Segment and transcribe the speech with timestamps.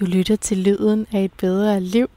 [0.00, 2.10] Du lytter til lyden af et bedre liv,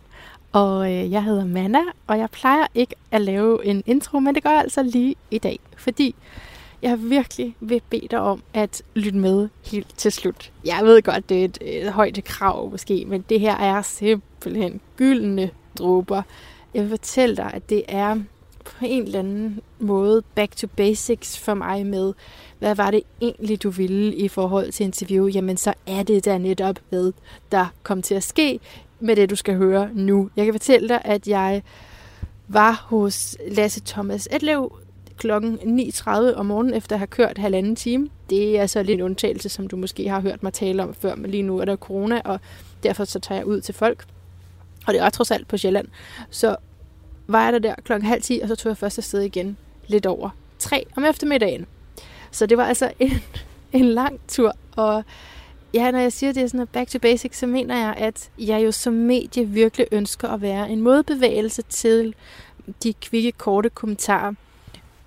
[0.52, 4.44] og øh, jeg hedder Manna, og jeg plejer ikke at lave en intro, men det
[4.44, 6.16] gør jeg altså lige i dag, fordi
[6.82, 10.52] jeg virkelig vil bede dig om at lytte med helt til slut.
[10.66, 14.82] Jeg ved godt, det er et, et højt krav måske, men det her er simpelthen
[14.98, 16.22] gyldne dråber.
[16.74, 18.20] Jeg vil fortælle dig, at det er
[18.66, 22.14] på en eller anden måde back to basics for mig med,
[22.60, 26.38] hvad var det egentlig, du ville i forhold til interview, jamen så er det da
[26.38, 27.14] netop ved,
[27.52, 28.60] der kom til at ske
[29.00, 30.30] med det, du skal høre nu.
[30.36, 31.64] Jeg kan fortælle dig, at jeg
[32.48, 34.78] var hos Lasse Thomas Etlev
[35.18, 38.10] klokken 9.30 om morgenen, efter at have kørt halvanden time.
[38.30, 41.16] Det er altså lidt en undtagelse, som du måske har hørt mig tale om før,
[41.16, 42.40] men lige nu er der corona, og
[42.84, 44.06] derfor så tager jeg ud til folk.
[44.88, 45.88] Og det er trods alt på Sjælland.
[46.30, 46.56] Så
[47.28, 50.06] var jeg der der klokken halv 10, og så tog jeg først afsted igen lidt
[50.06, 51.66] over tre om eftermiddagen.
[52.32, 53.12] Så det var altså en,
[53.82, 55.04] en lang tur, og
[55.74, 58.66] ja, når jeg siger, det er sådan back to basics, så mener jeg, at jeg
[58.66, 62.16] jo som medie virkelig ønsker at være en modbevægelse til
[62.84, 64.34] de kvikke, korte kommentarer,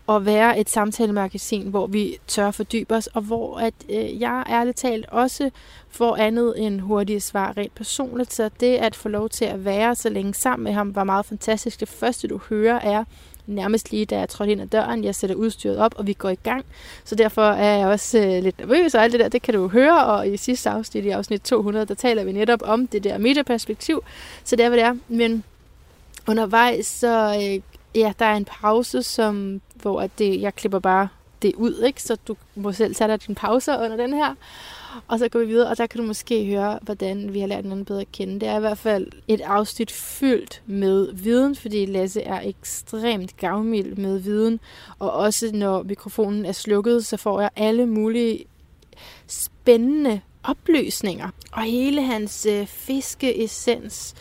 [0.07, 4.77] og være et samtalemagasin, hvor vi tør fordybe os, og hvor at øh, jeg ærligt
[4.77, 5.51] talt også
[5.89, 8.33] får andet end hurtige svar rent personligt.
[8.33, 11.27] Så det at få lov til at være så længe sammen med ham var meget
[11.27, 11.81] fantastisk.
[11.81, 13.05] Det første du hører er
[13.47, 15.05] nærmest lige da jeg trådte ind ad døren.
[15.05, 16.65] Jeg sætter udstyret op, og vi går i gang.
[17.05, 19.69] Så derfor er jeg også øh, lidt nervøs, og alt det der, det kan du
[19.69, 20.05] høre.
[20.05, 24.05] Og i sidste afsnit, i afsnit 200, der taler vi netop om det der medieperspektiv.
[24.45, 24.95] Så det er, hvad det er.
[25.09, 25.45] Men
[26.29, 27.63] undervejs, så øh,
[28.01, 31.09] ja, der er en pause, som, hvor at det, jeg klipper bare
[31.43, 32.03] det ud, ikke?
[32.03, 34.35] så du må selv tage dig din pauser under den her.
[35.09, 37.65] Og så går vi videre, og der kan du måske høre, hvordan vi har lært
[37.65, 38.41] hinanden bedre at kende.
[38.41, 43.97] Det er i hvert fald et afsnit fyldt med viden, fordi Lasse er ekstremt gavmild
[43.97, 44.61] med viden.
[44.99, 48.45] Og også når mikrofonen er slukket, så får jeg alle mulige
[49.27, 51.29] spændende oplysninger.
[51.53, 54.15] Og hele hans øh, fiskeessens,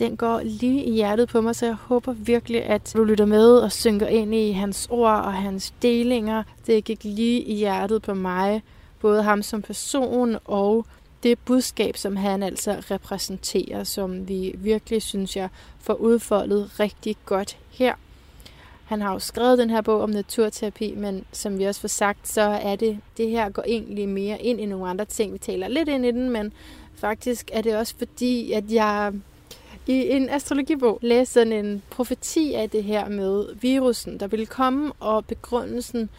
[0.00, 3.58] den går lige i hjertet på mig, så jeg håber virkelig, at du lytter med
[3.58, 6.42] og synker ind i hans ord og hans delinger.
[6.66, 8.62] Det gik lige i hjertet på mig
[9.00, 10.86] både ham som person og
[11.22, 15.48] det budskab, som han altså repræsenterer, som vi virkelig, synes jeg,
[15.80, 17.94] får udfoldet rigtig godt her.
[18.84, 22.28] Han har jo skrevet den her bog om naturterapi, men som vi også får sagt,
[22.28, 25.32] så er det, det her går egentlig mere ind i nogle andre ting.
[25.32, 26.52] Vi taler lidt ind i den, men
[26.94, 29.12] faktisk er det også fordi, at jeg
[29.86, 34.92] i en astrologibog læse sådan en profeti af det her med virusen, der ville komme,
[35.00, 36.10] og begrundelsen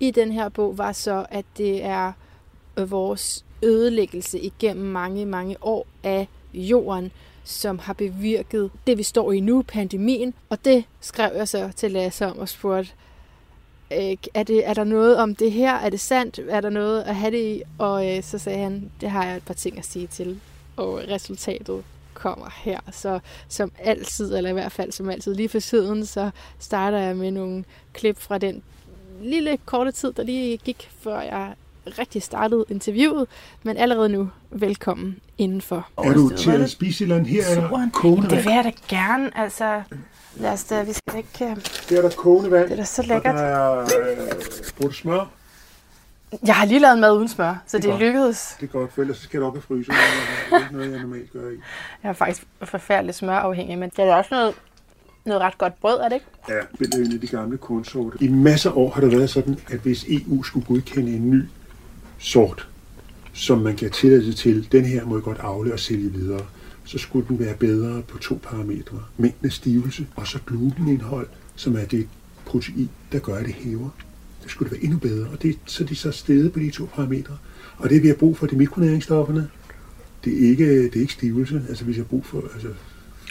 [0.00, 2.12] i den her bog var så, at det er
[2.76, 7.12] øh, vores ødelæggelse igennem mange, mange år af jorden,
[7.44, 10.34] som har bevirket det, vi står i nu, pandemien.
[10.48, 12.92] Og det skrev jeg så til Lasse om og spurgte,
[13.92, 15.74] øh, er, det, er der noget om det her?
[15.74, 16.40] Er det sandt?
[16.48, 17.62] Er der noget at have det i?
[17.78, 20.40] Og øh, så sagde han, det har jeg et par ting at sige til.
[20.76, 21.84] Og resultatet
[22.22, 22.80] kommer her.
[22.92, 27.16] Så som altid, eller i hvert fald som altid lige for siden, så starter jeg
[27.16, 28.62] med nogle klip fra den
[29.22, 31.54] lille korte tid, der lige gik, før jeg
[31.98, 33.26] rigtig startede interviewet,
[33.62, 35.88] men allerede nu velkommen indenfor.
[35.98, 39.38] Er du til at spise eller her er der kogende Det vil jeg da gerne,
[39.38, 39.82] altså
[40.36, 41.56] lad os da, vi skal ikke...
[41.88, 42.64] Det er der kogende vand.
[42.64, 43.34] Det er da så lækkert.
[43.34, 43.86] Og der er
[44.84, 45.41] øh, smør.
[46.46, 48.56] Jeg har lige lavet mad uden smør, så det, det lykkedes.
[48.60, 49.94] Det er godt, for ellers skal det op i frysen.
[49.94, 51.54] Det er ikke noget, jeg normalt gør i.
[52.02, 54.54] Jeg er faktisk forfærdelig smørafhængig, men det er også noget
[55.24, 56.26] noget ret godt brød, er det ikke?
[56.48, 58.18] Ja, det er en af de gamle kornsorter.
[58.20, 61.42] I masser af år har det været sådan, at hvis EU skulle godkende en ny
[62.18, 62.68] sort,
[63.32, 66.40] som man kan tillade til, den her må jeg godt afle og sælge videre,
[66.84, 68.98] så skulle den være bedre på to parametre.
[69.16, 71.26] Mængden af stivelse og så glutenindhold,
[71.56, 72.08] som er det
[72.46, 73.88] protein, der gør, at det hæver.
[74.42, 76.88] Det skulle det være endnu bedre, og det, så de så stedet på de to
[76.94, 77.38] parametre.
[77.78, 79.50] Og det vi har brug for, det er mikronæringsstofferne.
[80.24, 81.62] Det er ikke, det er ikke stivelse.
[81.68, 82.68] Altså hvis jeg har brug for, altså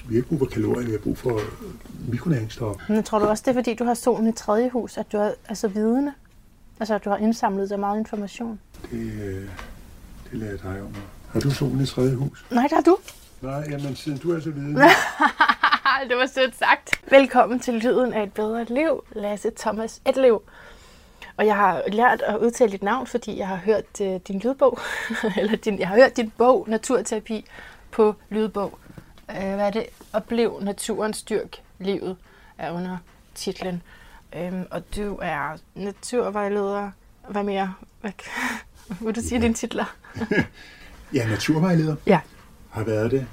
[0.07, 1.39] vi har ikke brug for kalorier, vi har brug for
[2.07, 2.93] mikronæringsstoffer.
[2.93, 5.17] Men tror du også, det er fordi, du har solen i tredje hus, at du
[5.17, 6.13] er altså vidende?
[6.79, 8.59] Altså, at du har indsamlet så meget information?
[8.91, 9.45] Det, øh,
[10.31, 10.95] det lader jeg dig om.
[11.29, 12.45] Har du solen i tredje hus?
[12.51, 12.97] Nej, det har du.
[13.41, 14.81] Nej, jamen siden du er så vidende.
[16.09, 17.11] det var sødt sagt.
[17.11, 20.41] Velkommen til Lyden af et bedre liv, Lasse Thomas Etlev.
[21.37, 24.79] Og jeg har lært at udtale dit navn, fordi jeg har hørt uh, din lydbog,
[25.37, 27.45] eller din, jeg har hørt din bog, Naturterapi,
[27.91, 28.79] på lydbog
[29.37, 29.85] øh, hvad er det?
[30.13, 32.17] Oplev naturen styrk livet
[32.57, 32.97] er under
[33.35, 33.81] titlen.
[34.35, 36.91] Øhm, og du er naturvejleder.
[37.29, 37.73] Hvad mere?
[38.01, 38.11] Hvad,
[39.05, 39.43] vil du sige ja.
[39.43, 39.95] dine titler?
[41.13, 41.95] ja, naturvejleder.
[42.05, 42.19] Ja.
[42.69, 43.27] Har været det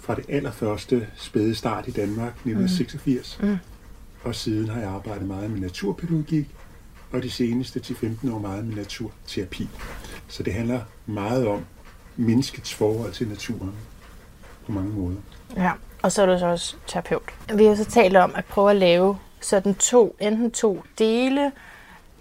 [0.00, 3.38] fra det allerførste spæde start i Danmark, 1986.
[3.40, 3.48] Mm.
[3.48, 3.58] Mm.
[4.22, 6.48] Og siden har jeg arbejdet meget med naturpædagogik,
[7.12, 9.68] og de seneste til 15 år meget med naturterapi.
[10.28, 11.64] Så det handler meget om
[12.16, 13.74] menneskets forhold til naturen
[14.66, 15.16] på mange måder.
[15.56, 15.72] Ja,
[16.02, 17.22] og så er du så også terapeut.
[17.54, 21.52] Vi har så talt om at prøve at lave sådan to, enten to dele,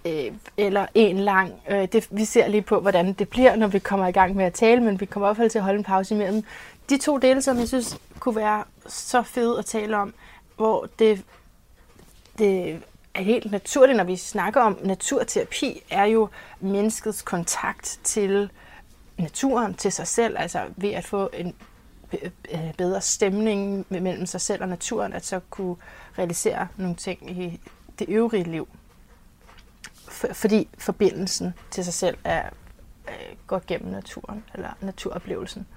[0.06, 1.54] øh, eller en lang.
[1.70, 4.46] Øh, det, vi ser lige på, hvordan det bliver, når vi kommer i gang med
[4.46, 6.44] at tale, men vi kommer i hvert fald til at holde en pause imellem.
[6.90, 10.14] De to dele, som jeg synes kunne være så fede at tale om,
[10.56, 11.24] hvor det,
[12.38, 12.82] det
[13.14, 16.30] er helt naturligt, når vi snakker om naturterapi, er jo
[16.60, 18.52] menneskets kontakt til
[19.18, 21.56] naturen, til sig selv, altså ved at få en
[22.14, 25.76] øh, øh, bedre stemning mellem sig selv og naturen, at så kunne
[26.18, 27.60] realisere nogle ting i
[28.00, 28.68] det øvrige liv.
[30.34, 32.50] Fordi forbindelsen til sig selv er,
[33.08, 35.68] øh, går gennem naturen, eller naturoplevelsen.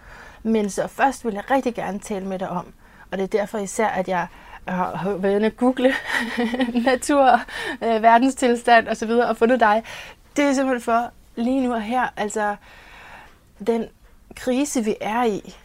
[0.43, 2.73] Men så først vil jeg rigtig gerne tale med dig om,
[3.11, 4.27] og det er derfor især, at jeg
[4.69, 5.95] har været inde at google
[6.91, 7.41] natur,
[7.83, 9.11] øh, verdenstilstand osv.
[9.11, 9.83] og fundet dig.
[10.37, 12.57] Det er simpelthen for lige nu og her, altså
[13.67, 13.85] den
[14.37, 15.57] krise, vi er i,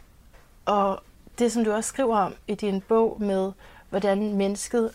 [0.65, 1.03] og
[1.39, 3.51] det, som du også skriver om i din bog med,
[3.89, 4.91] hvordan mennesket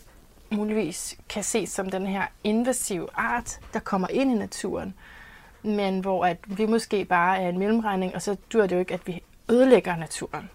[0.49, 4.93] muligvis kan ses som den her invasive art, der kommer ind i naturen,
[5.63, 8.93] men hvor at vi måske bare er en mellemregning, og så dur det jo ikke,
[8.93, 10.49] at vi ødelægger naturen.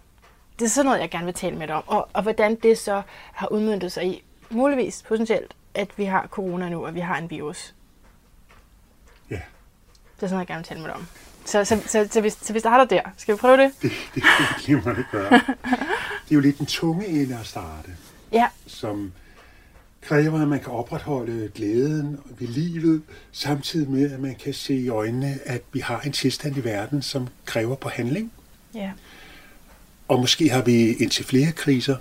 [0.61, 2.77] Det er sådan noget, jeg gerne vil tale med dig om, og, og hvordan det
[2.77, 3.01] så
[3.33, 7.29] har udmyndtet sig i, muligvis potentielt, at vi har corona nu, og vi har en
[7.29, 7.73] virus.
[9.29, 9.35] Ja.
[9.35, 9.41] Det
[10.23, 11.07] er sådan noget, jeg gerne vil tale med dig om.
[11.45, 13.01] Så, så, så, så, vi, så vi starter der.
[13.17, 13.71] Skal vi prøve det?
[13.81, 14.23] Det, det
[14.65, 15.31] kan vi det gøre.
[16.25, 17.95] Det er jo lidt den tunge ende at starte.
[18.31, 18.47] Ja.
[18.67, 19.13] Som
[20.01, 24.89] kræver, at man kan opretholde glæden ved livet, samtidig med, at man kan se i
[24.89, 28.31] øjnene, at vi har en tilstand i verden, som kræver på handling.
[28.73, 28.91] Ja.
[30.11, 31.95] Og måske har vi indtil flere kriser.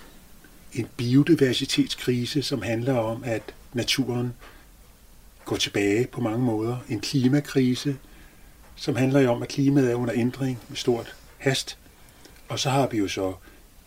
[0.72, 3.42] En biodiversitetskrise, som handler om, at
[3.72, 4.34] naturen
[5.44, 6.76] går tilbage på mange måder.
[6.88, 7.96] En klimakrise,
[8.76, 11.78] som handler om, at klimaet er under ændring med stort hast.
[12.48, 13.34] Og så har vi jo så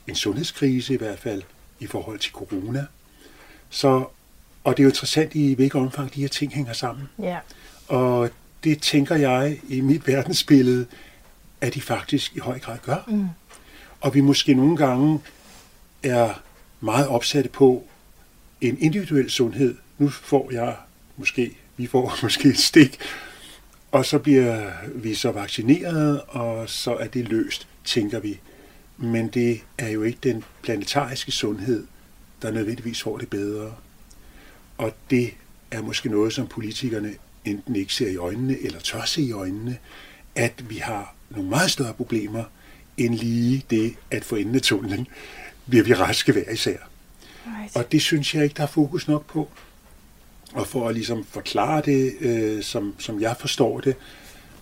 [0.07, 1.41] en sundhedskrise i hvert fald
[1.79, 2.85] i forhold til corona.
[3.69, 4.05] Så,
[4.63, 7.09] og det er jo interessant i hvilket omfang de her ting hænger sammen.
[7.19, 7.39] Ja.
[7.87, 8.29] Og
[8.63, 10.85] det tænker jeg i mit verdensbillede,
[11.61, 13.03] at de faktisk i høj grad gør.
[13.07, 13.27] Mm.
[14.03, 15.19] Og vi måske nogle gange
[16.03, 16.41] er
[16.79, 17.87] meget opsatte på
[18.61, 19.75] en individuel sundhed.
[19.97, 20.75] Nu får jeg
[21.17, 22.99] måske, vi får måske et stik
[23.93, 28.39] og så bliver vi så vaccineret, og så er det løst, tænker vi.
[28.97, 31.87] Men det er jo ikke den planetariske sundhed,
[32.41, 33.73] der nødvendigvis får det bedre.
[34.77, 35.33] Og det
[35.71, 37.13] er måske noget, som politikerne
[37.45, 39.77] enten ikke ser i øjnene, eller tør se i øjnene,
[40.35, 42.43] at vi har nogle meget større problemer,
[42.97, 45.07] end lige det at få enden af tunnelen,
[45.69, 46.77] bliver vi raske hver især.
[47.45, 47.75] Right.
[47.75, 49.49] Og det synes jeg ikke, der er fokus nok på.
[50.53, 53.95] Og for at ligesom forklare det, øh, som, som jeg forstår det,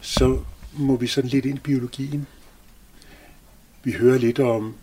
[0.01, 0.39] så
[0.73, 2.27] må vi sådan lidt ind i biologien.
[3.83, 4.75] Vi hører lidt om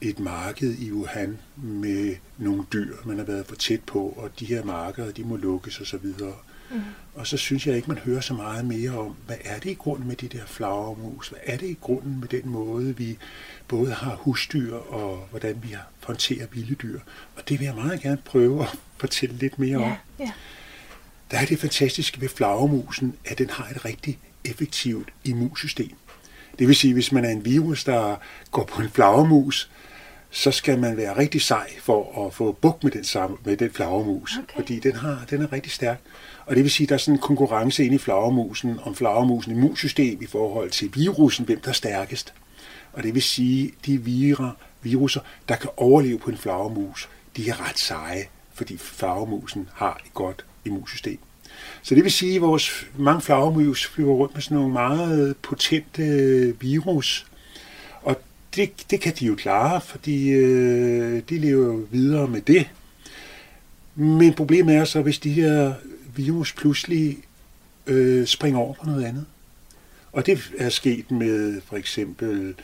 [0.00, 4.44] et marked i Wuhan med nogle dyr, man har været for tæt på, og de
[4.44, 6.06] her markeder, de må lukkes osv.
[6.72, 6.80] Mm.
[7.14, 9.74] Og så synes jeg ikke, man hører så meget mere om, hvad er det i
[9.74, 11.28] grunden med de der flagermus?
[11.28, 13.18] Hvad er det i grunden med den måde, vi
[13.68, 17.00] både har husdyr og hvordan vi håndterer vilde dyr?
[17.36, 18.68] Og det vil jeg meget gerne prøve at
[19.00, 19.92] fortælle lidt mere ja, om.
[20.18, 20.32] Ja.
[21.30, 25.96] Der er det fantastiske ved flagermusen, at den har et rigtig effektivt immunsystem.
[26.58, 28.16] Det vil sige, hvis man er en virus, der
[28.50, 29.70] går på en flagermus,
[30.30, 33.70] så skal man være rigtig sej for at få bukt med den, samme, med den
[33.70, 34.54] flagermus, okay.
[34.54, 36.00] fordi den, har, den er rigtig stærk.
[36.52, 39.52] Og det vil sige, at der er sådan en konkurrence inde i flagermusen om flagermusen
[39.52, 42.34] immunsystem i forhold til virusen, hvem der er stærkest.
[42.92, 44.50] Og det vil sige, at de virer,
[44.82, 50.14] viruser, der kan overleve på en flagermus, de er ret seje, fordi flagermusen har et
[50.14, 51.18] godt immunsystem.
[51.82, 56.02] Så det vil sige, at vores mange flagermus flyver rundt med sådan nogle meget potente
[56.60, 57.26] virus,
[58.02, 58.20] og
[58.56, 62.70] det, det kan de jo klare, fordi øh, de lever videre med det.
[63.94, 65.74] Men problemet er så, hvis de her
[66.14, 67.18] virus pludselig
[67.86, 69.26] øh, springer over på noget andet.
[70.12, 72.54] Og det er sket med for eksempel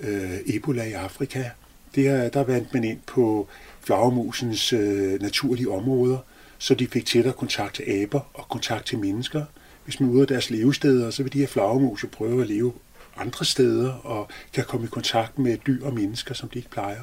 [0.00, 1.50] øh, Ebola i Afrika.
[1.94, 3.48] Det er, der vandt man ind på
[3.80, 6.18] flagermusens øh, naturlige områder,
[6.58, 9.44] så de fik tættere kontakt til aber og kontakt til mennesker.
[9.84, 12.48] Hvis man er ude af deres levesteder, så vil de her flagermus jo prøve at
[12.48, 12.72] leve
[13.16, 17.00] andre steder og kan komme i kontakt med dyr og mennesker, som de ikke plejer.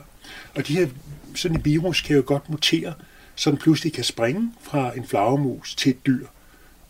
[0.55, 0.87] Og de her,
[1.35, 2.93] sådan en virus kan jo godt mutere,
[3.35, 6.25] så pludselig kan springe fra en flagermus til et dyr,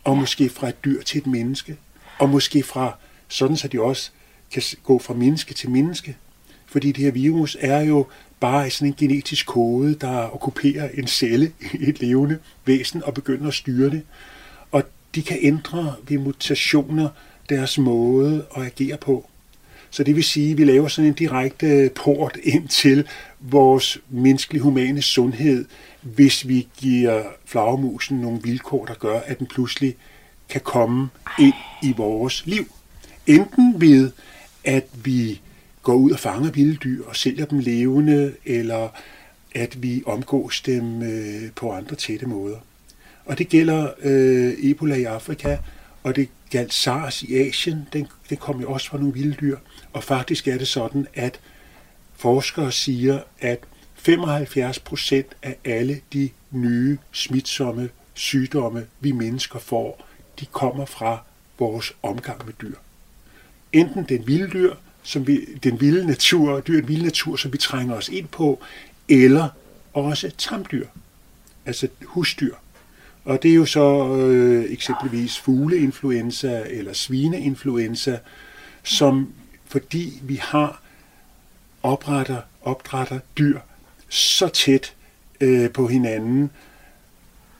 [0.04, 1.76] og måske fra et dyr til et menneske,
[2.18, 2.96] og måske fra,
[3.28, 4.10] sådan så de også
[4.52, 6.16] kan gå fra menneske til menneske.
[6.66, 8.06] Fordi det her virus er jo
[8.40, 13.48] bare sådan en genetisk kode, der okkuperer en celle i et levende væsen og begynder
[13.48, 14.02] at styre det.
[14.70, 14.82] Og
[15.14, 17.08] de kan ændre ved mutationer
[17.48, 19.28] deres måde at agere på.
[19.90, 23.08] Så det vil sige, at vi laver sådan en direkte port ind til
[23.40, 25.64] vores menneskelige humane sundhed,
[26.02, 29.96] hvis vi giver flagermusen nogle vilkår, der gør, at den pludselig
[30.48, 32.66] kan komme ind i vores liv.
[33.26, 34.10] Enten ved,
[34.64, 35.40] at vi
[35.82, 38.88] går ud og fanger vilde dyr og sælger dem levende, eller
[39.54, 42.56] at vi omgås dem øh, på andre tætte måder.
[43.24, 45.56] Og det gælder øh, Ebola i Afrika,
[46.02, 47.88] og det galt SARS i Asien.
[47.92, 49.56] Den, det kom jo også fra nogle vilde dyr.
[49.92, 51.40] Og faktisk er det sådan, at
[52.16, 53.58] forskere siger, at
[54.02, 60.06] 75 procent af alle de nye smitsomme sygdomme, vi mennesker får,
[60.40, 61.22] de kommer fra
[61.58, 62.74] vores omgang med dyr.
[63.72, 67.58] Enten den vilde dyr, som vi, den vilde natur, dyr, den vilde natur, som vi
[67.58, 68.60] trænger os ind på,
[69.08, 69.48] eller
[69.92, 70.86] også tamdyr,
[71.66, 72.54] altså husdyr.
[73.24, 78.18] Og det er jo så øh, eksempelvis fugleinfluenza eller svineinfluenza,
[78.82, 79.32] som
[79.66, 80.82] fordi vi har
[81.82, 83.58] opretter, opdrætter dyr
[84.12, 84.94] så tæt
[85.40, 86.50] øh, på hinanden,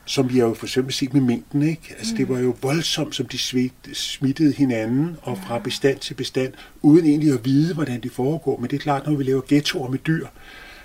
[0.04, 1.62] som vi har jo for eksempel set med mængden.
[1.62, 1.94] Ikke?
[1.98, 2.16] Altså, mm.
[2.16, 3.38] Det var jo voldsomt, som de
[3.94, 8.56] smittede hinanden, og fra bestand til bestand, uden egentlig at vide, hvordan det foregår.
[8.56, 10.26] Men det er klart, når vi laver ghettoer med dyr,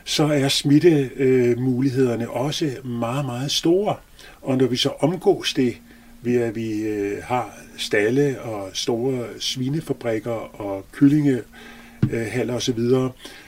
[0.03, 3.95] så er smittemulighederne øh, også meget, meget store.
[4.41, 5.77] Og når vi så omgås det,
[6.21, 12.79] ved at vi øh, har stalle og store svinefabrikker og kyllingehaller osv.,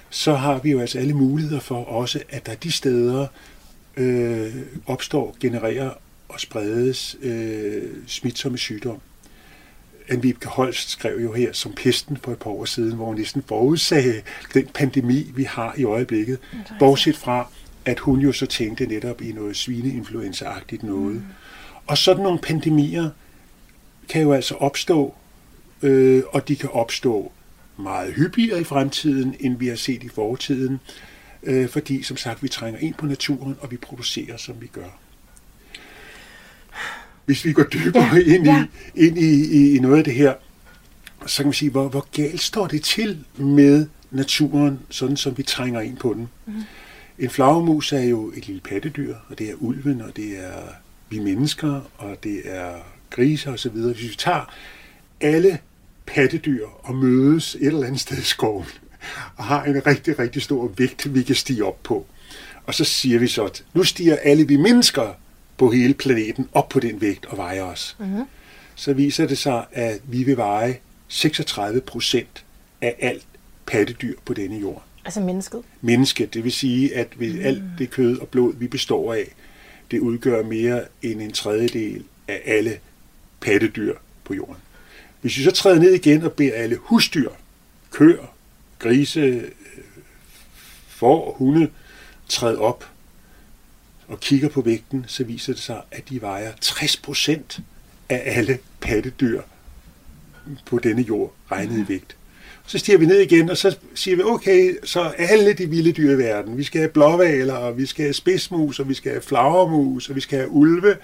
[0.10, 3.28] så har vi jo altså alle muligheder for også, at der de steder
[3.98, 5.92] øh, opstår, genererer
[6.30, 9.00] og spredes øh, smitsomme sygdom.
[10.10, 13.44] Anvib Holst skrev jo her som pesten for et par år siden, hvor hun næsten
[13.48, 14.22] forudsagde
[14.54, 16.40] den pandemi, vi har i øjeblikket.
[16.80, 17.48] Bortset fra,
[17.86, 21.16] at hun jo så tænkte netop i noget svineinfluenza-agtigt noget.
[21.16, 21.24] Mm.
[21.88, 23.10] Og sådan nogle pandemier
[24.10, 25.14] kan jo altså opstå,
[25.82, 27.32] øh, og de kan opstå
[27.80, 30.80] meget hyppigere i fremtiden, end vi har set i fortiden,
[31.44, 35.00] øh, fordi som sagt, vi trænger ind på naturen, og vi producerer, som vi gør.
[37.26, 38.66] Hvis vi går dybere ja, ind, ja.
[38.96, 40.34] I, ind i, i, i noget af det her,
[41.26, 45.44] så kan man sige, hvor, hvor galt står det til med naturen, sådan som vi
[45.44, 46.28] trænger ind på den.
[46.46, 46.64] Mm.
[47.20, 50.62] En flagermus er jo et lille pattedyr, og det er ulven, og det er
[51.10, 52.74] vi mennesker, og det er
[53.10, 53.72] griser osv.
[53.72, 54.54] Hvis vi tager
[55.22, 55.60] alle
[56.16, 58.66] pattedyr og mødes et eller andet sted i skoven,
[59.36, 62.06] og har en rigtig, rigtig stor vægt, vi kan stige op på.
[62.66, 65.14] Og så siger vi så, at nu stiger alle vi mennesker
[65.58, 67.98] på hele planeten op på den vægt og vejer os.
[68.00, 68.24] Mm-hmm.
[68.76, 72.46] Så viser det sig, at vi vil veje 36 procent
[72.82, 73.26] af alt
[73.66, 74.84] pattedyr på denne jord.
[75.06, 75.62] Altså mennesket?
[75.82, 77.40] Mennesket, det vil sige, at vi, mm.
[77.40, 79.36] alt det kød og blod, vi består af,
[79.92, 82.80] det udgør mere end en tredjedel af alle
[83.42, 84.56] pattedyr på jorden.
[85.22, 87.30] Hvis vi så træder ned igen og beder alle husdyr,
[87.92, 88.36] køer,
[88.80, 89.44] grise, øh,
[90.88, 91.70] får, hunde,
[92.30, 92.90] træde op
[94.08, 97.60] og kigger på vægten, så viser det sig, at de vejer 60 procent
[98.10, 99.42] af alle pattedyr
[100.66, 102.16] på denne jord regnet i vægt.
[102.66, 106.12] Så stiger vi ned igen, og så siger vi, okay, så alle de vilde dyr
[106.12, 109.22] i verden, vi skal have blåvaler, og vi skal have spidsmus, og vi skal have
[109.22, 110.98] flagermus, og vi skal have ulve,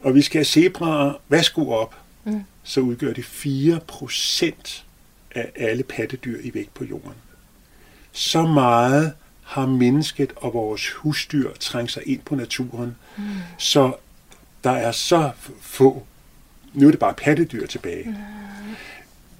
[0.00, 1.94] og vi skal have zebraer, værsgo op.
[2.24, 2.40] Mm.
[2.62, 4.84] Så udgør det 4 procent
[5.34, 7.14] af alle pattedyr i vægt på jorden.
[8.12, 13.24] Så meget har mennesket og vores husdyr trængt sig ind på naturen, mm.
[13.58, 13.92] så
[14.64, 16.06] der er så få,
[16.74, 18.08] nu er det bare pattedyr tilbage.
[18.08, 18.14] Mm.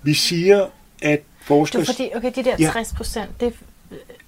[0.02, 0.66] Vi siger,
[1.02, 1.82] at forskere...
[1.82, 3.46] Det er fordi, okay, de der 60 procent, ja.
[3.46, 3.54] det,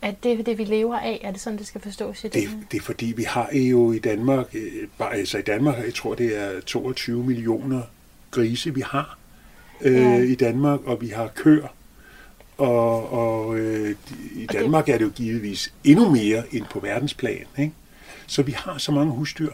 [0.03, 1.21] er det det, vi lever af?
[1.25, 2.49] Er det sådan, det skal forstås i det?
[2.71, 6.15] Det er fordi, vi har jo i Danmark, øh, bare altså i Danmark, jeg tror,
[6.15, 7.83] det er 22 millioner
[8.35, 9.19] grise, vi har
[9.81, 10.17] øh, ja.
[10.17, 11.69] i Danmark, og vi har køer.
[12.59, 13.97] Og, og øh,
[14.35, 17.47] i Danmark er det jo givetvis endnu mere end på verdensplan.
[17.59, 17.73] Ikke?
[18.27, 19.53] Så vi har så mange husdyr.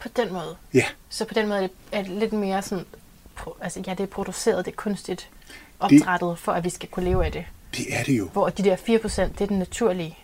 [0.00, 0.56] På den måde?
[0.74, 0.84] Ja.
[1.08, 2.84] Så på den måde er det lidt mere sådan,
[3.60, 5.28] altså ja, det er produceret, det er kunstigt
[5.80, 7.44] opdrettet, det, for at vi skal kunne leve af det.
[7.76, 8.28] Det er det jo.
[8.28, 10.18] Hvor de der 4%, det er den naturlige.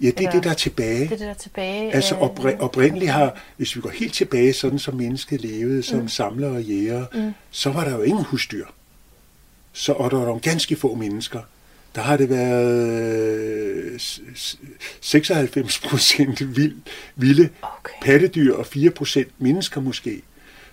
[0.00, 1.00] Ja, det er det, der er tilbage.
[1.00, 1.94] Det er det, der er tilbage.
[1.94, 6.08] Altså opri- oprindeligt har, hvis vi går helt tilbage, sådan som mennesket levede som mm.
[6.08, 7.32] samlere og jæger, mm.
[7.50, 8.66] så var der jo ingen husdyr.
[9.72, 11.40] Så, og der var nogle ganske få mennesker.
[11.94, 14.00] Der har det været
[15.00, 16.76] 96 procent vild,
[17.16, 17.92] vilde okay.
[18.02, 20.22] pattedyr og 4 procent mennesker måske.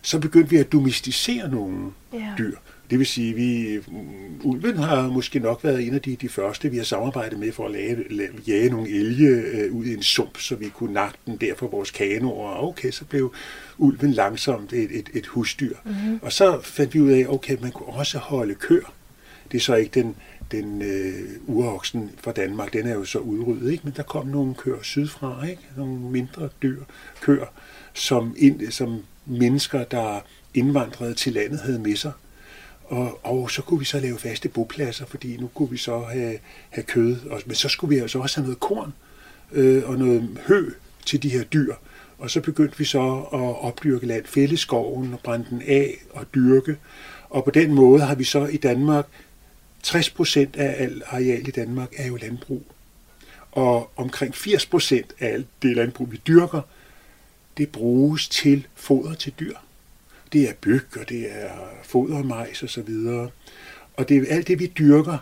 [0.01, 2.37] Så begyndte vi at domesticere nogle yeah.
[2.37, 2.55] dyr.
[2.93, 3.79] Det vil sige, vi
[4.43, 7.65] ulven har måske nok været en af de, de første, vi har samarbejdet med for
[7.65, 11.17] at lave, lave, jage nogle elge øh, ud i en sump, så vi kunne nakke
[11.25, 12.49] den der for vores kanoer.
[12.49, 13.33] Og okay, så blev
[13.77, 15.75] ulven langsomt et, et, et husdyr.
[15.85, 16.19] Mm-hmm.
[16.21, 18.93] Og så fandt vi ud af, okay, man kunne også holde køer.
[19.51, 20.15] Det er så ikke den,
[20.51, 21.13] den øh,
[21.47, 23.83] uroksen fra Danmark, den er jo så udryddet, ikke?
[23.83, 25.61] men der kom nogle køer sydfra, ikke?
[25.77, 26.83] nogle mindre dyr,
[27.21, 27.47] køer,
[27.93, 30.19] som, ind, som mennesker, der
[30.53, 32.11] indvandrede til landet, havde med sig.
[32.85, 36.37] Og, og så kunne vi så lave faste bopladser, fordi nu kunne vi så have,
[36.69, 38.93] have kød, og, men så skulle vi altså også have noget korn
[39.51, 40.69] øh, og noget hø
[41.05, 41.73] til de her dyr.
[42.17, 46.25] Og så begyndte vi så at opdyrke land, fælde skoven og brænde den af og
[46.35, 46.77] dyrke.
[47.29, 49.05] Og på den måde har vi så i Danmark,
[49.83, 52.63] 60 procent af al areal i Danmark er jo landbrug.
[53.51, 56.61] Og omkring 80 procent af alt det landbrug, vi dyrker,
[57.57, 59.55] det bruges til foder til dyr.
[60.33, 61.49] Det er byg, og det er
[61.83, 63.29] foder, majs og så videre.
[63.97, 65.17] Og det, alt det, vi dyrker,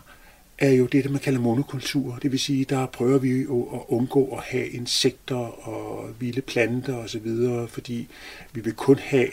[0.58, 2.20] er jo det, man kalder monokultur.
[2.22, 6.96] Det vil sige, der prøver vi jo at undgå at have insekter og vilde planter
[6.96, 8.08] og så videre, fordi
[8.54, 9.28] vi vil kun have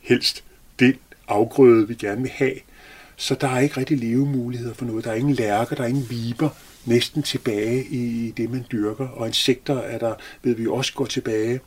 [0.00, 0.44] helst
[0.78, 0.94] den
[1.28, 2.54] afgrøde, vi gerne vil have.
[3.16, 5.04] Så der er ikke rigtig levemuligheder for noget.
[5.04, 6.48] Der er ingen lærker, der er ingen viber
[6.84, 9.08] næsten tilbage i det, man dyrker.
[9.08, 11.60] Og insekter er der, ved vi også, går tilbage.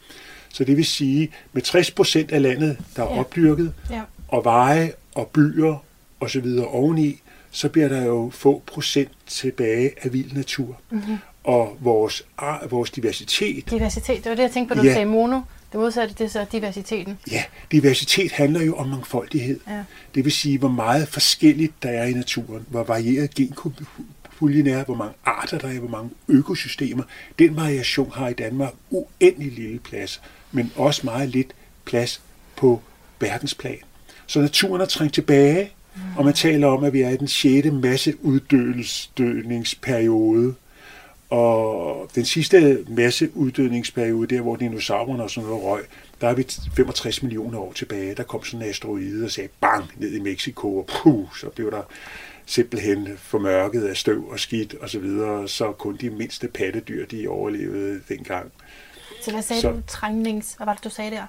[0.54, 3.20] Så det vil sige, med 60 procent af landet, der er ja.
[3.20, 4.02] opdyrket, ja.
[4.28, 5.84] og veje og byer
[6.20, 10.82] og så videre oveni, så bliver der jo få procent tilbage af vild natur.
[10.90, 11.18] Mm-hmm.
[11.44, 12.24] Og vores,
[12.70, 13.70] vores diversitet...
[13.70, 15.42] Diversitet, det var det, jeg tænkte på, du ja, sagde mono.
[15.72, 17.20] Det modsatte, det er så diversiteten.
[17.32, 19.60] Ja, diversitet handler jo om mangfoldighed.
[19.68, 19.84] Ja.
[20.16, 24.96] Det vil sige, hvor meget forskelligt der er i naturen, hvor varieret genpuljen er, hvor
[24.96, 27.04] mange arter der er, hvor mange økosystemer.
[27.40, 30.22] Den variation har i Danmark uendelig lille plads,
[30.54, 31.56] men også meget lidt
[31.86, 32.22] plads
[32.56, 32.82] på
[33.20, 33.80] verdensplan.
[34.28, 36.02] Så naturen er trængt tilbage, mm.
[36.18, 37.68] og man taler om, at vi er i den 6.
[37.72, 40.56] masseuddødningsperiode.
[41.30, 45.82] Og den sidste masseuddødningsperiode, der hvor dinosaurerne og sådan noget røg,
[46.22, 46.46] der er vi
[46.76, 48.16] 65 millioner år tilbage.
[48.16, 51.72] Der kom sådan en asteroide og sagde bang ned i Mexico, og puh, så blev
[51.72, 51.82] der
[52.46, 57.28] simpelthen formørket af støv og skidt og så videre, så kun de mindste pattedyr, de
[57.28, 58.52] overlevede dengang.
[59.26, 59.82] Så hvad sagde så, du?
[59.88, 60.54] Trængnings...
[60.54, 61.26] Hvad var det, du sagde der?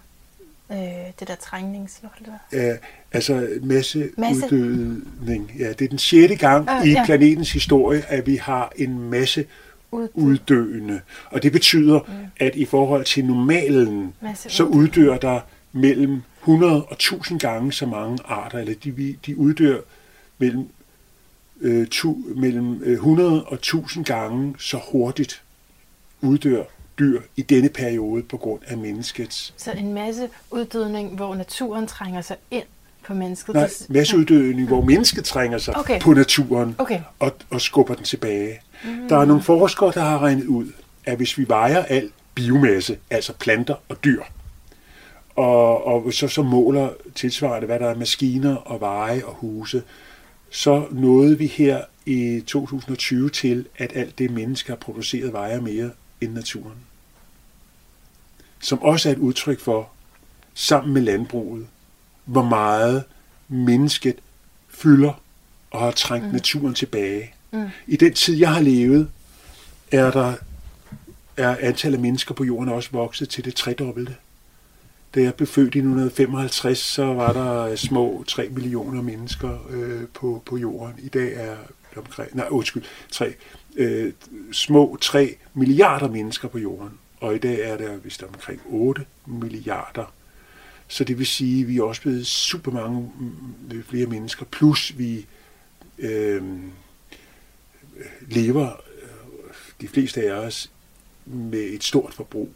[0.70, 1.96] Øh, det der trængnings...
[1.96, 2.76] Hvad var det der?
[3.12, 5.52] Altså masseuddødning.
[5.58, 7.04] Ja, det er den sjette gang øh, i ja.
[7.04, 9.46] planetens historie, at vi har en masse
[10.14, 11.00] uddøende.
[11.30, 12.12] Og det betyder, mm.
[12.36, 15.40] at i forhold til normalen, så uddør der
[15.72, 19.80] mellem 100 og 1000 gange så mange arter, eller de, de uddør
[20.38, 20.68] mellem,
[21.60, 25.42] øh, tu, mellem 100 og 1000 gange så hurtigt
[26.20, 26.62] uddør
[26.98, 29.54] dyr i denne periode på grund af menneskets.
[29.56, 32.64] Så en masse uddødning, hvor naturen trænger sig ind
[33.06, 33.54] på mennesket?
[33.54, 36.00] Nej, masse uddødning, hvor mennesket trænger sig okay.
[36.00, 37.00] på naturen okay.
[37.18, 38.60] og, og skubber den tilbage.
[38.84, 39.08] Mm.
[39.08, 40.66] Der er nogle forskere, der har regnet ud,
[41.04, 44.22] at hvis vi vejer al biomasse, altså planter og dyr,
[45.36, 49.82] og, og så, så måler tilsvarende, hvad der er maskiner og veje og huse,
[50.50, 55.90] så nåede vi her i 2020 til, at alt det, mennesker har produceret, vejer mere
[56.24, 56.76] end naturen.
[58.60, 59.90] Som også er et udtryk for,
[60.54, 61.66] sammen med landbruget,
[62.24, 63.04] hvor meget
[63.48, 64.16] mennesket
[64.68, 65.22] fylder
[65.70, 66.32] og har trængt mm.
[66.32, 67.34] naturen tilbage.
[67.50, 67.68] Mm.
[67.86, 69.10] I den tid, jeg har levet,
[69.92, 70.34] er der
[71.36, 74.14] er antallet af mennesker på jorden også vokset til det tredobbelte.
[75.14, 80.42] Da jeg blev født i 1955, så var der små 3 millioner mennesker øh, på,
[80.46, 80.94] på jorden.
[80.98, 81.56] I dag er
[81.96, 83.34] omkring, nej undskyld, 3,
[83.76, 84.12] øh,
[84.52, 86.98] små 3 milliarder mennesker på jorden.
[87.20, 90.12] Og i dag er der vist omkring 8 milliarder.
[90.88, 93.34] Så det vil sige, at vi er også blevet super mange mm,
[93.70, 95.26] mm, flere mennesker, plus vi
[95.98, 96.42] øh,
[98.20, 100.70] lever, øh, de fleste af os,
[101.24, 102.50] med et stort forbrug.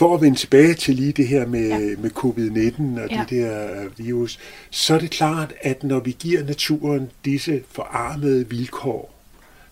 [0.00, 1.78] For at vende tilbage til lige det her med, ja.
[1.78, 3.24] med covid-19 og ja.
[3.30, 4.38] det der virus,
[4.70, 9.14] så er det klart, at når vi giver naturen disse forarmede vilkår,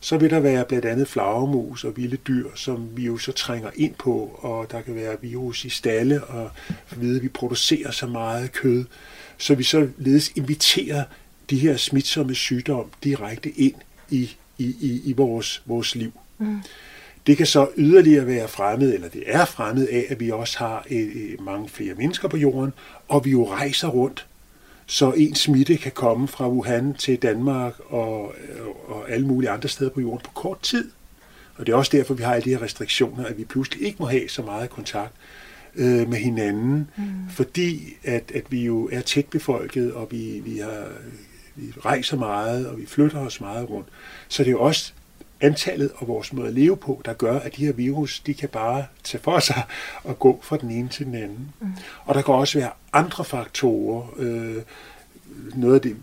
[0.00, 3.70] så vil der være blandt andet flagermus og vilde dyr, som vi jo så trænger
[3.76, 6.50] ind på, og der kan være virus i stalle, og
[6.90, 8.84] at vide, at vi producerer så meget kød,
[9.38, 11.04] så vi så ledes inviterer
[11.50, 13.74] de her smitsomme sygdomme direkte ind
[14.10, 16.12] i, i, i, i vores, vores liv.
[16.38, 16.60] Mm.
[17.28, 20.86] Det kan så yderligere være fremmed, eller det er fremmed af, at vi også har
[20.90, 22.72] øh, mange flere mennesker på jorden,
[23.08, 24.26] og vi jo rejser rundt,
[24.86, 28.34] så en smitte kan komme fra Wuhan til Danmark og,
[28.86, 30.90] og alle mulige andre steder på jorden på kort tid.
[31.56, 33.96] Og det er også derfor, vi har alle de her restriktioner, at vi pludselig ikke
[34.00, 35.12] må have så meget kontakt
[35.74, 37.04] øh, med hinanden, mm.
[37.30, 40.84] fordi at, at vi jo er tæt befolket, og vi, vi, har,
[41.54, 43.88] vi rejser meget, og vi flytter os meget rundt.
[44.28, 44.92] Så det er jo også
[45.40, 48.48] antallet og vores måde at leve på, der gør, at de her virus, de kan
[48.48, 49.62] bare tage for sig
[50.04, 51.52] og gå fra den ene til den anden.
[51.60, 51.68] Mm.
[52.04, 54.14] Og der kan også være andre faktorer.
[54.16, 54.62] Øh,
[55.54, 55.96] noget, af det,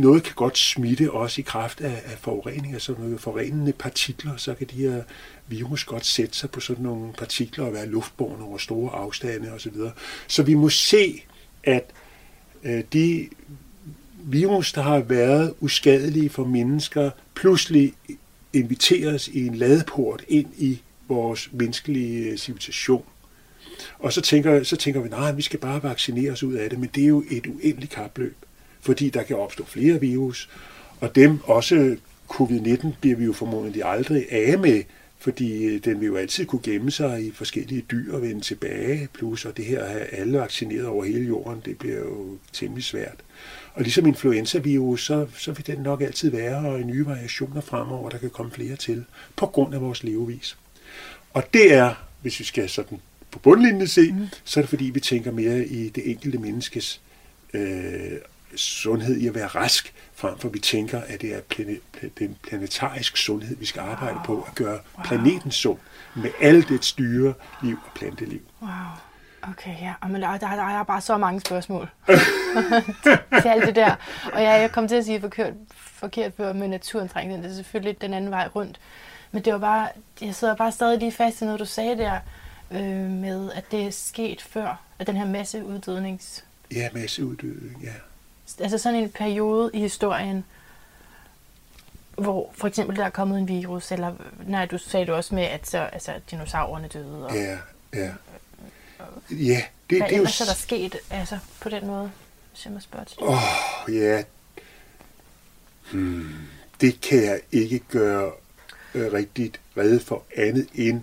[0.00, 4.54] noget kan godt smitte også i kraft af, af forurening, altså nogle forurenende partikler, så
[4.54, 5.02] kan de her
[5.46, 9.72] virus godt sætte sig på sådan nogle partikler og være luftborne over store afstande osv.
[9.72, 9.90] Så,
[10.28, 11.22] så vi må se,
[11.64, 11.90] at
[12.62, 13.28] øh, de
[14.18, 17.92] virus, der har været uskadelige for mennesker, pludselig
[18.56, 23.04] inviteres i en ladeport ind i vores menneskelige øh, civilisation.
[23.98, 26.78] Og så tænker, så tænker vi, nej, vi skal bare vaccinere os ud af det,
[26.78, 28.36] men det er jo et uendeligt kapløb,
[28.80, 30.48] fordi der kan opstå flere virus,
[31.00, 31.96] og dem også øh,
[32.30, 34.82] covid-19 bliver vi jo formodentlig aldrig af med,
[35.18, 39.08] fordi øh, den vil jo altid kunne gemme sig i forskellige dyr og vende tilbage,
[39.14, 42.84] plus og det her at have alle vaccineret over hele jorden, det bliver jo temmelig
[42.84, 43.16] svært.
[43.76, 48.10] Og ligesom influenzavirus, så, så vil den nok altid være, og i nye variationer fremover,
[48.10, 49.04] der kan komme flere til,
[49.36, 50.56] på grund af vores levevis.
[51.32, 54.26] Og det er, hvis vi skal sådan på bundlinjen se, mm.
[54.44, 57.00] så er det fordi, vi tænker mere i det enkelte menneskes
[57.54, 58.12] øh,
[58.56, 61.40] sundhed i at være rask, frem for vi tænker, at det er
[62.18, 64.24] den planetarisk sundhed, vi skal arbejde wow.
[64.24, 65.04] på, at gøre wow.
[65.04, 65.78] planeten sund
[66.16, 68.40] med alt det styre, liv og planteliv.
[68.62, 68.70] Wow.
[69.50, 69.94] Okay, ja.
[70.08, 71.88] Men der, der, der er bare så mange spørgsmål
[73.42, 73.94] til alt det der.
[74.32, 77.36] Og ja, jeg kom til at sige forkert, forkert før med naturen trængte.
[77.36, 78.80] Det er selvfølgelig den anden vej rundt.
[79.32, 79.88] Men det var bare,
[80.20, 82.18] jeg sidder bare stadig lige fast i noget, du sagde der,
[82.70, 86.44] øh, med at det er sket før, at den her masseuddødnings...
[86.74, 87.92] Ja, masseuddødning, ja.
[88.60, 90.44] Altså sådan en periode i historien,
[92.18, 94.14] hvor for eksempel der er kommet en virus, eller
[94.46, 97.26] nej, du sagde du også med, at så, altså, dinosaurerne døde.
[97.26, 97.58] Og, ja,
[97.94, 98.10] ja.
[99.30, 100.24] Ja, det, Hvad det er jo...
[100.24, 102.12] Er der sket altså, på den måde,
[102.52, 104.22] hvis jeg må spørge til Åh, oh, ja.
[105.92, 106.34] Hmm.
[106.80, 108.32] Det kan jeg ikke gøre
[108.94, 111.00] øh, rigtigt redde for andet end,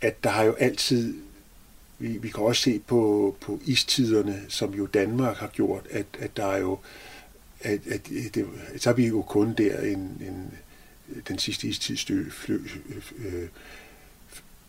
[0.00, 1.14] at der har jo altid,
[1.98, 6.36] vi, vi kan også se på, på istiderne, som jo Danmark har gjort, at, at
[6.36, 6.78] der er jo,
[7.60, 8.46] at, at det,
[8.76, 10.52] så er vi jo kun der en, en
[11.28, 12.60] den sidste istid stø, flø,
[13.18, 13.48] øh,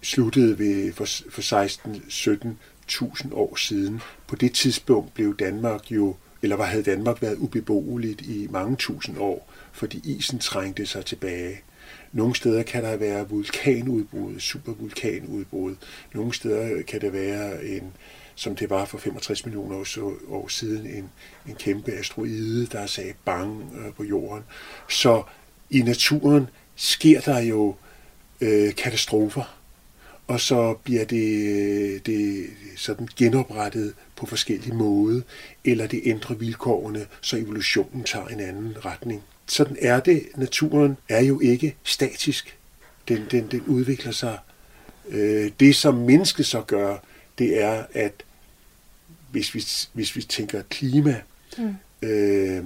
[0.01, 4.01] sluttede ved, for, for 16-17.000 år siden.
[4.27, 9.17] På det tidspunkt blev Danmark jo, eller var, havde Danmark været ubeboeligt i mange tusind
[9.19, 11.61] år, fordi isen trængte sig tilbage.
[12.11, 15.75] Nogle steder kan der være vulkanudbrud, supervulkanudbrud.
[16.13, 17.93] Nogle steder kan det være en,
[18.35, 21.09] som det var for 65 millioner år, år siden, en,
[21.47, 24.43] en kæmpe asteroide, der sagde bang øh, på jorden.
[24.89, 25.23] Så
[25.69, 27.75] i naturen sker der jo
[28.41, 29.58] øh, katastrofer
[30.29, 35.21] og så bliver det, det sådan genoprettet på forskellige måder,
[35.65, 39.21] eller det ændrer vilkårene, så evolutionen tager en anden retning.
[39.47, 40.23] Sådan er det.
[40.35, 42.57] Naturen er jo ikke statisk.
[43.07, 44.37] Den, den, den udvikler sig.
[45.09, 46.97] Øh, det, som mennesket så gør,
[47.37, 48.23] det er, at
[49.31, 49.63] hvis vi,
[49.93, 51.15] hvis vi tænker klima,
[51.57, 51.75] mm.
[52.07, 52.63] øh,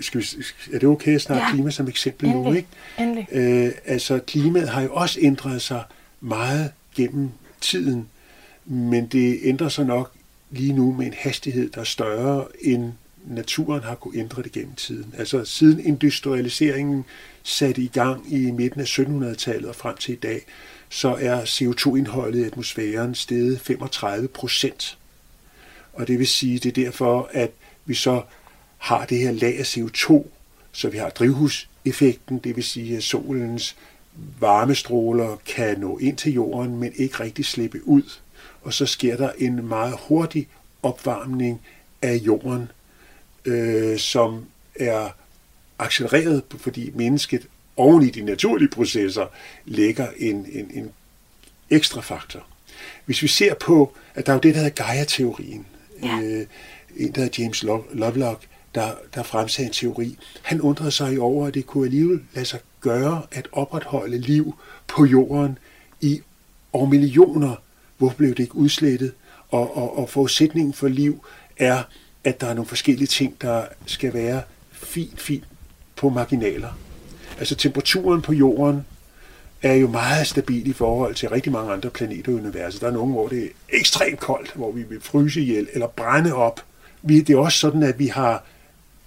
[0.00, 0.26] skal vi,
[0.72, 1.52] er det okay at snakke ja.
[1.52, 2.50] klima som eksempel Endelig.
[2.50, 2.56] nu?
[2.56, 2.68] Ikke?
[2.98, 3.28] Endelig.
[3.32, 5.84] Øh, altså klimaet har jo også ændret sig
[6.24, 8.08] meget gennem tiden,
[8.64, 10.12] men det ændrer sig nok
[10.50, 12.92] lige nu med en hastighed, der er større end
[13.26, 15.14] naturen har kunnet ændre det gennem tiden.
[15.18, 17.04] Altså siden industrialiseringen
[17.42, 20.42] satte i gang i midten af 1700-tallet og frem til i dag,
[20.88, 24.98] så er CO2-indholdet i atmosfæren steget 35 procent.
[25.92, 27.50] Og det vil sige, det er derfor, at
[27.84, 28.22] vi så
[28.78, 30.26] har det her lag af CO2,
[30.72, 33.76] så vi har drivhuseffekten, det vil sige, at solens
[34.40, 38.18] varmestråler kan nå ind til jorden, men ikke rigtig slippe ud.
[38.62, 40.48] Og så sker der en meget hurtig
[40.82, 41.60] opvarmning
[42.02, 42.70] af jorden,
[43.44, 45.08] øh, som er
[45.78, 47.46] accelereret, fordi mennesket
[47.76, 49.26] oven i de naturlige processer
[49.64, 50.90] lægger en, en, en
[51.70, 52.46] ekstra faktor.
[53.04, 55.66] Hvis vi ser på, at der er jo det, der hedder Gaia-teorien.
[56.02, 56.20] Ja.
[56.22, 56.46] Øh,
[56.96, 60.18] en, der hedder James Lovelock, der, der fremsagde en teori.
[60.42, 64.54] Han undrede sig over, at det kunne alligevel lade sig gøre at opretholde liv
[64.86, 65.58] på jorden
[66.00, 66.20] i
[66.72, 67.54] år millioner.
[67.98, 69.12] Hvorfor blev det ikke udslettet?
[69.48, 71.24] Og, og, og forudsætningen for liv
[71.56, 71.82] er,
[72.24, 75.44] at der er nogle forskellige ting, der skal være fint, fint
[75.96, 76.78] på marginaler.
[77.38, 78.84] Altså temperaturen på jorden
[79.62, 82.80] er jo meget stabil i forhold til rigtig mange andre planeter i universet.
[82.80, 86.34] Der er nogle, hvor det er ekstremt koldt, hvor vi vil fryse ihjel eller brænde
[86.34, 86.64] op.
[87.08, 88.44] Det er også sådan, at vi har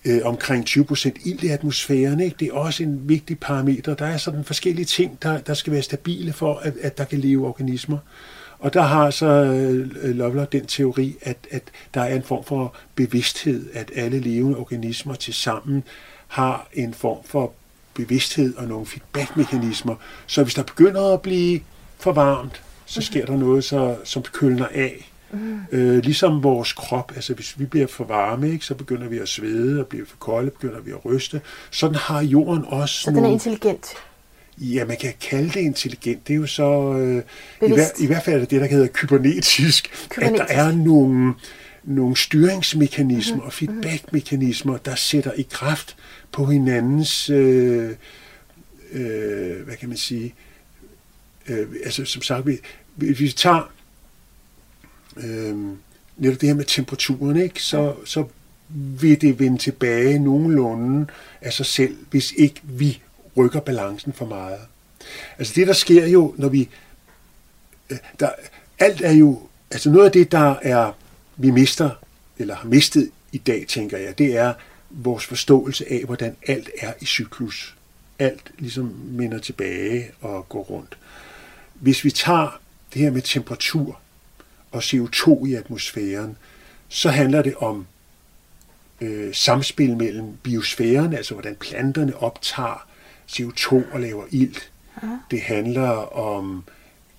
[0.08, 2.20] øh, omkring 20 procent ild i atmosfæren.
[2.20, 2.36] Ikke?
[2.40, 3.96] Det er også en vigtig parameter.
[3.96, 7.20] Der er sådan forskellige ting, der, der skal være stabile for, at, at der kan
[7.20, 7.98] leve organismer.
[8.60, 12.76] Og der har så øh, Lovelock den teori, at, at der er en form for
[12.96, 15.84] bevidsthed, at alle levende organismer til sammen
[16.28, 17.54] har en form for
[17.94, 19.96] bevidsthed og nogle feedbackmekanismer.
[20.28, 21.60] Så hvis der begynder at blive
[22.00, 25.12] for varmt, så sker der noget, så, som kølner af.
[25.32, 25.60] Mm.
[25.72, 29.28] Øh, ligesom vores krop, altså hvis vi bliver for varme, ikke, så begynder vi at
[29.28, 31.42] svede, og bliver for kolde, begynder vi at ryste.
[31.72, 33.26] Sådan har jorden også Så nogle...
[33.26, 33.88] den er intelligent?
[34.58, 36.28] Ja, man kan kalde det intelligent.
[36.28, 36.94] Det er jo så...
[36.94, 37.24] Øh,
[37.70, 39.92] i, hver, I hvert fald er det det, der hedder kybernetisk.
[40.10, 40.42] kybernetisk.
[40.42, 41.34] At der er nogle,
[41.84, 43.46] nogle styringsmekanismer mm-hmm.
[43.46, 45.96] og feedbackmekanismer, der sætter i kraft
[46.32, 47.30] på hinandens...
[47.30, 47.92] Øh,
[48.92, 50.34] øh, hvad kan man sige?
[51.48, 52.58] Øh, altså, som sagt, vi,
[52.96, 53.72] hvis vi tager
[55.24, 55.56] øh,
[56.18, 57.64] netop det her med temperaturen, ikke?
[57.64, 58.26] Så, så
[58.70, 61.08] vil det vende tilbage nogenlunde
[61.42, 63.02] af sig selv, hvis ikke vi
[63.38, 64.60] rykker balancen for meget.
[65.38, 66.70] Altså det, der sker jo, når vi...
[67.90, 68.30] Øh, der,
[68.80, 69.42] alt er jo...
[69.72, 70.92] Altså noget af det, der er,
[71.38, 71.90] vi mister,
[72.38, 74.54] eller har mistet i dag, tænker jeg, det er
[74.90, 77.76] vores forståelse af, hvordan alt er i cyklus.
[78.20, 80.98] Alt ligesom minder tilbage og går rundt.
[81.74, 82.60] Hvis vi tager
[82.94, 84.00] det her med temperatur
[84.72, 86.38] og CO2 i atmosfæren,
[86.90, 87.86] så handler det om
[89.02, 92.88] øh, samspil mellem biosfæren, altså hvordan planterne optager
[93.32, 94.72] CO2 og laver ilt.
[95.04, 95.08] Ja.
[95.32, 96.64] Det handler om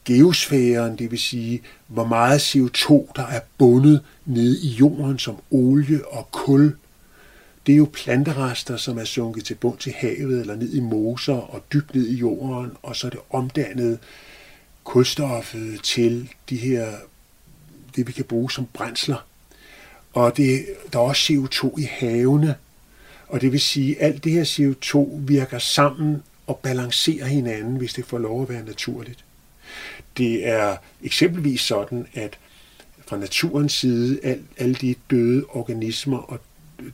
[0.04, 6.08] geosfæren, det vil sige, hvor meget CO2, der er bundet nede i jorden som olie
[6.08, 6.76] og kul.
[7.66, 11.34] Det er jo planterester, som er sunket til bund til havet eller ned i moser
[11.34, 13.98] og dybt ned i jorden, og så er det omdannet
[14.84, 16.92] kulstoffet til de her,
[17.98, 19.26] det vi kan bruge som brændsler.
[20.12, 22.54] Og det, der er også CO2 i havene,
[23.28, 27.94] og det vil sige, at alt det her CO2 virker sammen og balancerer hinanden, hvis
[27.94, 29.24] det får lov at være naturligt.
[30.16, 32.38] Det er eksempelvis sådan, at
[33.06, 36.40] fra naturens side, al, alle de døde organismer, og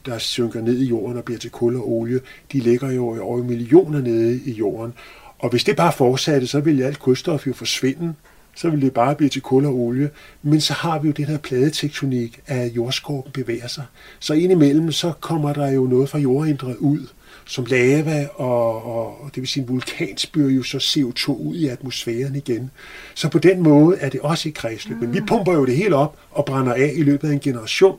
[0.07, 2.21] der synker ned i jorden og bliver til kul og olie,
[2.53, 4.93] de ligger jo over millioner nede i jorden.
[5.38, 8.14] Og hvis det bare fortsatte, så ville alt kulstof jo forsvinde,
[8.55, 10.11] så vil det bare blive til kul og olie.
[10.43, 13.85] Men så har vi jo det her pladetektonik, at jordskorpen bevæger sig.
[14.19, 17.07] Så indimellem, så kommer der jo noget fra jordindret ud,
[17.47, 21.69] som lava, og, og det vil sige, en vulkan spyrer jo så CO2 ud i
[21.69, 22.71] atmosfæren igen.
[23.14, 24.97] Så på den måde er det også i kredsløb.
[25.01, 25.27] Men vi mm.
[25.27, 27.99] pumper jo det hele op og brænder af i løbet af en generation.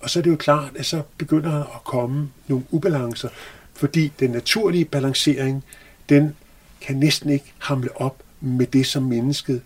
[0.00, 3.28] Og så er det jo klart, at så begynder der at komme nogle ubalancer,
[3.74, 5.64] fordi den naturlige balancering,
[6.08, 6.34] den
[6.80, 9.62] kan næsten ikke hamle op med det, som mennesket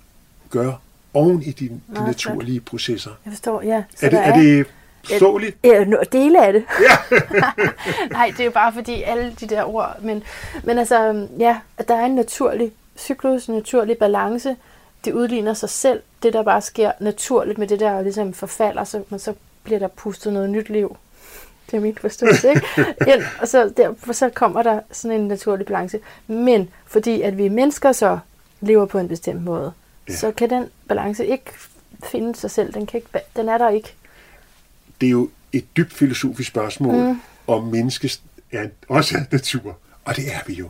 [0.51, 0.73] gør
[1.15, 2.65] oven i de, de naturlige klart.
[2.65, 3.11] processer.
[3.25, 3.83] Jeg forstår, ja.
[3.97, 4.67] Så er, det, er, er det
[5.05, 5.57] forståeligt?
[5.65, 6.65] Ja, dele af det.
[6.81, 7.51] Ja.
[8.11, 10.23] Nej, det er jo bare fordi alle de der ord, men,
[10.65, 14.57] men altså, ja, at der er en naturlig cyklus, en naturlig balance,
[15.05, 16.03] det udligner sig selv.
[16.23, 19.89] Det, der bare sker naturligt med det der ligesom forfalder, så, men så bliver der
[19.89, 20.97] pustet noget nyt liv.
[21.71, 22.67] Det er min forståelse, ikke?
[23.15, 25.99] Ind, og så, der, så kommer der sådan en naturlig balance.
[26.27, 28.19] Men fordi at vi mennesker så
[28.61, 29.73] lever på en bestemt måde,
[30.09, 30.17] ja.
[30.17, 31.51] så kan den balance ikke
[32.05, 32.75] finde sig selv.
[32.75, 33.95] Den, kan ikke, den er der ikke.
[35.01, 37.21] Det er jo et dybt filosofisk spørgsmål, mm.
[37.47, 38.21] om mennesket
[38.53, 39.79] er også er natur.
[40.05, 40.69] Og det er vi jo.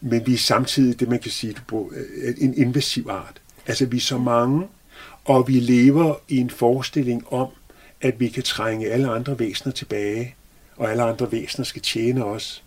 [0.00, 1.56] Men vi er samtidig det, man kan sige,
[2.38, 3.40] en invasiv art.
[3.66, 4.68] Altså, vi er så mange,
[5.24, 7.48] og vi lever i en forestilling om,
[8.00, 10.34] at vi kan trænge alle andre væsener tilbage,
[10.76, 12.62] og alle andre væsener skal tjene os,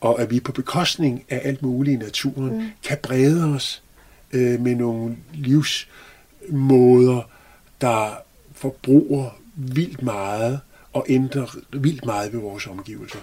[0.00, 2.68] og at vi på bekostning af alt muligt i naturen mm.
[2.84, 3.82] kan brede os
[4.32, 7.22] øh, med nogle livsmåder,
[7.80, 8.10] der
[8.52, 10.60] forbruger vildt meget
[10.92, 13.18] og ændrer vildt meget ved vores omgivelser.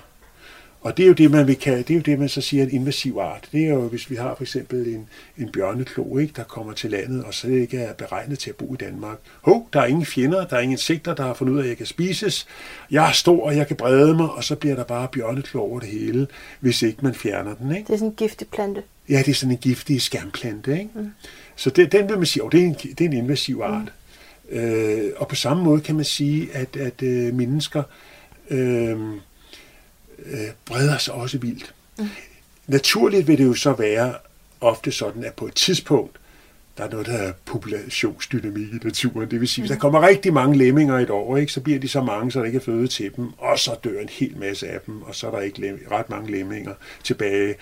[0.86, 2.64] Og det er jo det, man vil kalde, det er jo det, man så siger
[2.64, 3.50] en invasiv art.
[3.52, 6.90] Det er jo, hvis vi har for eksempel en, en bjørneklo, ikke, der kommer til
[6.92, 9.18] landet, og så ikke er beregnet til at bo i Danmark.
[9.42, 11.70] Hov, der er ingen fjender, der er ingen insekter, der har fundet ud af, at
[11.70, 12.48] jeg kan spises.
[12.92, 15.80] Jeg er stor, og jeg kan brede mig, og så bliver der bare bjørneklo over
[15.80, 16.28] det hele,
[16.60, 17.72] hvis ikke man fjerner den.
[17.76, 17.88] Ikke?
[17.88, 18.84] Det er sådan en giftig plante.
[19.10, 20.72] Ja, det er sådan en giftig skærmplante.
[20.72, 20.90] Ikke?
[20.96, 21.12] Mm.
[21.56, 23.94] Så det, den vil man sige, oh, det, er en, det er en invasiv art.
[24.52, 24.58] Mm.
[24.58, 27.84] Øh, og på samme måde kan man sige, at, at øh, mennesker...
[28.50, 28.98] Øh,
[30.26, 31.74] øh, breder sig også vildt.
[32.00, 32.08] Mm.
[32.68, 34.14] Naturligt vil det jo så være
[34.62, 36.18] ofte sådan, at på et tidspunkt,
[36.78, 39.32] der er noget, der er populationsdynamik i naturen.
[39.32, 39.82] Det vil sige, hvis der mm.
[39.82, 42.46] kommer rigtig mange lemminger i et år, ikke, så bliver de så mange, så der
[42.46, 45.28] ikke er føde til dem, og så dør en hel masse af dem, og så
[45.28, 47.56] er der ikke ret mange lemminger tilbage.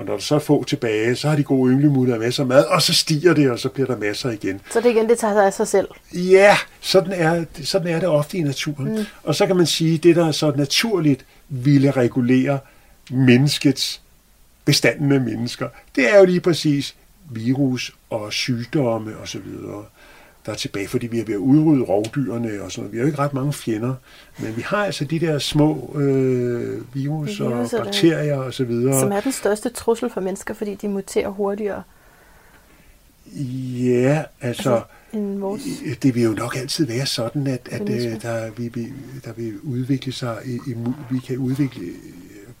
[0.00, 2.64] Og når der så er få tilbage, så har de gode ynglemutter masser af mad,
[2.64, 4.60] og så stiger det, og så bliver der masser igen.
[4.72, 5.88] Så det igen, det tager sig af sig selv?
[6.14, 8.96] Ja, sådan er, sådan er det ofte i naturen.
[8.96, 9.04] Mm.
[9.22, 12.58] Og så kan man sige, det der er så naturligt, ville regulere
[13.10, 14.00] menneskets
[14.64, 15.68] bestanden af mennesker.
[15.96, 16.94] Det er jo lige præcis
[17.30, 19.40] virus og sygdomme osv.,
[20.46, 22.92] der er tilbage, fordi vi er ved at udrydde rovdyrene og sådan noget.
[22.92, 23.94] Vi har jo ikke ret mange fjender,
[24.38, 29.00] men vi har altså de der små øh, virus og bakterier og så videre.
[29.00, 31.82] Som er den største trussel for mennesker, fordi de muterer hurtigere.
[33.36, 35.96] Ja, altså, altså?
[36.02, 38.86] Det vil jo nok altid være sådan, at, at øh, der, vi, vi,
[39.24, 41.82] der vil udvikle sig, immun, vi kan udvikle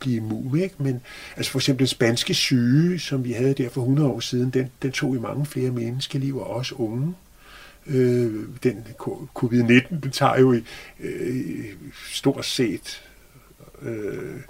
[0.00, 0.74] blive immun, ikke?
[0.78, 1.00] Men
[1.36, 4.70] altså for eksempel den spanske syge, som vi havde der for 100 år siden, den,
[4.82, 7.14] den tog i mange flere menneskeliv, og også unge.
[7.86, 8.84] Øh, den
[9.38, 10.62] covid-19, den tager jo i
[11.00, 11.64] øh,
[12.12, 13.02] stort set
[13.82, 14.40] øh,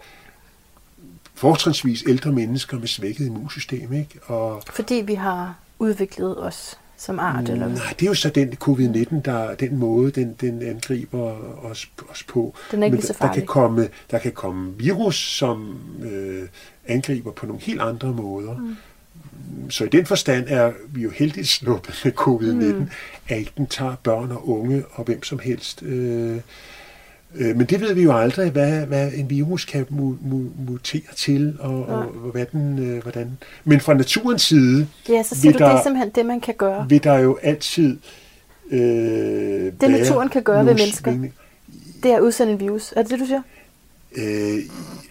[1.34, 3.92] fortrinsvis ældre mennesker med svækket immunsystem.
[3.92, 4.20] Ikke?
[4.24, 7.48] Og, Fordi vi har udviklet os som art?
[7.48, 7.68] Eller?
[7.68, 11.20] Nej, det er jo så den covid-19, der den måde, den, den angriber
[11.64, 12.54] os, os på.
[12.70, 16.48] Den er ikke Men så der, kan komme, der kan komme virus, som øh,
[16.86, 18.56] angriber på nogle helt andre måder.
[18.56, 18.76] Mm.
[19.68, 22.88] Så i den forstand er vi jo heldigt sluppet med covid-19, mm.
[23.28, 25.82] at den tager børn og unge og hvem som helst.
[25.82, 26.36] Øh,
[27.34, 31.14] øh, men det ved vi jo aldrig, hvad, hvad en virus kan mu, mu, mutere
[31.16, 31.94] til, og, ja.
[31.94, 33.38] og, hvad den, øh, hvordan.
[33.64, 34.86] Men fra naturens side...
[35.08, 36.88] Ja, så siger du, der, det er simpelthen det, man kan gøre.
[36.88, 37.98] Vil der jo altid...
[38.70, 38.80] Øh,
[39.80, 41.28] det naturen kan gøre ved mennesker,
[42.02, 42.92] det er at udsende en virus.
[42.96, 43.42] Er det det, du siger?
[44.16, 44.58] Øh,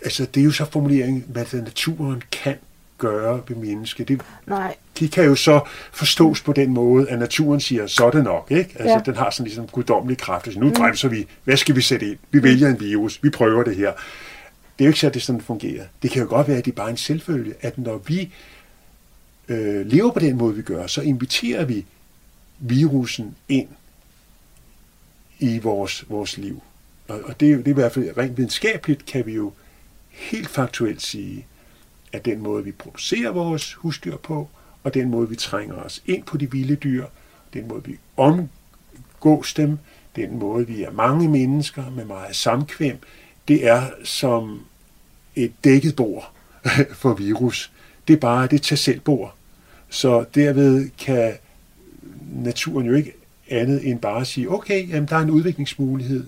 [0.04, 2.56] altså, det er jo så formuleringen, hvad naturen kan
[3.00, 4.08] gøre ved mennesket.
[4.08, 4.76] Det, Nej.
[5.00, 5.60] De kan jo så
[5.92, 8.52] forstås på den måde, at naturen siger, så er det nok.
[8.52, 8.70] Ikke?
[8.76, 9.02] Altså, ja.
[9.06, 10.48] Den har sådan ligesom guddommelig kraft.
[10.48, 10.74] Altså, nu mm.
[10.74, 11.28] bremser vi.
[11.44, 12.18] Hvad skal vi sætte ind?
[12.32, 13.24] Vi vælger en virus.
[13.24, 13.92] Vi prøver det her.
[14.80, 15.86] Det er jo ikke så, at det sådan fungerer.
[16.02, 18.34] Det kan jo godt være, at det er bare en selvfølge, at når vi
[19.48, 21.86] øh, lever på den måde, vi gør, så inviterer vi
[22.60, 23.68] virusen ind
[25.40, 26.62] i vores, vores liv.
[27.08, 29.54] Og, og det, det er i hvert fald rent videnskabeligt, kan vi jo
[30.10, 31.46] helt faktuelt sige,
[32.13, 34.50] af den måde, vi producerer vores husdyr på,
[34.84, 37.06] og den måde, vi trænger os ind på de vilde dyr,
[37.54, 39.78] den måde, vi omgås dem,
[40.15, 42.98] den måde, vi er mange mennesker med meget samkvem,
[43.48, 44.62] det er som
[45.36, 46.32] et dækket bord
[47.02, 47.72] for virus.
[48.08, 49.36] Det er bare det til selv bord.
[49.89, 51.34] Så derved kan
[52.36, 53.13] naturen jo ikke
[53.50, 56.26] andet end bare sige, okay, jamen, der er en udviklingsmulighed,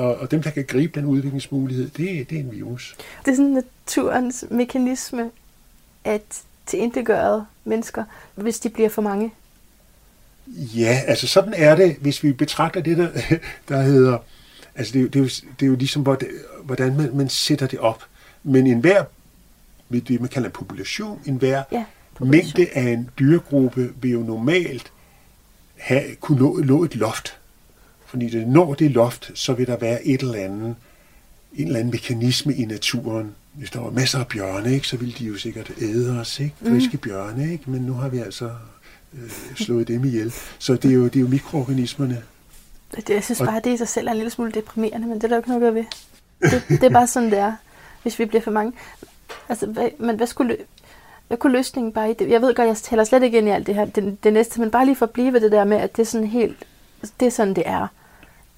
[0.00, 2.96] og, og dem, der kan gribe den udviklingsmulighed, det, det er en virus.
[3.24, 5.30] Det er sådan naturens mekanisme
[6.04, 9.32] at tilintetgøre mennesker, hvis de bliver for mange.
[10.56, 13.08] Ja, altså sådan er det, hvis vi betragter det, der,
[13.68, 14.18] der hedder...
[14.74, 15.28] Altså det, det, er, jo,
[15.60, 16.02] det er jo ligesom,
[16.64, 18.04] hvordan man, man sætter det op.
[18.42, 19.04] Men enhver,
[19.92, 21.84] det man kalder en population, enhver ja,
[22.14, 22.30] population.
[22.30, 24.92] mængde af en dyregruppe vil jo normalt
[25.76, 27.39] have, kunne nå, nå et loft.
[28.10, 30.74] Fordi det når det loft, så vil der være et eller andet,
[31.54, 33.34] en eller anden mekanisme i naturen.
[33.52, 36.54] Hvis der var masser af bjørne, ikke, så ville de jo sikkert æde os, ikke?
[36.60, 36.70] Mm.
[36.70, 36.98] friske mm.
[36.98, 37.70] bjørne, ikke?
[37.70, 38.50] men nu har vi altså
[39.14, 40.34] øh, slået dem ihjel.
[40.58, 42.22] Så det er jo, det er jo mikroorganismerne.
[42.96, 45.14] Det, jeg synes bare, at det i sig selv er en lille smule deprimerende, men
[45.16, 45.84] det er der jo ikke noget at gøre ved.
[46.50, 47.52] Det, det er bare sådan, det er,
[48.02, 48.72] hvis vi bliver for mange.
[49.48, 50.56] Altså, hvad, men hvad skulle,
[51.28, 52.30] hvad kunne løsningen bare i det?
[52.30, 54.60] Jeg ved godt, jeg taler slet ikke ind i alt det her, det, det næste,
[54.60, 56.66] men bare lige for at blive ved det der med, at det er sådan helt,
[57.20, 57.86] det er sådan, det er.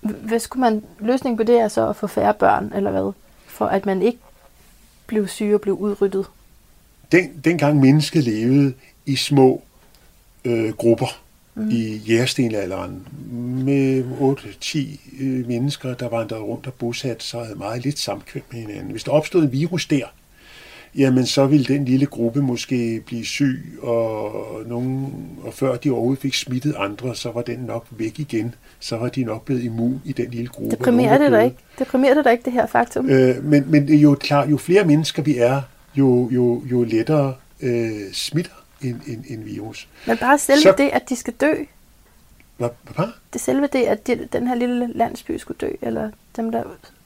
[0.02, 3.12] Hvad skulle man, løsningen på det er så at få færre børn, eller hvad?
[3.46, 4.18] For at man ikke
[5.06, 6.26] blev syge og blev udryddet.
[7.12, 8.74] Den, dengang mennesket levede
[9.06, 9.62] i små
[10.44, 11.22] øh, grupper
[11.54, 11.70] mm.
[11.70, 13.08] i jægerstenalderen
[13.64, 14.78] med 8-10
[15.22, 18.90] øh, mennesker, der vandrede rundt og bosat sig havde meget lidt samkvem med hinanden.
[18.90, 20.06] Hvis der opstod en virus der,
[20.94, 24.32] jamen så ville den lille gruppe måske blive syg, og,
[24.66, 28.54] nogen, og før de overhovedet fik smittet andre, så var den nok væk igen.
[28.80, 30.76] Så var de nok blevet immun i den lille gruppe.
[30.76, 31.56] Deprimerer det dig ikke?
[31.78, 33.10] Deprimerer det dig ikke, det her faktum?
[33.10, 35.62] Øh, men, men det jo klart, jo flere mennesker vi er,
[35.94, 39.88] jo, jo, jo lettere øh, smitter en, en, en virus.
[40.06, 41.54] Men bare selve så, det, at de skal dø,
[42.56, 43.06] hvad, hvad?
[43.32, 46.62] Det selve det, at de, den her lille landsby skulle dø, eller dem, der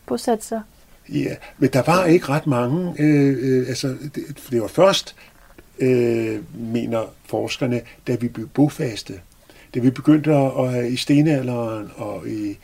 [0.06, 0.62] bosatte sig
[1.08, 2.94] Ja, men der var ikke ret mange.
[2.98, 5.14] Øh, øh, altså, det, det var først,
[5.78, 9.20] øh, mener forskerne, da vi blev bofaste.
[9.74, 12.58] Da vi begyndte at, at i stenalderen og i,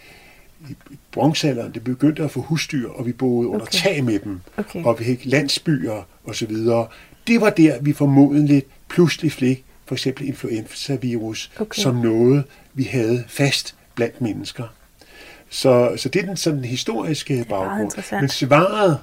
[0.70, 3.78] i bronzealderen, det begyndte at få husdyr, og vi boede under okay.
[3.78, 4.85] tag med dem, okay.
[4.85, 6.57] og vi fik landsbyer osv.
[7.26, 11.83] Det var der, vi formodentlig pludselig fik for eksempel influenza-virus okay.
[11.83, 14.64] som noget, vi havde fast blandt mennesker.
[15.53, 18.20] Så, så det er den sådan historiske baggrund.
[18.20, 18.98] Men svaret,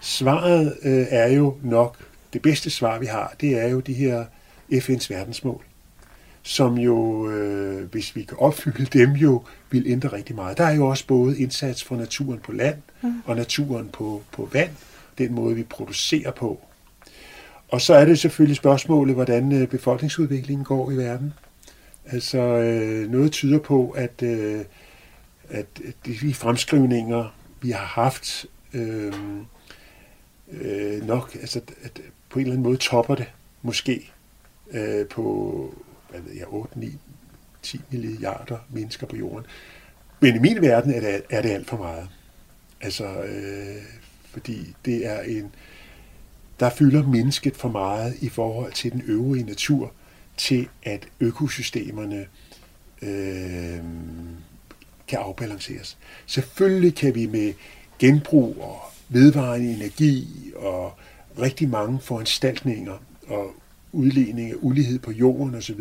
[0.00, 1.98] svaret øh, er jo nok,
[2.32, 4.24] det bedste svar vi har, det er jo de her
[4.72, 5.64] FN's verdensmål,
[6.42, 10.58] som jo, øh, hvis vi kan opfylde dem, jo vil ændre rigtig meget.
[10.58, 13.22] Der er jo også både indsats for naturen på land mm.
[13.26, 14.70] og naturen på, på vand,
[15.18, 16.60] den måde vi producerer på.
[17.68, 21.32] Og så er det selvfølgelig spørgsmålet, hvordan øh, befolkningsudviklingen går i verden.
[22.06, 24.60] Altså øh, noget tyder på, at øh,
[25.48, 25.66] at
[26.06, 29.12] de fremskrivninger, vi har haft, øh,
[30.50, 33.26] øh, nok, altså at på en eller anden måde topper det
[33.62, 34.12] måske
[34.70, 35.74] øh, på
[36.10, 36.98] hvad ved jeg, 8, 9,
[37.62, 39.46] 10 milliarder mennesker på jorden.
[40.20, 42.08] Men i min verden er det, er det alt for meget.
[42.80, 43.82] Altså, øh,
[44.30, 45.54] fordi det er en,
[46.60, 49.92] der fylder mennesket for meget i forhold til den øvrige natur,
[50.36, 52.26] til at økosystemerne
[53.02, 53.84] øh,
[55.08, 55.98] kan afbalanceres.
[56.26, 57.52] Selvfølgelig kan vi med
[57.98, 60.92] genbrug og vedvarende energi og
[61.40, 63.54] rigtig mange foranstaltninger og
[63.92, 65.80] udligning af ulighed på jorden osv.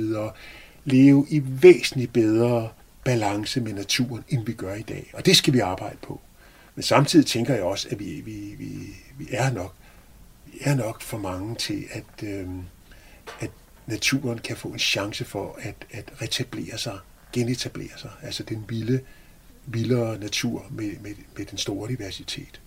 [0.86, 2.70] leve i væsentligt bedre
[3.06, 5.12] balance med naturen, end vi gør i dag.
[5.14, 6.22] Og det skal vi arbejde på.
[6.76, 8.70] Men samtidig tænker jeg også, at vi, vi, vi,
[9.18, 9.76] vi er nok
[10.54, 12.48] vi er nok for mange til, at, øh,
[13.40, 13.50] at
[13.88, 16.98] naturen kan få en chance for at, at retablere sig,
[17.34, 18.10] genetablere sig.
[18.24, 19.00] Altså den vilde,
[19.66, 22.62] vildere natur med, med, med den store diversitet.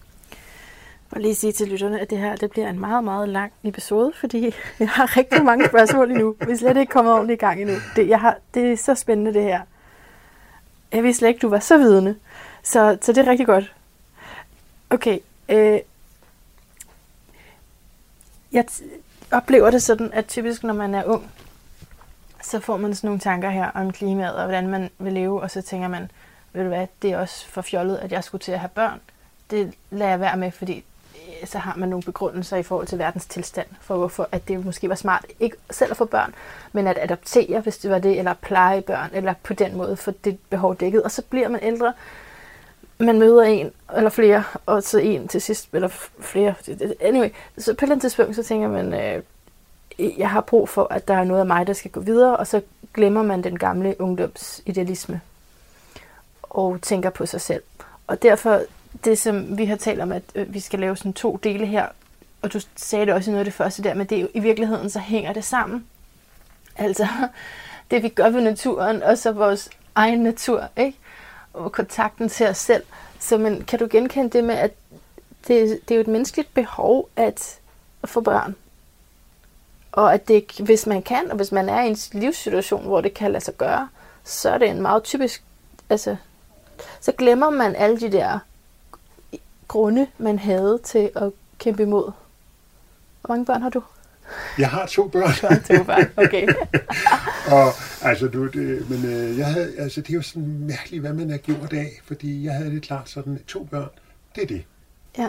[1.10, 4.12] Og lige sige til lytterne, at det her det bliver en meget, meget lang episode,
[4.20, 4.44] fordi
[4.78, 6.36] jeg har rigtig mange spørgsmål endnu.
[6.46, 7.76] Vi er slet ikke kommet ordentligt i gang endnu.
[7.96, 9.60] Det, jeg har, det er så spændende, det her.
[10.92, 12.16] Jeg vidste slet ikke, du var så vidende.
[12.62, 13.74] Så, så det er rigtig godt.
[14.90, 15.18] Okay.
[15.48, 15.78] Øh,
[18.52, 18.64] jeg
[19.30, 21.30] oplever det sådan, at typisk når man er ung,
[22.46, 25.50] så får man sådan nogle tanker her om klimaet og hvordan man vil leve, og
[25.50, 26.10] så tænker man,
[26.52, 29.00] ved du hvad, det er også for fjollet, at jeg skulle til at have børn.
[29.50, 30.84] Det lader jeg være med, fordi
[31.14, 34.64] øh, så har man nogle begrundelser i forhold til verdens tilstand, for hvorfor at det
[34.64, 36.34] måske var smart, ikke selv at få børn,
[36.72, 40.10] men at adoptere, hvis det var det, eller pleje børn, eller på den måde få
[40.10, 41.02] det behov dækket.
[41.02, 41.92] Og så bliver man ældre,
[42.98, 45.88] man møder en eller flere, og så en til sidst, eller
[46.20, 46.54] flere.
[47.00, 47.28] Anyway,
[47.58, 49.22] så på et eller andet tidspunkt, så tænker man, øh,
[49.98, 52.46] jeg har brug for, at der er noget af mig, der skal gå videre, og
[52.46, 52.60] så
[52.94, 55.20] glemmer man den gamle ungdomsidealisme
[56.42, 57.62] og tænker på sig selv.
[58.06, 58.62] Og derfor,
[59.04, 61.86] det som vi har talt om, at øh, vi skal lave sådan to dele her,
[62.42, 64.28] og du sagde det også i noget af det første der, men det er jo,
[64.34, 65.86] i virkeligheden, så hænger det sammen.
[66.76, 67.06] Altså,
[67.90, 70.98] det vi gør ved naturen, og så vores egen natur, ikke?
[71.52, 72.82] og kontakten til os selv.
[73.18, 74.72] Så men, kan du genkende det med, at
[75.48, 77.60] det, det er jo et menneskeligt behov at
[78.04, 78.54] få børn?
[79.96, 83.14] Og at det, hvis man kan, og hvis man er i en livssituation, hvor det
[83.14, 83.88] kan lade sig gøre,
[84.24, 85.42] så er det en meget typisk,
[85.90, 86.16] altså,
[87.00, 88.38] så glemmer man alle de der
[89.68, 92.12] grunde, man havde til at kæmpe imod.
[93.20, 93.82] Hvor mange børn har du?
[94.58, 95.30] Jeg har to børn.
[95.42, 96.48] Du har to børn, okay.
[97.56, 97.72] og
[98.02, 101.30] altså, du, det, men øh, jeg havde, altså, det er jo sådan mærkeligt, hvad man
[101.30, 103.88] har gjort af, fordi jeg havde det klart sådan, to børn,
[104.34, 104.64] det er det.
[105.18, 105.28] Ja.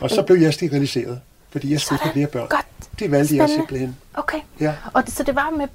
[0.00, 2.48] Og så blev jeg steriliseret, fordi jeg skulle have flere børn.
[2.48, 2.66] Godt.
[2.98, 3.42] Det valgte Spændende.
[3.42, 3.96] jeg simpelthen.
[4.14, 4.40] Okay.
[4.60, 4.74] Ja.
[4.92, 5.68] Og det, så det var med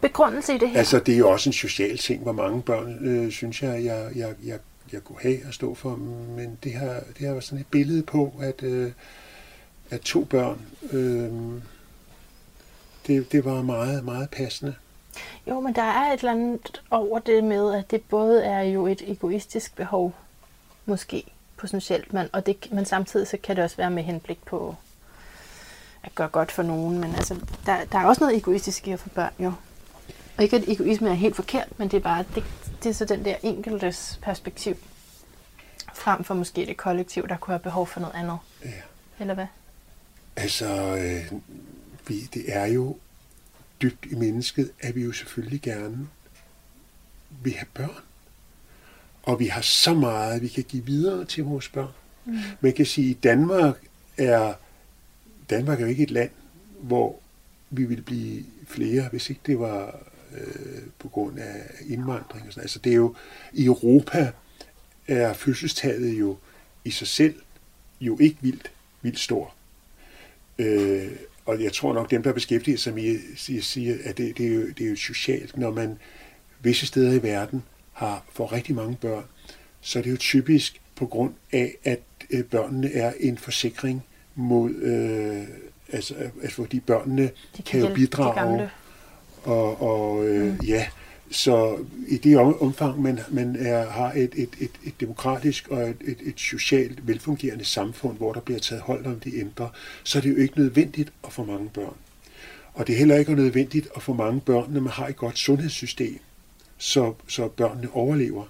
[0.00, 0.78] begrundelse i det her?
[0.78, 4.10] Altså, det er jo også en social ting, hvor mange børn, øh, synes jeg, jeg,
[4.16, 4.58] jeg, jeg,
[4.92, 5.96] jeg kunne have at stå for.
[6.36, 8.92] Men det har, det har sådan et billede på, at, øh,
[9.90, 10.60] at to børn,
[10.92, 11.30] øh,
[13.06, 14.74] det, det var meget, meget passende.
[15.46, 18.86] Jo, men der er et eller andet over det med, at det både er jo
[18.86, 20.14] et egoistisk behov,
[20.86, 21.24] måske
[21.56, 24.76] potentielt, men, og det, men samtidig så kan det også være med henblik på
[26.04, 26.98] at gøre godt for nogen.
[26.98, 27.36] Men altså,
[27.66, 29.52] der, der er også noget egoistisk i at få børn, jo.
[30.36, 32.44] Og ikke at egoisme er helt forkert, men det er bare, det,
[32.82, 34.76] det er så den der enkeltes perspektiv,
[35.94, 38.38] frem for måske det kollektiv, der kunne have behov for noget andet.
[38.64, 38.70] Ja.
[39.20, 39.46] Eller hvad?
[40.36, 41.32] Altså, øh,
[42.08, 42.96] vi, det er jo
[43.82, 46.08] dybt i mennesket, at vi jo selvfølgelig gerne
[47.42, 48.02] vil have børn.
[49.22, 51.92] Og vi har så meget, vi kan give videre til vores børn.
[52.24, 52.38] Mm.
[52.60, 53.76] Man kan sige, at Danmark
[54.18, 54.54] er,
[55.50, 56.30] Danmark er jo ikke et land,
[56.80, 57.20] hvor
[57.70, 59.98] vi ville blive flere, hvis ikke det var
[60.34, 62.46] øh, på grund af indvandring.
[62.46, 62.62] Og sådan.
[62.62, 63.14] Altså det er jo,
[63.52, 64.32] i Europa
[65.08, 66.36] er fødselstallet jo
[66.84, 67.34] i sig selv
[68.00, 68.70] jo ikke vildt,
[69.02, 69.54] vildt stor.
[70.58, 71.10] Øh,
[71.44, 74.68] og jeg tror nok, dem, der beskæftiger sig med, siger, at det, det, er jo,
[74.68, 75.56] det er jo socialt.
[75.56, 75.98] Når man
[76.60, 79.24] visse steder i verden har for rigtig mange børn,
[79.80, 84.70] så er det jo typisk på grund af, at øh, børnene er en forsikring mod,
[84.70, 85.42] øh,
[85.92, 88.70] altså, altså fordi børnene de kan, kan jo bidrage.
[89.42, 90.58] Og, og øh, mm.
[90.66, 90.86] ja,
[91.30, 91.78] så
[92.08, 96.18] i det omfang, man, man er, har et, et, et, et demokratisk og et, et,
[96.22, 99.70] et socialt velfungerende samfund, hvor der bliver taget hold om de ældre,
[100.02, 101.94] så er det jo ikke nødvendigt at få mange børn.
[102.74, 105.38] Og det er heller ikke nødvendigt at få mange børn, når man har et godt
[105.38, 106.18] sundhedssystem,
[106.78, 108.44] så, så børnene overlever.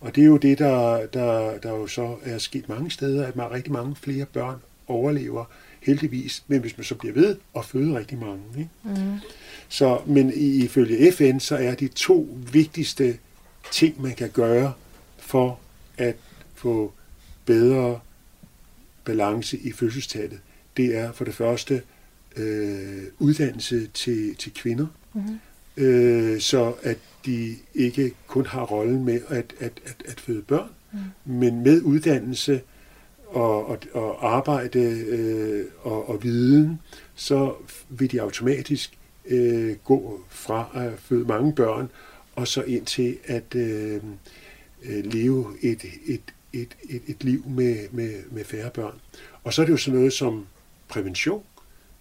[0.00, 3.36] Og det er jo det, der, der, der jo så er sket mange steder, at
[3.36, 4.56] man rigtig mange flere børn
[4.88, 5.44] overlever,
[5.80, 8.42] heldigvis, men hvis man så bliver ved at føde rigtig mange.
[8.58, 8.70] Ikke?
[8.84, 9.18] Mm.
[9.68, 13.18] Så, men ifølge FN, så er de to vigtigste
[13.72, 14.72] ting, man kan gøre
[15.18, 15.60] for
[15.98, 16.16] at
[16.54, 16.92] få
[17.44, 18.00] bedre
[19.04, 20.40] balance i fødselstallet,
[20.76, 21.82] det er for det første
[22.36, 24.86] øh, uddannelse til, til kvinder.
[25.14, 25.38] Mm-hmm.
[25.84, 30.70] øh, så at de ikke kun har rollen med at, at, at, at føde børn,
[30.92, 30.98] mm.
[31.24, 32.60] men med uddannelse
[33.28, 36.80] og, og, og arbejde øh, og, og viden,
[37.14, 37.52] så
[37.88, 41.90] vil de automatisk øh, gå fra at føde mange børn
[42.36, 44.00] og så ind til at øh,
[44.82, 46.20] øh, leve et, et,
[46.52, 48.94] et, et, et liv med, med, med færre børn.
[49.44, 50.46] Og så er det jo sådan noget som
[50.88, 51.42] prævention.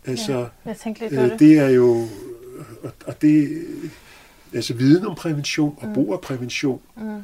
[0.06, 1.40] Altså, ja, jeg tænkte lidt øh, det.
[1.40, 2.08] det er jo,
[2.84, 3.66] og, og det,
[4.54, 5.94] altså viden om prævention og mm.
[5.94, 6.82] brug af prævention.
[6.98, 7.24] Mm.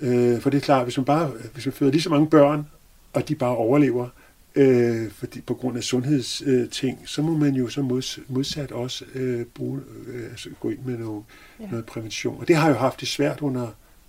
[0.00, 2.66] Øh, for det er klart, hvis man bare hvis man føder lige så mange børn,
[3.12, 4.08] og de bare overlever,
[4.54, 9.04] øh, fordi på grund af sundhedsting, øh, så må man jo så mods, modsat også
[9.14, 11.24] øh, bruge, øh, altså gå ind med noget,
[11.60, 11.66] ja.
[11.66, 12.40] noget prævention.
[12.40, 13.68] Og det har jo haft det svært under,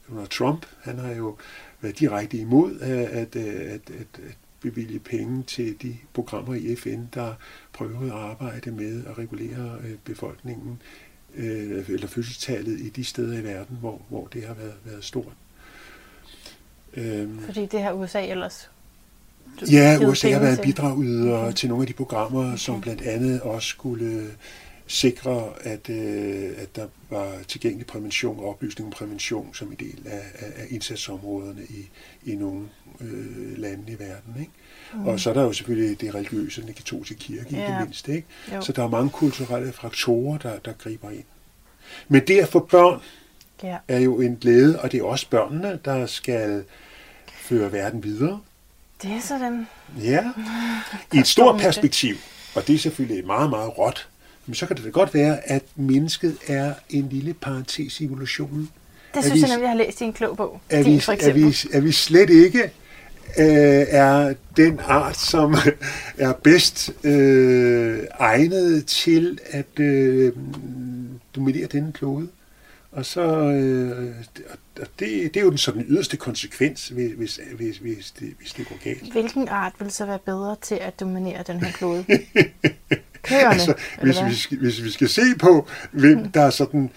[0.09, 0.65] under Trump.
[0.81, 1.37] Han har jo
[1.81, 6.99] været direkte imod at, at, at, at, at bevilge penge til de programmer i FN,
[7.13, 7.33] der
[7.73, 10.81] prøvede at arbejde med at regulere øh, befolkningen
[11.35, 15.33] øh, eller fødselstallet i de steder i verden, hvor, hvor det har været, været stort.
[16.93, 18.71] Øhm, Fordi det har USA ellers
[19.71, 21.53] Ja, USA har været bidragyder okay.
[21.53, 22.57] til nogle af de programmer, okay.
[22.57, 24.27] som blandt andet også skulle
[24.87, 29.99] sikre, at, øh, at der var tilgængelig prævention og oplysning om prævention som en del
[30.05, 31.89] af, af, af indsatsområderne i,
[32.31, 32.65] i nogle
[33.01, 34.35] øh, lande i verden.
[34.39, 34.51] Ikke?
[34.93, 35.07] Mm.
[35.07, 37.61] Og så er der jo selvfølgelig det religiøse, den katolske kirke, ja.
[37.61, 38.07] ikke mindst.
[38.07, 38.27] Ikke?
[38.61, 41.23] Så der er mange kulturelle faktorer, der, der griber ind.
[42.07, 43.01] Men det at få børn
[43.63, 43.77] ja.
[43.87, 46.63] er jo en glæde, og det er også børnene, der skal
[47.27, 48.39] føre verden videre.
[49.01, 49.67] Det er sådan.
[50.01, 50.23] Ja,
[51.13, 52.15] i et stort perspektiv,
[52.55, 54.07] og det er selvfølgelig meget, meget råt,
[54.45, 58.69] men så kan det da godt være, at mennesket er en lille parentes i evolutionen.
[59.13, 60.61] Det synes vi, jeg nemlig, jeg har læst i en klog bog.
[60.69, 62.71] Er vi, for er, vi, er vi slet ikke
[63.37, 65.55] øh, er den art, som
[66.17, 70.33] er bedst øh, egnet til at øh,
[71.35, 72.27] dominere denne klode?
[72.91, 74.15] Og så, øh,
[74.81, 78.53] og det, det er jo den sådan yderste konsekvens, hvis, hvis, hvis, hvis, det, hvis
[78.53, 79.11] det går galt.
[79.11, 82.05] Hvilken art vil så være bedre til at dominere den her klode?
[83.23, 86.31] Køerne, altså, hvis, vi skal, hvis vi skal se på, hvem hmm.
[86.31, 86.89] der er sådan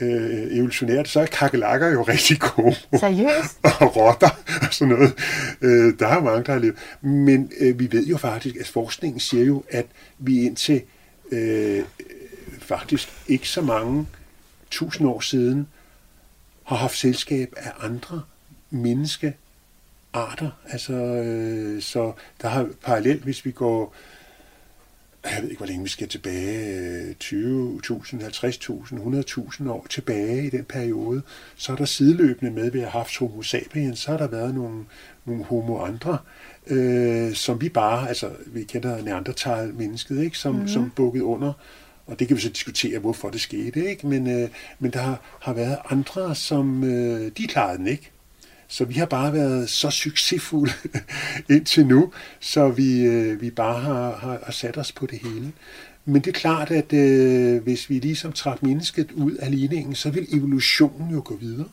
[0.00, 2.76] øh, evolutionært, så er kakelakker jo rigtig gode.
[2.98, 3.58] Seriøst?
[3.80, 4.30] og rotter
[4.62, 5.14] og sådan noget.
[5.60, 6.76] Øh, der er mange, der har levet.
[7.00, 9.86] Men øh, vi ved jo faktisk, at forskningen siger jo, at
[10.18, 10.82] vi indtil
[11.32, 11.82] øh,
[12.58, 14.06] faktisk ikke så mange
[14.74, 15.68] tusind år siden
[16.64, 18.22] har haft selskab af andre
[18.70, 20.50] menneskearter.
[20.68, 22.12] Altså, øh, så
[22.42, 23.94] der har parallelt, hvis vi går
[25.24, 27.36] jeg ved ikke, hvor længe vi skal tilbage, 20.000,
[28.22, 28.94] 50.000,
[29.62, 31.22] 100.000 år tilbage i den periode,
[31.56, 34.54] så er der sideløbende med, at vi har haft homo sapiens, så har der været
[34.54, 34.84] nogle,
[35.24, 36.18] nogle homo andre,
[36.66, 40.68] øh, som vi bare, altså vi kender neandertal-mennesket, ikke, som, mm.
[40.68, 41.52] som bukket under
[42.06, 44.06] og det kan vi så diskutere, hvorfor det skete, ikke?
[44.06, 44.48] Men, øh,
[44.78, 48.10] men der har, har været andre, som øh, de klarede den ikke.
[48.68, 50.72] Så vi har bare været så succesfulde
[51.56, 55.52] indtil nu, så vi, øh, vi bare har, har, har sat os på det hele.
[56.04, 60.10] Men det er klart, at øh, hvis vi ligesom trak mennesket ud af ligningen, så
[60.10, 61.68] vil evolutionen jo gå videre.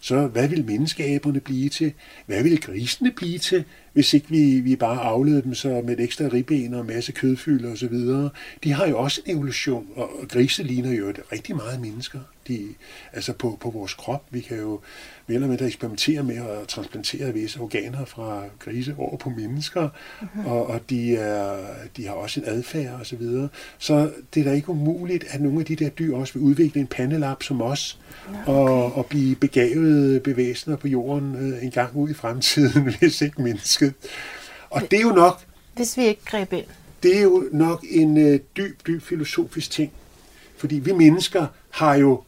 [0.00, 1.92] Så hvad vil menneskeaberne blive til?
[2.26, 3.64] Hvad vil grisene blive til?
[3.98, 7.12] Hvis ikke vi, vi bare afleder dem så med et ekstra ribben og en masse
[7.12, 7.94] kødfylder osv.
[8.64, 12.18] De har jo også en evolution, og grise ligner jo rigtig meget mennesker.
[12.48, 12.68] De,
[13.12, 14.24] altså på, på vores krop.
[14.30, 14.80] Vi kan jo
[15.26, 19.88] mere eller mindre eksperimentere med at transplantere visse organer fra grise over på mennesker,
[20.20, 20.46] mm-hmm.
[20.46, 21.56] og, og de, er,
[21.96, 23.04] de har også en adfærd osv.
[23.04, 23.48] Så, videre.
[23.78, 26.80] så det er da ikke umuligt, at nogle af de der dyr også vil udvikle
[26.80, 28.38] en pandelap som os, okay.
[28.46, 33.42] og, og blive begavede bevæsener på jorden øh, en gang ud i fremtiden, hvis ikke
[33.42, 33.87] mennesket.
[34.70, 35.44] Og det er jo nok...
[35.74, 36.64] Hvis vi ikke greb ind.
[37.02, 39.92] Det er jo nok en øh, dyb, dyb filosofisk ting.
[40.56, 42.22] Fordi vi mennesker har jo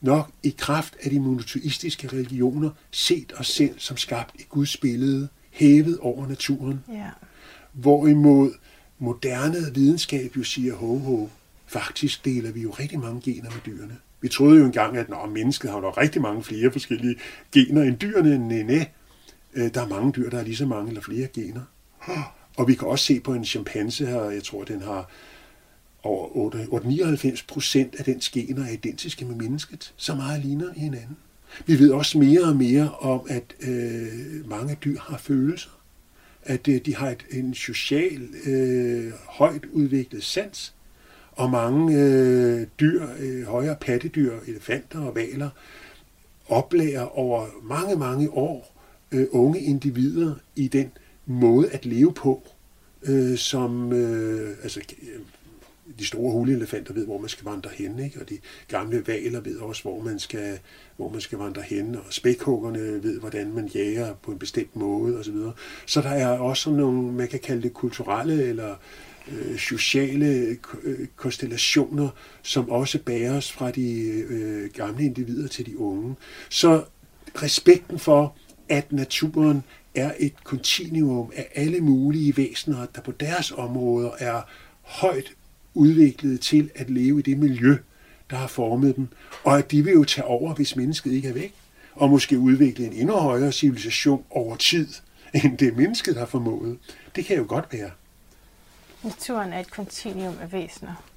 [0.00, 5.28] nok i kraft af de monoteistiske religioner set os selv som skabt i Guds billede,
[5.50, 6.84] hævet over naturen.
[6.88, 7.08] Ja.
[7.72, 8.52] Hvorimod
[8.98, 11.28] moderne videnskab jo siger, ho, ho,
[11.66, 13.96] faktisk deler vi jo rigtig mange gener med dyrene.
[14.20, 17.16] Vi troede jo engang, at når mennesket har jo rigtig mange flere forskellige
[17.52, 18.48] gener end dyrene.
[18.48, 18.86] Nej, nej.
[19.54, 21.62] Øh, der er mange dyr, der har lige så mange eller flere gener.
[22.56, 25.10] Og vi kan også se på en chimpanse her, jeg tror, den har
[26.02, 29.94] over 99 procent af den gener er identiske med mennesket.
[29.96, 31.16] Så meget ligner hinanden.
[31.66, 35.70] Vi ved også mere og mere om, at øh, mange dyr har følelser.
[36.42, 40.74] At øh, de har et, en social, øh, højt udviklet sans.
[41.32, 45.50] Og mange øh, dyr, øh, højere pattedyr, elefanter og valer,
[46.48, 48.71] oplærer over mange, mange år
[49.12, 50.90] øh, unge individer i den
[51.26, 52.42] måde at leve på,
[53.02, 55.20] øh, som øh, altså, øh,
[55.98, 58.20] de store hulelefanter ved, hvor man skal vandre hen, ikke?
[58.20, 58.38] og de
[58.68, 60.58] gamle valer ved også, hvor man skal,
[60.96, 65.18] hvor man skal vandre hen, og spækhuggerne ved, hvordan man jager på en bestemt måde
[65.18, 65.34] osv.
[65.34, 65.52] Så,
[65.86, 68.76] så der er også nogle, man kan kalde det kulturelle eller
[69.32, 72.08] øh, sociale øh, konstellationer,
[72.42, 76.14] som også bæres fra de øh, gamle individer til de unge.
[76.48, 76.84] Så
[77.42, 78.36] respekten for,
[78.72, 79.64] at naturen
[79.94, 84.42] er et kontinuum af alle mulige væsener, der på deres områder er
[84.82, 85.32] højt
[85.74, 87.76] udviklet til at leve i det miljø,
[88.30, 89.08] der har formet dem,
[89.44, 91.54] og at de vil jo tage over, hvis mennesket ikke er væk,
[91.94, 94.88] og måske udvikle en endnu højere civilisation over tid,
[95.34, 96.78] end det mennesket har formået.
[97.16, 97.90] Det kan jo godt være.
[99.02, 101.11] Naturen er et kontinuum af væsener.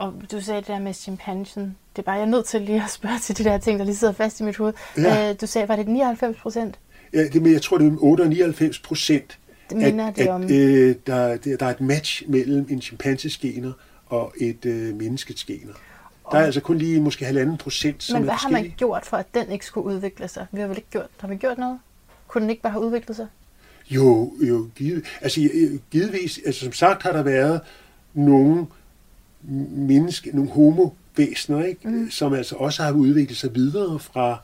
[0.00, 1.76] Og du sagde det der med chimpansen.
[1.96, 3.84] Det er bare, jeg er nødt til lige at spørge til de der ting, der
[3.84, 4.72] lige sidder fast i mit hoved.
[4.96, 5.30] Ja.
[5.30, 6.78] Øh, du sagde, var det 99 procent?
[7.12, 9.38] Ja, det, men jeg tror, det er 98 procent.
[9.70, 10.42] At, det om...
[10.42, 13.72] At, øh, der, der er et match mellem en chimpanses gener
[14.06, 15.72] og et øh, menneskets gener.
[16.32, 19.16] Der er altså kun lige måske halvanden procent, som Men hvad har man gjort for,
[19.16, 20.46] at den ikke skulle udvikle sig?
[20.52, 21.78] Vi har vel ikke gjort, har vi gjort noget?
[22.28, 23.26] Kunne den ikke bare have udviklet sig?
[23.90, 25.40] Jo, jo, givet, altså
[25.90, 27.60] givetvis, altså som sagt har der været
[28.14, 28.66] nogle
[29.42, 31.88] menneske, nogle homovæsener, ikke?
[31.88, 32.10] Mm.
[32.10, 34.42] som altså også har udviklet sig videre fra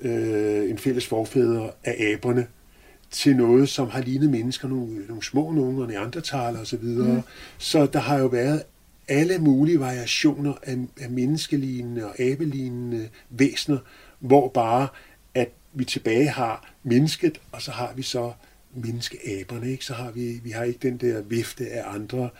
[0.00, 2.46] øh, en fælles forfædre af aberne
[3.10, 6.84] til noget, som har lignet mennesker, nogle, nogle små nogle og neandertaler osv.
[6.84, 7.20] Mm.
[7.58, 8.62] Så der har jo været
[9.08, 13.78] alle mulige variationer af, af menneskelignende og abelignende væsener,
[14.18, 14.88] hvor bare
[15.34, 18.32] at vi tilbage har mennesket, og så har vi så
[18.74, 19.84] menneskeaberne, ikke?
[19.84, 22.30] Så har vi, vi har ikke den der vifte af andre øh,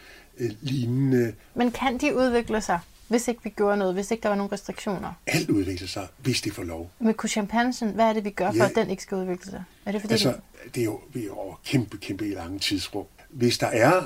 [0.61, 1.33] lignende...
[1.55, 2.79] Men kan de udvikle sig,
[3.09, 5.13] hvis ikke vi gjorde noget, hvis ikke der var nogle restriktioner?
[5.27, 6.91] Alt udvikler sig, hvis det får lov.
[6.99, 8.69] Men kunne chimpansen, hvad er det, vi gør, for ja.
[8.69, 9.65] at den ikke skal udvikle sig?
[9.87, 10.35] Er det fordi, altså,
[10.75, 13.07] det er jo, vi er jo kæmpe, kæmpe lange tidsrum.
[13.31, 14.03] Hvis der er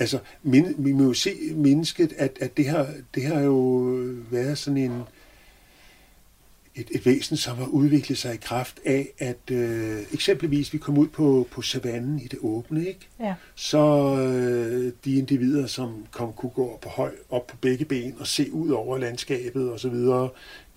[0.00, 3.56] Altså, men, vi må jo se mennesket, at, at det, har, det har jo
[4.30, 5.02] været sådan en,
[6.80, 10.98] et, et væsen, som har udviklet sig i kraft af, at øh, eksempelvis vi kom
[10.98, 13.08] ud på, på savannen i det åbne, ikke?
[13.20, 13.34] Ja.
[13.54, 13.78] så
[14.18, 18.52] øh, de individer, som kom, kunne gå på høj, op på begge ben og se
[18.52, 20.28] ud over landskabet og så videre,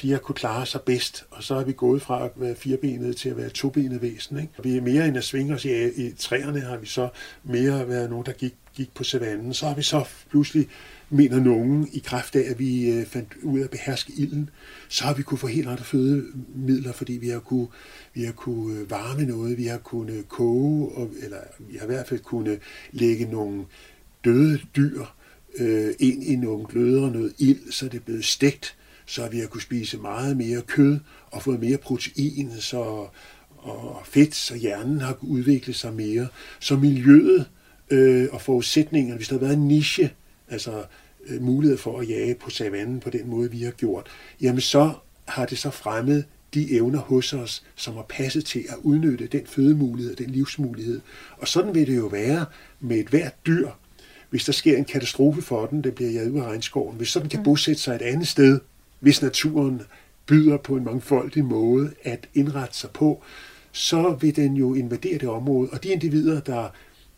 [0.02, 3.16] de har kunne klare sig bedst, og så er vi gået fra at være firebenet
[3.16, 4.40] til at være tobenet væsen.
[4.40, 4.54] Ikke?
[4.64, 7.10] Vi er mere end at svinge os i, i træerne, har vi så
[7.44, 9.54] mere været nogen, der gik, gik på savannen.
[9.54, 10.68] Så har vi så pludselig
[11.10, 14.50] mener nogen, i kraft af, at vi øh, fandt ud af at beherske ilden,
[14.90, 17.68] så har vi kunne få helt andre fødemidler, fordi vi har kunne,
[18.14, 21.84] vi har kunne øh, varme noget, vi har kunnet øh, koge, og, eller vi har
[21.84, 22.60] i hvert fald kunnet
[22.92, 23.66] lægge nogle
[24.26, 25.06] døde dyr
[25.58, 29.40] øh, ind i nogle gløder og noget ild, så det er blevet stegt, så vi
[29.40, 31.00] har kunne spise meget mere kød
[31.32, 33.08] og fået mere protein, så
[33.64, 36.28] og fedt, så hjernen har udviklet udvikle sig mere.
[36.60, 37.46] Så miljøet
[37.94, 40.12] øh, og forudsætningerne, hvis der har været en niche,
[40.50, 40.84] altså
[41.28, 44.08] øh, mulighed for at jage på savannen på den måde, vi har gjort,
[44.42, 44.94] jamen så
[45.26, 49.42] har det så fremmet de evner hos os, som har passet til at udnytte den
[49.46, 51.02] fødemulighed, den livsmulighed.
[51.38, 52.46] Og sådan vil det jo være
[52.80, 53.70] med et hvert dyr,
[54.30, 57.30] hvis der sker en katastrofe for den, det bliver jaget ud af regnskoven, hvis sådan
[57.30, 57.44] kan mm.
[57.44, 58.60] bosætte sig et andet sted,
[59.00, 59.82] hvis naturen
[60.26, 63.24] byder på en mangfoldig måde at indrette sig på,
[63.72, 66.70] så vil den jo invadere det område, og de individer, der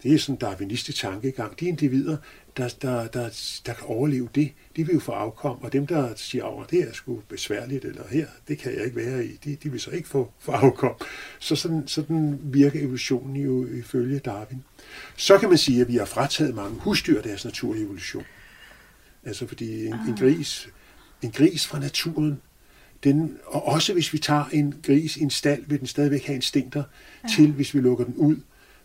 [0.04, 1.60] det er sådan en darwinistisk tankegang.
[1.60, 2.18] De individer,
[2.58, 3.30] der, der, der,
[3.66, 6.80] der kan overleve det, de vil jo få afkom, og dem, der siger, at det
[6.80, 9.92] er sgu besværligt, eller her, det kan jeg ikke være i, de, de vil så
[9.92, 10.96] ikke få, få afkom.
[11.40, 14.64] Så sådan, sådan virker evolutionen jo ifølge Darwin.
[15.16, 18.24] Så kan man sige, at vi har frataget mange husdyr deres naturlige evolution.
[19.24, 20.20] Altså fordi en, en ah.
[20.20, 20.70] gris,
[21.22, 22.42] en gris fra naturen,
[23.04, 26.36] den, og også hvis vi tager en gris i en stald, vil den stadigvæk have
[26.36, 26.84] instinkter
[27.24, 27.30] ja.
[27.36, 28.36] til, hvis vi lukker den ud,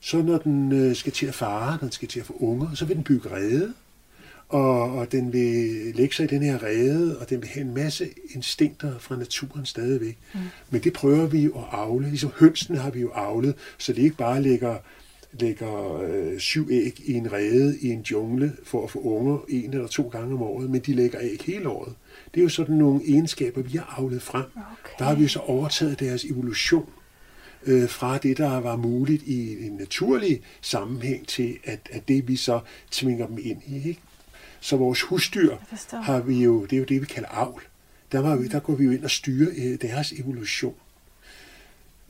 [0.00, 2.74] så når den øh, skal til at fare, når den skal til at få unger,
[2.74, 3.72] så vil den bygge rede,
[4.48, 7.74] og, og den vil lægge sig i den her rede, og den vil have en
[7.74, 10.18] masse instinkter fra naturen stadigvæk.
[10.34, 10.40] Mm.
[10.70, 12.08] Men det prøver vi jo at afle.
[12.08, 14.76] Ligesom hønsene har vi jo avlet, så det ikke bare lægger,
[15.32, 19.74] lægger øh, syv æg i en rede i en jungle for at få unger en
[19.74, 21.94] eller to gange om året, men de lægger æg hele året.
[22.34, 24.44] Det er jo sådan nogle egenskaber, vi har avlet frem.
[24.56, 24.94] Okay.
[24.98, 26.86] Der har vi så overtaget deres evolution
[27.66, 32.36] øh, fra det, der var muligt i en naturlig sammenhæng til, at, at det vi
[32.36, 33.88] så tvinger dem ind i.
[33.88, 34.00] Ikke?
[34.60, 35.56] Så vores husdyr
[35.92, 37.62] har vi jo, det er jo det, vi kalder avl.
[38.12, 40.74] Der, var vi, der går vi jo ind og styrer øh, deres evolution.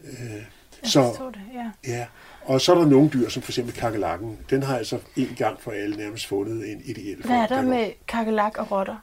[0.05, 0.42] Øh,
[0.82, 1.92] så, det, ja.
[1.92, 2.07] ja.
[2.42, 4.38] Og så er der nogle dyr, som for eksempel kakelakken.
[4.51, 7.30] Den har altså en gang for alle nærmest fundet en ideel form.
[7.30, 8.96] Hvad er der med kakelak og rotter?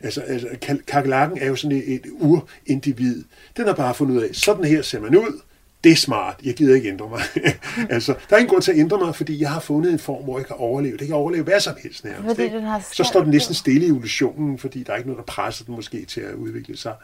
[0.00, 0.48] Altså, altså
[0.86, 3.24] kakelakken er jo sådan et, et urindivid.
[3.56, 5.40] Den har bare fundet ud af, sådan her ser man ud,
[5.86, 7.20] det er smart, jeg gider ikke ændre mig.
[7.94, 10.24] altså, der er ingen grund til at ændre mig, fordi jeg har fundet en form,
[10.24, 10.96] hvor jeg kan overleve.
[10.96, 12.36] Det kan overleve hvad som helst nærmest.
[12.36, 15.26] Fordi den har Så står den næsten stille i evolutionen, fordi der er ikke noget,
[15.26, 16.94] der presser den måske til at udvikle sig.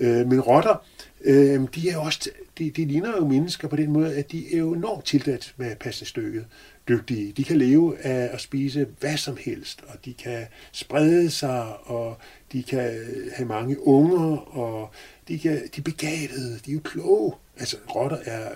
[0.00, 0.84] Øh, men rotter,
[1.24, 4.58] øh, de er også, de, de ligner jo mennesker på den måde, at de er
[4.58, 6.44] jo enormt tildat med passestykket
[6.88, 7.32] dygtige.
[7.32, 12.18] De kan leve af at spise hvad som helst, og de kan sprede sig, og
[12.52, 13.00] de kan
[13.36, 14.90] have mange unger, og
[15.28, 17.32] de, kan, de er begavede, de er jo kloge.
[17.58, 18.52] Altså, rotter er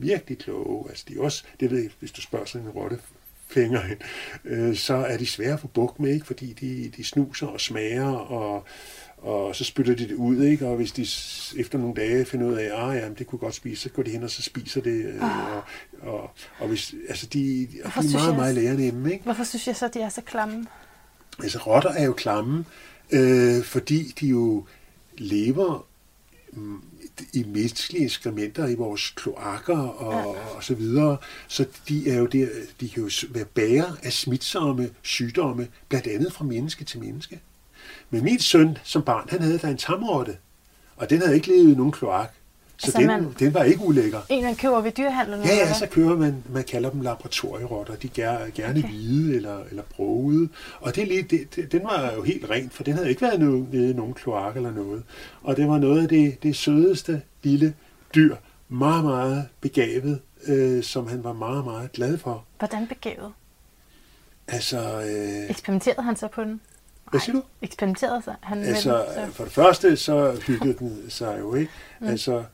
[0.00, 0.88] virkelig kloge.
[0.88, 2.98] Altså, de er også, det ved jeg, hvis du spørger sådan en rotte,
[3.48, 3.96] fænger hen,
[4.44, 6.26] øh, så er de svære at få bukt med, ikke?
[6.26, 8.64] fordi de, de snuser og smager, og,
[9.18, 10.66] og så spytter de det ud, ikke?
[10.66, 11.02] og hvis de
[11.60, 14.02] efter nogle dage finder ud af, at ah, jamen, det kunne godt spise, så går
[14.02, 15.62] de hen og så spiser det, øh, og,
[16.12, 19.24] og, og hvis, altså, de, og de er meget, jeg- meget lærernemme, ikke?
[19.24, 20.66] Hvorfor synes jeg så, de er så klamme?
[21.42, 22.64] Altså, rotter er jo klamme,
[23.10, 24.64] øh, fordi de jo
[25.18, 25.86] lever
[26.52, 26.80] mm,
[27.32, 30.56] i menneskelige ekskrementer i vores kloakker og, ja.
[30.56, 31.16] og så videre.
[31.48, 32.48] Så de er jo der,
[32.80, 37.40] de kan jo være bærer af smitsomme sygdomme, blandt andet fra menneske til menneske.
[38.10, 40.36] Men min søn som barn, han havde da en tamrotte,
[40.96, 42.34] og den havde ikke levet i nogen kloak.
[42.84, 44.20] Så Altså, den, man- den var ikke ulækker.
[44.28, 45.40] En, man køber ved dyrehandlen?
[45.42, 47.94] Ja, ja, så kører man, man kalder dem laboratorierotter.
[47.96, 48.88] De er gerne Okay.
[48.88, 50.48] hvide eller, eller brogede.
[50.80, 53.22] Og det, er lige- det, det, den var jo helt ren, for den havde ikke
[53.22, 55.02] været nede i nogen kloak eller noget.
[55.42, 57.74] Og det var noget af det, det sødeste lille
[58.14, 58.36] dyr,
[58.68, 62.44] meget, meget begavet, øh, som han var meget, meget glad for.
[62.58, 63.32] Hvordan begavet?
[64.48, 66.60] Altså, øh, Eksperimenterede han så på den?
[67.10, 67.42] hvad siger du?
[67.62, 69.26] Eksperimenterede sig han med Altså, den?
[69.30, 69.32] Så?
[69.36, 71.70] for det første, så hyggede den sig jo, ikke?
[72.00, 72.06] Mm.
[72.06, 72.44] Altså,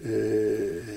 [0.00, 0.88] øh,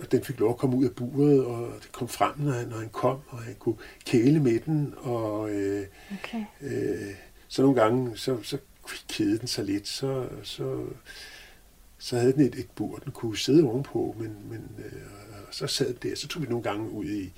[0.00, 2.68] og den fik lov at komme ud af buret, og det kom frem, når han,
[2.68, 3.76] når han kom, og han kunne
[4.06, 5.86] kæle med den, og øh,
[6.24, 6.44] Okay.
[6.60, 7.14] øh,
[7.48, 8.58] så nogle gange, så, så
[9.08, 10.84] kedede den sig lidt, så, så,
[11.98, 14.92] så havde den et, et bur, den kunne sidde ovenpå, men, men øh,
[15.50, 17.32] så sad den der, så tog vi nogle gange ud i,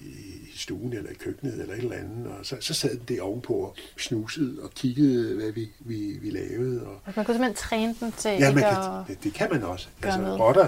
[0.00, 3.22] i stuen eller i køkkenet eller et eller andet, og så, så sad den der
[3.22, 6.86] ovenpå og snusede og kiggede, hvad vi, vi, vi lavede.
[6.86, 8.72] Og, Altså, man kunne simpelthen træne den til ja, man at...
[8.72, 9.88] kan, det, det kan man også.
[10.02, 10.40] Altså, noget.
[10.40, 10.66] rotter,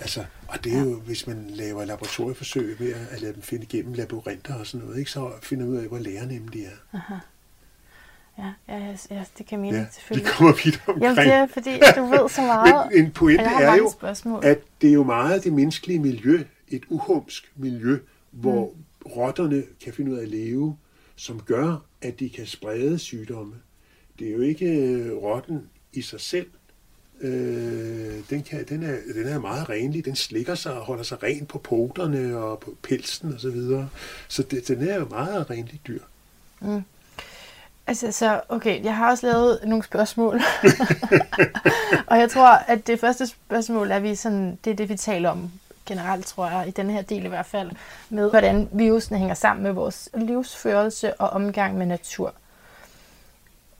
[0.00, 3.64] altså, og det er jo, hvis man laver laboratorieforsøg ved at, at lade dem finde
[3.64, 6.98] igennem labyrinter og sådan noget, ikke, så finder ud af, hvor lærernemme de er.
[8.38, 10.32] Ja, ja, ja, ja, det kan mening Ja, selvfølgelig.
[10.32, 11.02] kommer vidt omkring.
[11.02, 12.88] Jamen, det er fordi, du ved så meget.
[12.92, 14.44] Men en pointe er jo, spørgsmål.
[14.44, 17.98] at det er jo meget det menneskelige miljø, et uhumsk miljø,
[18.40, 19.10] hvor mm.
[19.10, 20.76] rotterne kan finde ud af at leve,
[21.16, 23.54] som gør, at de kan sprede sygdomme.
[24.18, 26.46] Det er jo ikke øh, rotten i sig selv.
[27.20, 30.04] Øh, den, kan, den, er, den er meget renlig.
[30.04, 33.38] Den slikker sig og holder sig ren på poterne og på pelsen osv.
[33.38, 33.88] Så, videre.
[34.28, 36.00] så det, den er jo meget renlig dyr.
[37.86, 40.34] Altså, så, okay, jeg har også lavet nogle spørgsmål.
[42.10, 45.30] og jeg tror, at det første spørgsmål er, vi sådan, det er det, vi taler
[45.30, 45.50] om
[45.86, 47.70] generelt, tror jeg, i den her del i hvert fald,
[48.08, 52.34] med hvordan virusen hænger sammen med vores livsførelse og omgang med natur.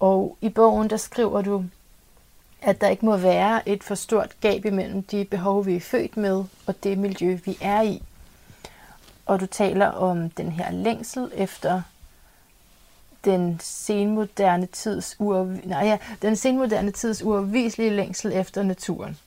[0.00, 1.64] Og i bogen, der skriver du,
[2.62, 6.16] at der ikke må være et for stort gab imellem de behov, vi er født
[6.16, 8.02] med, og det miljø, vi er i.
[9.26, 11.82] Og du taler om den her længsel efter
[13.24, 19.18] den senmoderne tids uafv- nej, ja, den senmoderne tids uafviselige længsel efter naturen.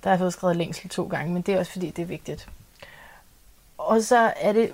[0.00, 0.04] Ja.
[0.04, 2.06] Der har jeg fået skrevet længsel to gange, men det er også fordi, det er
[2.06, 2.48] vigtigt.
[3.78, 4.72] Og så er det,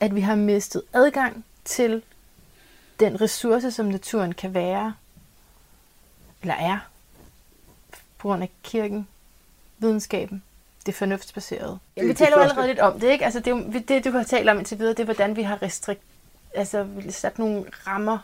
[0.00, 2.02] at vi har mistet adgang til
[3.00, 4.94] den ressource, som naturen kan være,
[6.42, 6.78] eller er,
[8.18, 9.08] på grund af kirken,
[9.78, 10.42] videnskaben,
[10.86, 11.78] det fornuftsbaserede.
[11.96, 13.24] Ja, vi taler jo allerede lidt om det, ikke?
[13.24, 16.02] Altså, det, det, du har talt om indtil videre, det er, hvordan vi har restrikt,
[16.54, 18.18] altså, sat nogle rammer,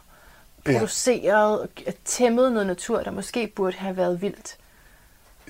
[0.66, 0.72] Ja.
[0.78, 1.68] produceret og
[2.04, 4.56] tæmmet noget natur, der måske burde have været vildt.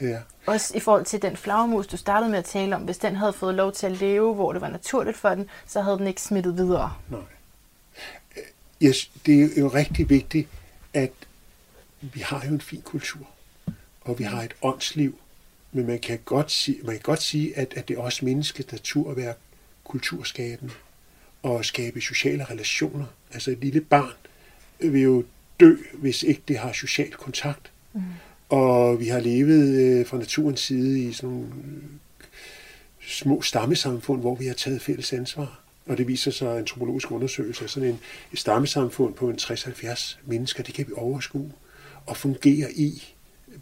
[0.01, 0.19] Ja.
[0.47, 2.83] Også i forhold til den flagermus, du startede med at tale om.
[2.83, 5.81] Hvis den havde fået lov til at leve, hvor det var naturligt for den, så
[5.81, 6.95] havde den ikke smittet videre.
[7.11, 7.21] Nej.
[8.83, 10.49] Yes, det er jo rigtig vigtigt,
[10.95, 11.13] at
[12.01, 13.27] vi har jo en fin kultur,
[14.01, 15.19] og vi har et åndsliv,
[15.73, 18.73] men man kan godt sige, man kan godt sige at, at det er også menneskets
[18.73, 19.35] natur at være
[19.85, 20.75] kulturskabende
[21.43, 23.07] og skabe sociale relationer.
[23.33, 24.13] Altså et lille barn
[24.79, 25.25] vil jo
[25.61, 27.71] dø, hvis ikke det har social kontakt.
[27.93, 28.03] Mm.
[28.49, 32.27] Og vi har levet øh, fra naturens side i sådan nogle øh,
[33.01, 35.61] små stammesamfund, hvor vi har taget fælles ansvar.
[35.87, 37.99] Og det viser sig en antropologisk undersøgelser, af sådan en,
[38.33, 41.53] et stammesamfund på en 60-70 mennesker, det kan vi overskue
[42.07, 43.15] og fungere i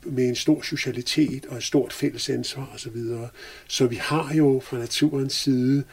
[0.05, 2.97] med en stor socialitet og et stort fælles ansvar osv.
[3.69, 5.85] Så vi har jo fra naturens side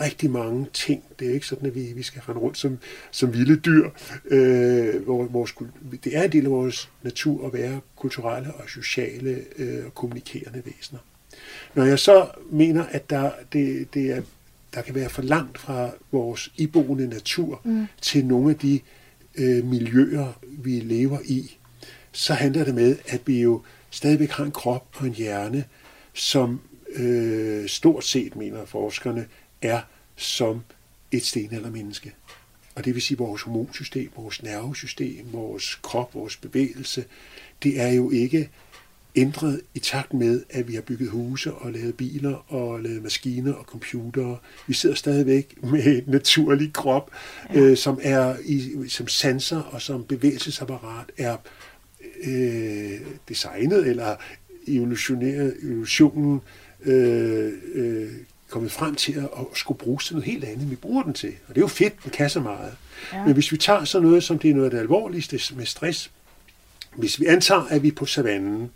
[0.00, 1.04] rigtig mange ting.
[1.18, 2.78] Det er ikke sådan, at vi, vi skal rende rundt som,
[3.10, 3.90] som vilde dyr.
[4.26, 5.54] Øh, vores,
[6.04, 10.62] det er en del af vores natur at være kulturelle og sociale øh, og kommunikerende
[10.64, 11.00] væsener.
[11.74, 14.22] Når jeg så mener, at der, det, det er,
[14.74, 17.86] der kan være for langt fra vores iboende natur mm.
[18.00, 18.80] til nogle af de
[19.34, 21.56] øh, miljøer, vi lever i,
[22.12, 25.64] så handler det med, at vi jo stadigvæk har en krop og en hjerne,
[26.14, 26.60] som
[26.94, 29.26] øh, stort set, mener forskerne,
[29.62, 29.80] er
[30.16, 30.60] som
[31.12, 32.12] et stenaldermenneske.
[32.74, 37.04] Og det vil sige, at vores hormonsystem, vores nervesystem, vores krop, vores bevægelse,
[37.62, 38.50] det er jo ikke
[39.16, 43.52] ændret i takt med, at vi har bygget huse og lavet biler og lavet maskiner
[43.52, 44.38] og computere.
[44.66, 47.10] Vi sidder stadigvæk med et naturligt krop,
[47.54, 47.60] ja.
[47.60, 51.36] øh, som er i, som sanser og som bevægelsesapparat er
[52.24, 54.16] øh, designet eller
[54.66, 56.40] evolutioneret, evolutionen
[56.84, 58.12] øh, øh,
[58.52, 61.32] kommet frem til at, at skulle bruges til noget helt andet, vi bruger den til.
[61.48, 62.76] Og det er jo fedt, den kan så meget.
[63.12, 63.24] Ja.
[63.24, 66.10] Men hvis vi tager sådan noget, som det er noget af det alvorligste med stress,
[66.96, 68.70] hvis vi antager, at vi er på savannen,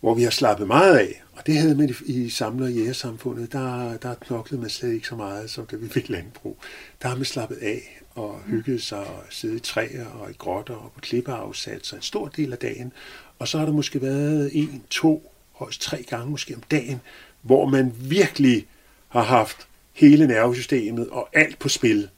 [0.00, 3.96] hvor vi har slappet meget af, og det havde man i samler- og jægersamfundet, der,
[3.96, 6.58] der knoklede man slet ikke så meget, som det vi fik landbrug.
[7.02, 10.74] Der har man slappet af og hygget sig og siddet i træer og i grotter
[10.74, 12.92] og på klipper afsat sig en stor del af dagen.
[13.38, 17.00] Og så har der måske været en, to, højst tre gange måske om dagen,
[17.46, 18.66] hvor man virkelig
[19.08, 22.08] har haft hele nervesystemet og alt på spil.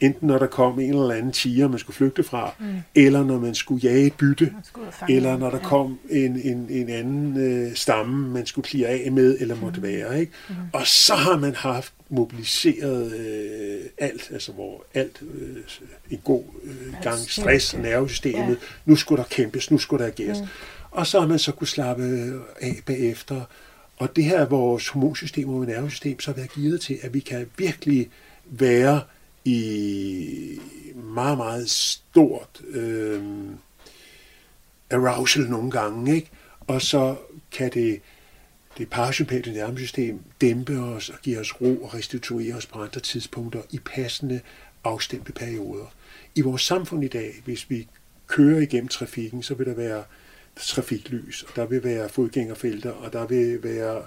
[0.00, 2.66] Enten når der kom en eller anden tiger, man skulle flygte fra, mm.
[2.94, 4.54] eller når man skulle jage et bytte,
[5.08, 5.64] eller når der ja.
[5.64, 9.86] kom en, en, en anden øh, stamme, man skulle klire af med, eller måtte mm.
[9.86, 10.20] være.
[10.20, 10.32] Ikke?
[10.48, 10.54] Mm.
[10.72, 15.56] Og så har man haft mobiliseret øh, alt, altså hvor alt, øh,
[16.10, 18.66] en god øh, gang stress og nervesystemet, ja.
[18.84, 20.40] nu skulle der kæmpes, nu skulle der ageres.
[20.40, 20.46] Mm.
[20.90, 22.04] Og så har man så kunne slappe
[22.60, 23.40] af bagefter.
[24.00, 27.20] Og det her er vores hormonsystem og nervesystem så har været givet til, at vi
[27.20, 28.10] kan virkelig
[28.44, 29.02] være
[29.44, 30.60] i
[30.94, 33.22] meget, meget stort øh,
[34.90, 36.30] arousal nogle gange, ikke?
[36.60, 37.16] Og så
[37.52, 38.00] kan det,
[38.78, 43.62] det parasympatiske nervesystem dæmpe os og give os ro og restituere os på andre tidspunkter
[43.70, 44.40] i passende
[44.84, 45.94] afstemte perioder.
[46.34, 47.88] I vores samfund i dag, hvis vi
[48.26, 50.04] kører igennem trafikken, så vil der være
[50.66, 54.02] trafiklys, og der vil være fodgængerfelter, og der vil være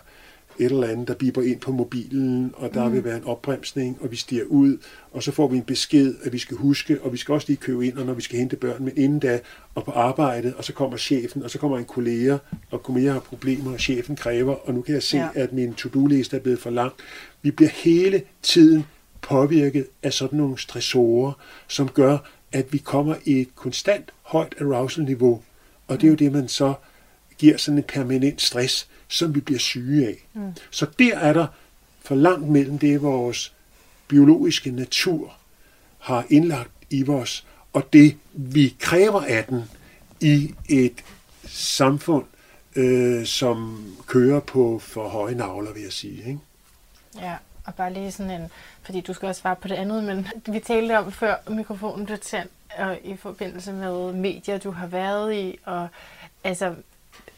[0.60, 2.94] et eller andet, der biber ind på mobilen, og der mm.
[2.94, 4.78] vil være en opbremsning, og vi stiger ud,
[5.12, 7.58] og så får vi en besked, at vi skal huske, og vi skal også lige
[7.58, 9.40] købe ind, og når vi skal hente børn, men inden da,
[9.76, 12.38] og på arbejdet, og så kommer chefen, og så kommer en kollega,
[12.72, 15.30] og kollega har problemer, og chefen kræver, og nu kan jeg se, ja.
[15.36, 16.94] at min to-do-liste er blevet for lang.
[17.42, 18.86] Vi bliver hele tiden
[19.22, 21.34] påvirket af sådan nogle stressorer,
[21.68, 22.18] som gør,
[22.52, 25.42] at vi kommer i et konstant højt arousal-niveau,
[25.94, 26.74] og det er jo det, man så
[27.38, 30.16] giver sådan en permanent stress, som vi bliver syge af.
[30.34, 30.54] Mm.
[30.72, 31.48] Så der er der
[32.02, 33.54] for langt mellem det, vores
[34.08, 35.34] biologiske natur
[36.00, 39.64] har indlagt i os, og det, vi kræver af den
[40.22, 41.04] i et
[41.48, 42.26] samfund,
[42.76, 46.18] øh, som kører på for høje navler, vil jeg sige.
[46.18, 46.40] Ikke?
[47.20, 47.36] Ja,
[47.66, 48.50] og bare lige sådan en,
[48.84, 52.18] fordi du skal også svare på det andet, men vi talte om før mikrofonen blev
[52.18, 55.88] tændt, og i forbindelse med medier, du har været i, og
[56.44, 56.76] altså,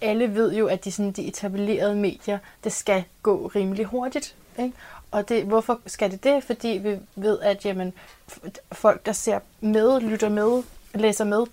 [0.02, 4.36] alle ved jo, at de, sådan, de etablerede medier, det skal gå rimelig hurtigt.
[4.60, 4.74] Ikke?
[5.12, 6.44] Og det, hvorfor skal det det?
[6.44, 7.94] Fordi vi ved, at jamen,
[8.72, 10.64] folk, der ser med, lytter med,
[10.94, 11.46] læser med,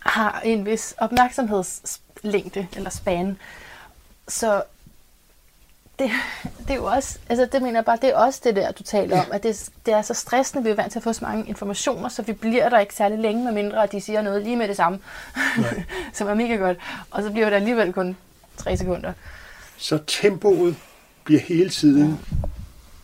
[0.00, 3.38] har en vis opmærksomhedslængde eller span.
[4.28, 4.62] Så
[6.00, 6.10] det,
[6.58, 8.82] det er jo også, altså det mener jeg bare, det er også det der, du
[8.82, 11.24] taler om, at det, det er så stressende, vi er vant til at få så
[11.24, 14.42] mange informationer, så vi bliver der ikke særlig længe, med mindre at de siger noget
[14.42, 14.98] lige med det samme,
[16.12, 16.78] som er mega godt,
[17.10, 18.16] og så bliver det alligevel kun
[18.56, 19.12] tre sekunder.
[19.76, 20.76] Så tempoet
[21.24, 22.48] bliver hele tiden, ja.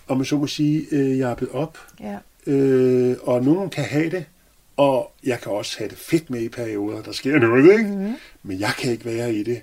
[0.07, 2.16] og man så må sige, øh, jappet op, ja.
[2.53, 4.24] øh, og nogen kan have det,
[4.76, 7.90] og jeg kan også have det fedt med i perioder, der sker noget, ikke?
[7.90, 8.16] Mm-hmm.
[8.42, 9.62] men jeg kan ikke være i det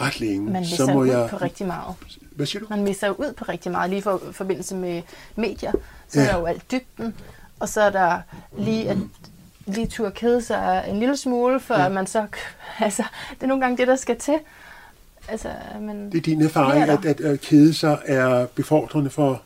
[0.00, 0.50] ret længe.
[0.50, 1.28] Man så må ud jeg...
[1.30, 1.94] på rigtig meget.
[2.30, 2.66] Hvad siger du?
[2.70, 5.02] Man misser ud på rigtig meget, lige for forbindelse med
[5.36, 5.72] medier.
[6.08, 6.26] Så ja.
[6.26, 7.14] er der jo alt dybden,
[7.60, 8.20] og så er der
[8.58, 8.96] lige at
[9.66, 11.88] lige tur kede sig en lille smule, før ja.
[11.88, 12.26] man så...
[12.80, 14.38] Altså, det er nogle gange det, der skal til.
[15.28, 15.48] Altså,
[15.80, 19.42] men det er din erfaring, at, at, at kede sig er befordrende for...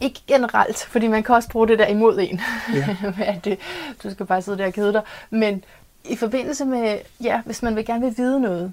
[0.00, 2.40] Ikke generelt, fordi man kan også bruge det der imod en.
[2.74, 2.96] Ja.
[3.34, 3.58] at det,
[4.02, 5.02] du skal bare sidde der og kede dig.
[5.30, 5.64] Men
[6.04, 8.72] i forbindelse med, ja, hvis man vil gerne vil vide noget,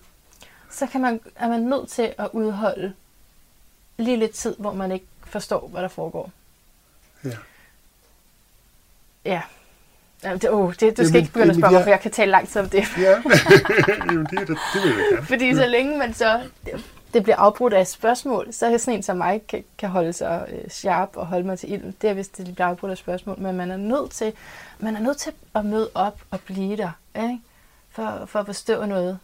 [0.72, 2.94] så kan man, er man nødt til at udholde
[3.98, 6.32] lige lidt tid, hvor man ikke forstår, hvad der foregår.
[7.24, 7.32] Ja.
[9.26, 9.42] Ja.
[10.24, 12.32] Det, oh, det, du skal jamen, ikke begynde at spørge mig, for jeg kan tale
[12.32, 12.84] lang tid om det.
[12.98, 13.12] Ja,
[14.06, 15.26] jamen, det, det, det vil jeg gerne.
[15.26, 16.42] Fordi så længe man så...
[17.14, 20.14] det bliver afbrudt af et spørgsmål, så er sådan en som mig kan, kan holde
[20.14, 21.96] sig øh, sharp og holde mig til ilden.
[22.02, 23.40] Det er, hvis det bliver afbrudt af spørgsmål.
[23.40, 24.34] Men man er nødt til,
[24.80, 27.40] man er nødt til at møde op og blive der, ikke?
[27.90, 29.20] For, for at forstå noget.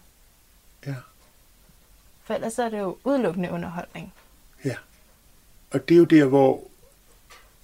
[2.23, 4.13] For ellers er det jo udelukkende underholdning.
[4.65, 4.75] Ja.
[5.71, 6.63] Og det er jo der, hvor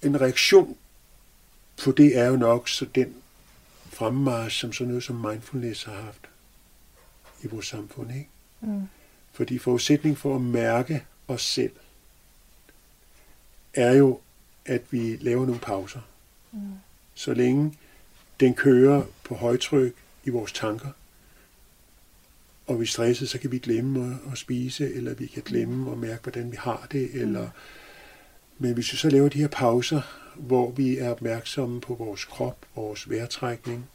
[0.02, 0.76] en reaktion
[1.84, 3.14] på det er jo nok så den
[3.86, 6.28] fremmarsch, som sådan noget som mindfulness har haft
[7.42, 8.12] i vores samfund.
[8.12, 8.28] Ikke?
[8.60, 8.88] Mm.
[9.32, 11.72] Fordi forudsætning for at mærke os selv,
[13.74, 14.20] er jo,
[14.66, 16.00] at vi laver nogle pauser.
[16.52, 16.60] Mm.
[17.14, 17.78] Så længe
[18.40, 19.94] den kører på højtryk
[20.24, 20.88] i vores tanker,
[22.70, 25.92] og vi er stresset, så kan vi glemme at, at spise, eller vi kan glemme
[25.92, 27.10] at mærke, hvordan vi har det.
[27.12, 27.48] Eller...
[28.58, 30.00] Men hvis vi så laver de her pauser,
[30.36, 33.86] hvor vi er opmærksomme på vores krop, vores vejrtrækning,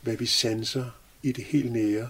[0.00, 0.84] hvad vi sanser
[1.22, 2.08] i det helt nære,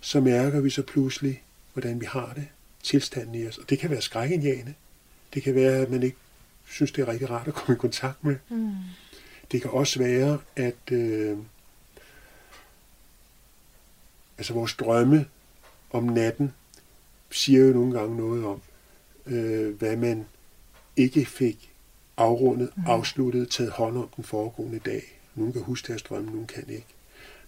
[0.00, 1.42] så mærker vi så pludselig,
[1.72, 2.46] hvordan vi har det,
[2.82, 3.58] tilstanden i os.
[3.58, 4.74] Og det kan være skrækindjagende.
[5.34, 6.16] Det kan være, at man ikke
[6.68, 8.36] synes, det er rigtig rart at komme i kontakt med.
[8.48, 8.72] Mm.
[9.52, 11.38] Det kan også være, at øh,
[14.38, 15.26] altså vores drømme
[15.90, 16.52] om natten
[17.30, 18.62] siger jo nogle gange noget om,
[19.26, 20.26] øh, hvad man
[20.96, 21.70] ikke fik
[22.16, 22.86] afrundet, Mhm.
[22.86, 25.02] afsluttet, taget hånd om den foregående dag.
[25.34, 26.86] Nogle kan huske deres drømme, nogle kan ikke.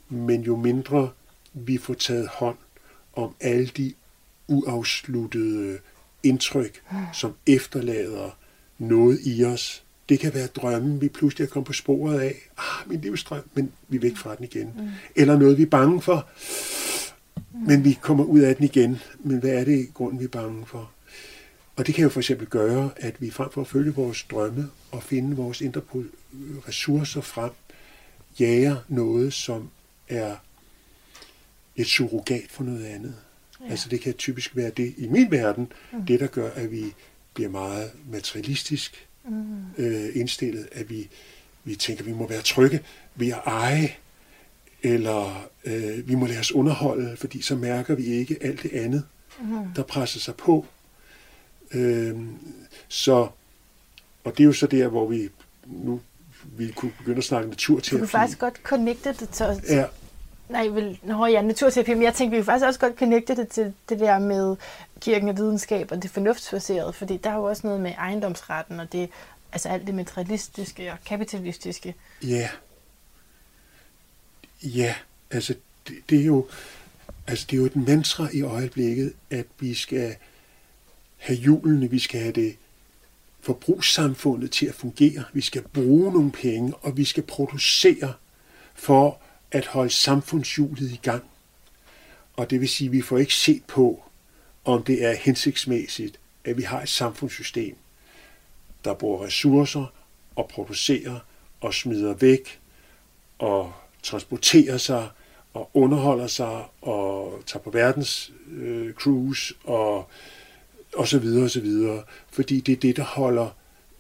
[0.08, 1.10] Men jo mindre
[1.54, 2.56] vi får taget hånd
[3.12, 3.94] om alle de
[4.48, 5.78] uafsluttede
[6.22, 6.82] indtryk,
[7.12, 8.30] som efterlader
[8.78, 9.84] noget i os.
[10.08, 12.34] Det kan være drømmen, vi pludselig er kommet på sporet af.
[12.58, 14.72] Ah, min livsdrøm, men vi er væk fra den igen.
[14.76, 14.88] Mm.
[15.16, 16.28] Eller noget, vi er bange for,
[17.66, 18.98] men vi kommer ud af den igen.
[19.18, 20.90] Men hvad er det i grunden, vi er bange for?
[21.76, 24.70] Og det kan jo for eksempel gøre, at vi frem for at følge vores drømme
[24.90, 25.80] og finde vores indre
[26.68, 27.50] ressourcer frem,
[28.40, 29.70] jager noget, som
[30.08, 30.36] er
[31.76, 33.14] et surrogat for noget andet.
[33.60, 33.70] Ja.
[33.70, 36.06] Altså det kan typisk være det i min verden, mm.
[36.06, 36.94] det der gør, at vi
[37.34, 39.84] bliver meget materialistisk Mm.
[39.84, 41.08] øh, indstillet, at vi,
[41.64, 42.80] vi tænker, at vi må være trygge
[43.14, 43.90] ved at eje,
[44.82, 49.04] eller øh, vi må lade os underholde, fordi så mærker vi ikke alt det andet,
[49.40, 49.46] Mm.
[49.76, 50.66] der presser sig på.
[51.74, 52.16] Øh,
[52.88, 53.28] så,
[54.24, 55.28] og det er jo så der, hvor vi
[55.66, 56.00] nu
[56.56, 57.98] vi kunne begynde at snakke Du naturterapi.
[57.98, 59.46] kan faktisk godt connecte det til...
[59.68, 59.84] Ja,
[60.48, 63.48] Nej, vel, nå ja, naturterapi, men jeg tænkte, vi kan faktisk også godt connecte det
[63.48, 64.56] til det der med
[65.00, 68.92] kirken og videnskab og det fornuftsbaserede, fordi der er jo også noget med ejendomsretten og
[68.92, 69.10] det,
[69.52, 71.94] altså alt det materialistiske og kapitalistiske.
[72.22, 72.48] Ja.
[74.62, 74.94] Ja,
[75.30, 75.54] altså
[75.88, 76.46] det, det er jo
[77.26, 80.16] altså det er jo et mantra i øjeblikket, at vi skal
[81.16, 82.56] have hjulene, vi skal have det
[83.40, 88.12] forbrugssamfundet til at fungere, vi skal bruge nogle penge, og vi skal producere
[88.74, 89.20] for
[89.56, 91.24] at holde samfundshjulet i gang.
[92.36, 94.02] Og det vil sige, at vi får ikke set på,
[94.64, 97.76] om det er hensigtsmæssigt, at vi har et samfundssystem,
[98.84, 99.92] der bruger ressourcer
[100.36, 101.18] og producerer
[101.60, 102.60] og smider væk
[103.38, 105.08] og transporterer sig
[105.54, 110.08] og underholder sig og tager på verdens øh, cruise og,
[110.94, 112.02] og så videre og så videre.
[112.30, 113.48] Fordi det er det, der holder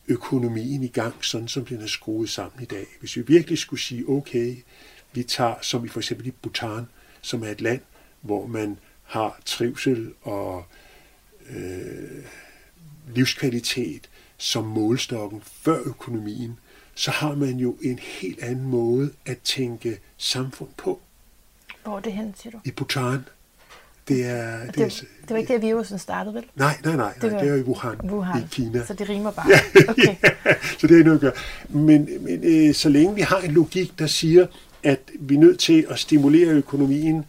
[0.08, 2.86] økonomien i gang, sådan som den er skruet sammen i dag.
[3.00, 4.56] Hvis vi virkelig skulle sige, okay,
[5.16, 6.86] vi tager, som i for eksempel i Bhutan,
[7.20, 7.80] som er et land,
[8.20, 10.64] hvor man har trivsel og
[11.50, 12.24] øh,
[13.14, 14.08] livskvalitet
[14.38, 16.58] som målstokken før økonomien,
[16.94, 21.00] så har man jo en helt anden måde at tænke samfund på
[21.84, 22.58] Hvor er det hen, siger du?
[22.64, 23.24] i Bhutan.
[24.08, 26.44] Det er, Det, det er, det, var ikke der, virusen startede, vel?
[26.54, 28.42] nej, nej, nej, Det var det er i Wuhan, Wuhan.
[28.42, 28.84] i Kina.
[28.86, 29.46] Så det rimer bare.
[29.88, 30.16] Okay.
[30.78, 31.32] så det er noget at gøre.
[31.68, 34.46] Men, men øh, så længe vi har en logik, der siger,
[34.86, 37.24] at vi er nødt til at stimulere økonomien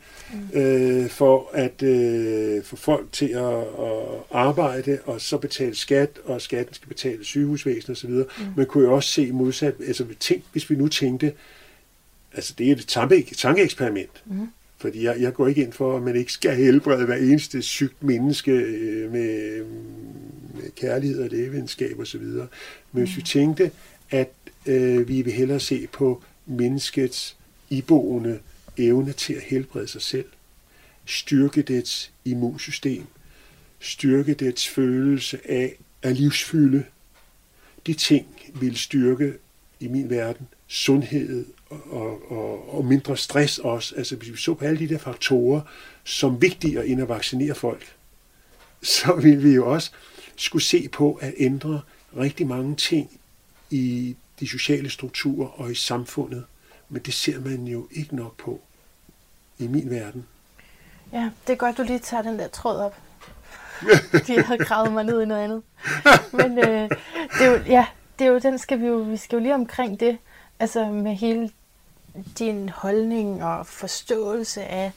[0.54, 6.42] øh, for at øh, få folk til at, at arbejde og så betale skat, og
[6.42, 8.10] skatten skal betale sygehusvæsen osv.
[8.10, 8.26] Mm.
[8.58, 11.34] Man kunne jo også se modsat, altså tænk, hvis vi nu tænkte,
[12.34, 14.48] altså det er et tanke- tankeeksperiment, Mm.
[14.78, 18.04] fordi jeg, jeg går ikke ind for, at man ikke skal helbrede hver eneste sygt
[18.04, 19.64] menneske øh, med,
[20.56, 22.22] med kærlighed og lægevidenskab osv.
[22.22, 22.48] Men
[22.92, 23.72] hvis vi tænkte,
[24.12, 24.32] at
[24.66, 27.37] øh, vi vil hellere se på menneskets
[27.70, 28.40] iboende
[28.78, 30.26] evne til at helbrede sig selv,
[31.06, 33.06] styrke dets immunsystem,
[33.80, 36.86] styrke dets følelse af at livsfylde.
[37.88, 38.28] De ting
[38.60, 39.34] vil styrke
[39.80, 43.96] i min verden sundhed og, og, og mindre stress også.
[43.96, 45.62] Altså hvis vi så på alle de der faktorer
[46.04, 47.96] som vigtigere end at vaccinere folk,
[48.84, 49.92] så vil vi jo også
[50.36, 51.82] skulle se på at ændre
[52.18, 53.20] rigtig mange ting
[53.72, 56.44] i de sociale strukturer og i samfundet.
[56.90, 58.62] Men det ser man jo ikke nok på
[59.58, 60.28] i min verden.
[61.14, 62.96] Ja, det er godt, du lige tager den der tråd op.
[64.28, 65.64] jeg havde gravet mig ned i noget andet.
[66.32, 66.90] Men øh,
[67.40, 67.86] det er jo, ja,
[68.20, 70.18] det er jo, den skal vi jo, vi skal jo lige omkring det,
[70.60, 71.52] altså med hele
[72.40, 74.92] din holdning og forståelse af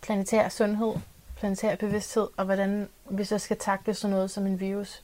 [0.00, 0.94] planetær sundhed,
[1.36, 5.02] planetær bevidsthed, og hvordan vi så skal takle sådan noget som en virus.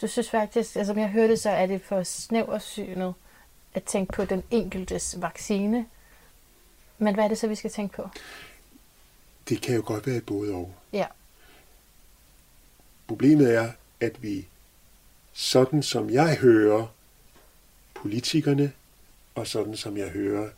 [0.00, 3.14] Du synes faktisk, altså som jeg hørte, så er det for snæversynet
[3.74, 5.86] at tænke på den enkeltes vaccine.
[6.98, 8.08] Men hvad er det så, vi skal tænke på?
[9.48, 10.74] Det kan jo godt være både og.
[10.92, 11.06] Ja.
[13.06, 14.46] Problemet er, at vi,
[15.32, 16.86] sådan som jeg hører
[17.94, 18.72] politikerne,
[19.34, 20.50] og sådan som jeg hører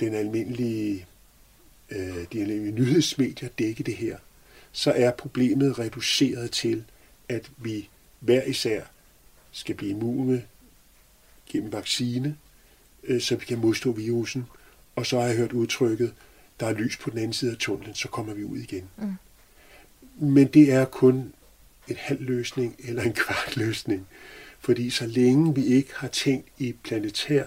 [0.00, 1.06] den almindelige,
[1.90, 4.18] øh, de almindelige nyhedsmedier dække det her,
[4.72, 6.84] så er problemet reduceret til,
[7.28, 7.88] at vi
[8.20, 8.84] hver især
[9.52, 10.46] skal blive immune
[11.50, 12.36] gennem vaccine,
[13.04, 14.46] øh, så vi kan modstå virusen.
[14.96, 16.14] Og så har jeg hørt udtrykket,
[16.60, 18.88] der er lys på den anden side af tunnelen, så kommer vi ud igen.
[18.96, 19.14] Mm.
[20.18, 21.32] Men det er kun
[21.88, 24.06] en halv løsning eller en kvart løsning.
[24.60, 27.44] Fordi så længe vi ikke har tænkt i planetær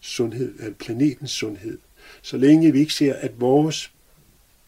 [0.00, 1.78] sundhed, eller planetens sundhed,
[2.22, 3.92] så længe vi ikke ser, at vores,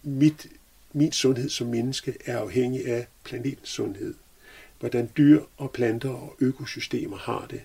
[0.02, 0.46] mit,
[0.92, 4.14] min sundhed som menneske er afhængig af planetens sundhed,
[4.80, 7.60] hvordan dyr og planter og økosystemer har det,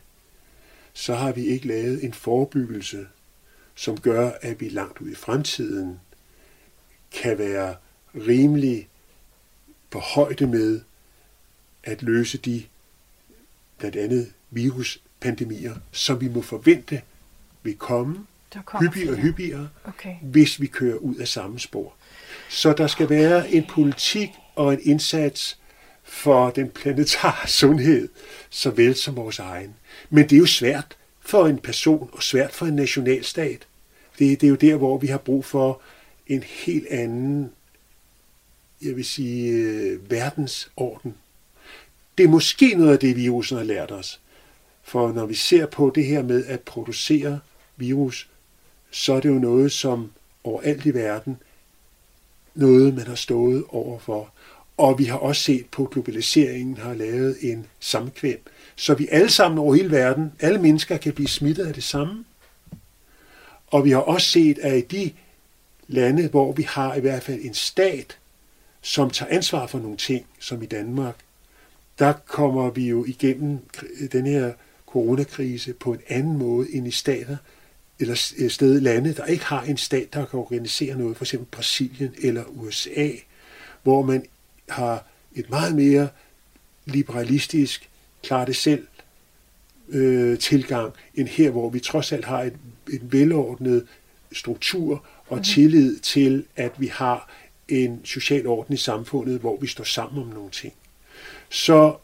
[0.93, 3.07] så har vi ikke lavet en forebyggelse,
[3.75, 5.99] som gør, at vi langt ud i fremtiden
[7.11, 7.75] kan være
[8.15, 8.87] rimelig
[9.89, 10.81] på højde med
[11.83, 12.63] at løse de
[13.77, 17.01] blandt andet viruspandemier, som vi må forvente
[17.63, 18.25] vil komme
[18.81, 20.15] hyppigere og hyppigere, okay.
[20.21, 21.93] hvis vi kører ud af samme spor.
[22.49, 25.59] Så der skal være en politik og en indsats
[26.03, 28.09] for den planetare sundhed,
[28.49, 29.75] såvel som vores egen.
[30.09, 33.67] Men det er jo svært for en person og svært for en nationalstat.
[34.19, 35.81] Det, det er jo der, hvor vi har brug for
[36.27, 37.51] en helt anden,
[38.81, 41.15] jeg vil sige, øh, verdensorden.
[42.17, 44.19] Det er måske noget af det, virusen har lært os.
[44.83, 47.39] For når vi ser på det her med at producere
[47.77, 48.29] virus,
[48.91, 50.11] så er det jo noget, som
[50.43, 51.37] overalt i verden,
[52.55, 54.32] noget man har stået overfor.
[54.77, 58.39] Og vi har også set på, at globaliseringen har lavet en samkvem,
[58.75, 62.25] så vi alle sammen over hele verden, alle mennesker kan blive smittet af det samme.
[63.67, 65.11] Og vi har også set, at i de
[65.87, 68.17] lande, hvor vi har i hvert fald en stat,
[68.81, 71.15] som tager ansvar for nogle ting, som i Danmark,
[71.99, 73.59] der kommer vi jo igennem
[74.11, 74.53] den her
[74.85, 77.37] coronakrise på en anden måde end i stater,
[77.99, 81.47] eller øh, sted lande, der ikke har en stat, der kan organisere noget, for eksempel
[81.51, 83.09] Brasilien eller USA,
[83.83, 84.25] hvor man
[84.69, 85.05] har
[85.35, 86.09] et meget mere
[86.85, 87.89] liberalistisk,
[88.23, 88.87] klar det selv
[89.89, 92.57] øh, tilgang, end her, hvor vi trods alt har et,
[92.93, 93.87] et velordnet
[94.31, 95.43] struktur og mm.
[95.43, 97.29] tillid til, at vi har
[97.67, 100.73] en social orden i samfundet, hvor vi står sammen om nogle ting.
[101.49, 101.95] Så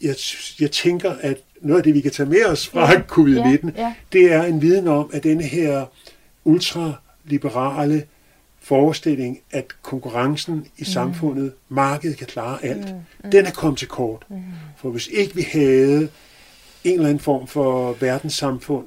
[0.00, 0.16] jeg,
[0.60, 3.00] jeg tænker, at noget af det, vi kan tage med os fra ja.
[3.00, 3.82] covid-19, ja.
[3.82, 3.94] Ja.
[4.12, 5.86] det er en viden om, at denne her
[6.44, 8.06] ultraliberale
[8.64, 10.84] forestilling, at konkurrencen i mm.
[10.84, 13.00] samfundet, markedet kan klare alt, mm.
[13.24, 13.30] Mm.
[13.30, 14.26] den er kommet til kort.
[14.28, 14.42] Mm.
[14.76, 16.08] For hvis ikke vi havde
[16.84, 18.86] en eller anden form for verdenssamfund,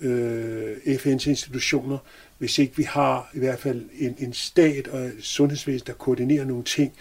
[0.00, 1.98] øh, FN's institutioner,
[2.38, 6.44] hvis ikke vi har i hvert fald en, en stat og et sundhedsvæsen, der koordinerer
[6.44, 6.92] nogle ting,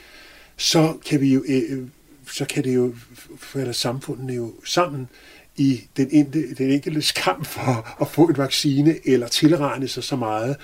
[0.57, 1.87] så kan vi jo, øh,
[2.31, 2.95] så kan det jo,
[3.37, 5.09] falder samfundet jo sammen
[5.55, 10.15] i den, enkelte, den enkelte skam for at få en vaccine eller tilregne sig så
[10.15, 10.55] meget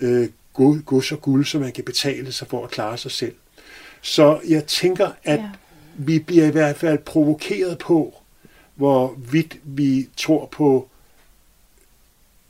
[0.00, 3.34] øh, gods og guld, som man kan betale sig for at klare sig selv.
[4.02, 5.50] Så jeg tænker, at ja.
[5.96, 8.14] vi bliver i hvert fald provokeret på,
[8.74, 10.88] hvor vidt vi tror på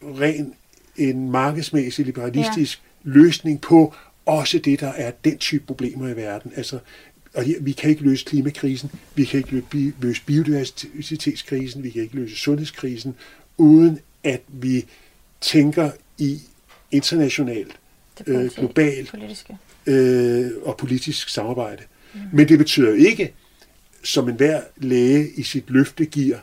[0.03, 0.55] ren
[0.97, 3.11] en markedsmæssig liberalistisk ja.
[3.11, 3.95] løsning på
[4.27, 6.53] også det, der er den type problemer i verden.
[6.57, 6.79] Altså,
[7.35, 9.63] og vi kan ikke løse klimakrisen, vi kan ikke
[10.01, 13.15] løse biodiversitetskrisen, vi kan ikke løse sundhedskrisen,
[13.57, 14.87] uden at vi
[15.41, 16.41] tænker i
[16.91, 17.79] internationalt,
[18.27, 19.59] øh, globalt politiske.
[19.87, 21.83] Øh, og politisk samarbejde.
[22.15, 22.21] Mm.
[22.33, 23.33] Men det betyder ikke,
[24.05, 26.39] som enhver læge i sit løfte giver,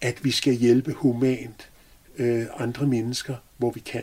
[0.00, 1.68] at vi skal hjælpe humant
[2.18, 4.02] øh, andre mennesker, hvor vi kan.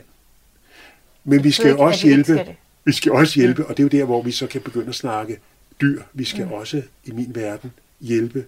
[1.24, 2.54] Men vi skal ikke, også hjælpe, skal
[2.84, 3.68] vi skal også hjælpe, mm.
[3.68, 5.38] og det er jo der, hvor vi så kan begynde at snakke
[5.80, 6.02] dyr.
[6.12, 6.52] Vi skal mm.
[6.52, 7.70] også i min verden
[8.00, 8.44] hjælpe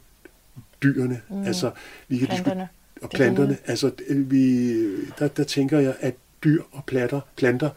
[0.82, 1.44] dyrene, mm.
[1.44, 1.70] altså
[2.09, 2.68] vi kan planterne.
[3.02, 3.56] og planterne.
[3.66, 4.74] Altså vi,
[5.18, 6.14] der, der tænker jeg, at
[6.44, 7.70] dyr og planter, planter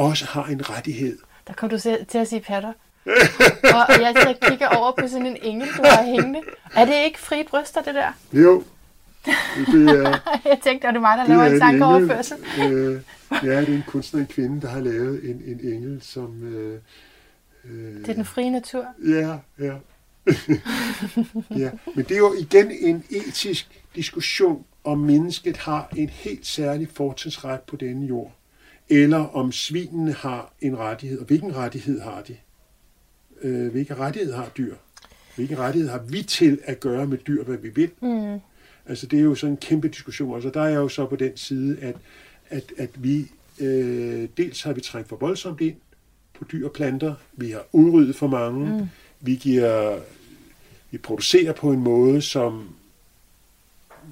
[0.00, 1.18] også har en rettighed.
[1.46, 2.72] Der kom du til at sige patter.
[3.78, 6.40] og jeg så kigger over på sådan en engel, du har hængende.
[6.74, 8.12] Er det ikke fri bryster, det der?
[8.32, 8.62] Jo.
[9.72, 12.36] Det er, jeg tænkte, at det mig, der laver en sangoverførsel.
[12.58, 13.00] Øh,
[13.42, 16.80] ja, det er en kunstner, en kvinde, der har lavet en, en engel, som, øh,
[17.64, 18.86] Øh, Det er den frie natur.
[19.08, 19.74] Ja, ja.
[21.64, 21.70] ja.
[21.94, 27.60] Men det er jo igen en etisk diskussion, om mennesket har en helt særlig fortrinsret
[27.60, 28.32] på denne jord,
[28.90, 32.36] eller om svinene har en rettighed, og hvilken rettighed har de?
[33.42, 34.74] Øh, hvilken rettighed har dyr?
[35.36, 37.90] Hvilken rettighed har vi til at gøre med dyr, hvad vi vil?
[38.00, 38.40] Mm.
[38.86, 40.34] Altså det er jo sådan en kæmpe diskussion.
[40.34, 41.96] Altså der er jeg jo så på den side, at,
[42.48, 43.30] at, at vi
[43.60, 45.76] øh, dels har vi trængt for voldsomt ind
[46.38, 47.14] på dyr og planter.
[47.32, 48.78] Vi har udryddet for mange.
[48.80, 48.88] Mm.
[49.20, 50.00] Vi giver
[50.90, 52.68] vi producerer på en måde, som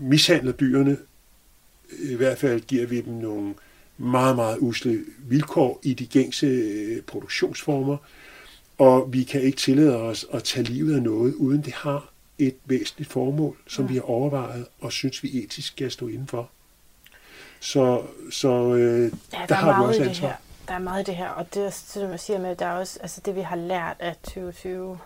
[0.00, 0.96] mishandler dyrene.
[1.98, 3.54] I hvert fald giver vi dem nogle
[3.98, 7.96] meget, meget usle vilkår i de gængse øh, produktionsformer,
[8.78, 12.56] og vi kan ikke tillade os at tage livet af noget, uden det har et
[12.64, 13.88] væsentligt formål, som ja.
[13.88, 16.50] vi har overvejet og synes, vi etisk skal stå indenfor.
[17.60, 20.28] Så, så øh, Ja, der, der, er har vi også ansvar.
[20.28, 20.36] her.
[20.68, 22.72] Der er meget i det her, og det er som jeg siger med, der er
[22.72, 24.98] også altså det, vi har lært af 2020,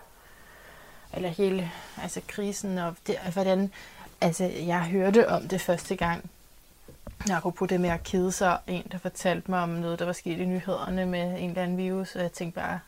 [1.14, 1.70] eller hele
[2.02, 3.70] altså krisen, og det, hvordan,
[4.20, 6.30] altså jeg hørte om det første gang,
[7.30, 10.38] apropos det med at kede sig, en der fortalte mig om noget, der var sket
[10.38, 12.80] i nyhederne med en eller anden virus, og jeg tænkte bare,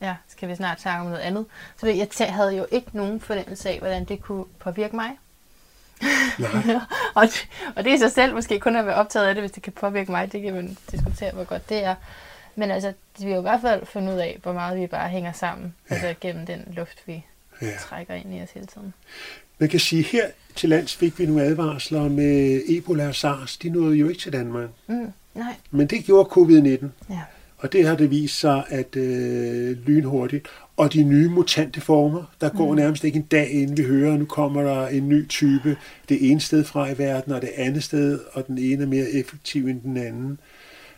[0.00, 1.46] ja, skal vi snart snakke om noget andet?
[1.76, 1.86] Så
[2.20, 5.10] jeg havde jo ikke nogen fornemmelse af, hvordan det kunne påvirke mig.
[6.38, 6.50] Nej.
[7.14, 9.52] og, det, og det i sig selv måske kun at være optaget af det, hvis
[9.52, 10.32] det kan påvirke mig.
[10.32, 11.94] Det kan man diskutere, hvor godt det er.
[12.54, 15.08] Men altså, vi har jo i hvert fald fundet ud af, hvor meget vi bare
[15.08, 15.74] hænger sammen.
[15.90, 15.94] Ja.
[15.94, 17.24] Altså gennem den luft, vi
[17.62, 17.76] Ja.
[17.80, 18.94] trækker ind i os hele tiden.
[19.58, 20.26] Man kan sige, her
[20.56, 23.56] til lands fik vi nogle advarsler med Ebola og SARS.
[23.56, 24.68] De nåede jo ikke til Danmark.
[24.86, 26.86] Mm, nej, Men det gjorde covid-19.
[27.10, 27.20] ja.
[27.58, 30.46] Og det har det vist sig, at øh, lynhurtigt.
[30.76, 32.76] Og de nye mutante former, der går Mm.
[32.76, 35.76] nærmest ikke en dag, inden vi hører, at nu kommer der en ny type
[36.08, 39.10] det ene sted fra i verden, og det andet sted, og den ene er mere
[39.10, 40.38] effektiv end den anden.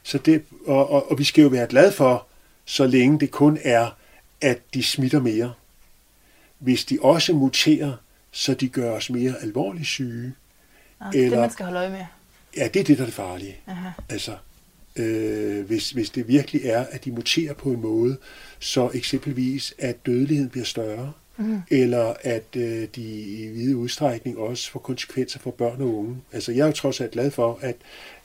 [0.02, 2.26] Så det, og, og, og vi skal jo være glade for,
[2.64, 3.96] så længe det kun er,
[4.40, 5.52] at de smitter mere.
[6.58, 7.92] Hvis de også muterer,
[8.38, 10.32] så de gør os mere alvorligt syge,
[11.00, 12.04] Nå, det er det, Eller- man skal holde øje med.
[12.56, 13.56] ja, det er det, der er det farlige.
[13.66, 13.88] Aha.
[14.08, 14.36] Altså,
[14.96, 18.16] øh, hvis, hvis det virkelig er, at de muterer på en måde,
[18.58, 21.60] så eksempelvis, at dødeligheden bliver større, Mm.
[21.70, 26.16] eller at øh, de i vide udstrækning også får konsekvenser for børn og unge.
[26.32, 27.76] Altså, jeg er jo trods alt glad for, at,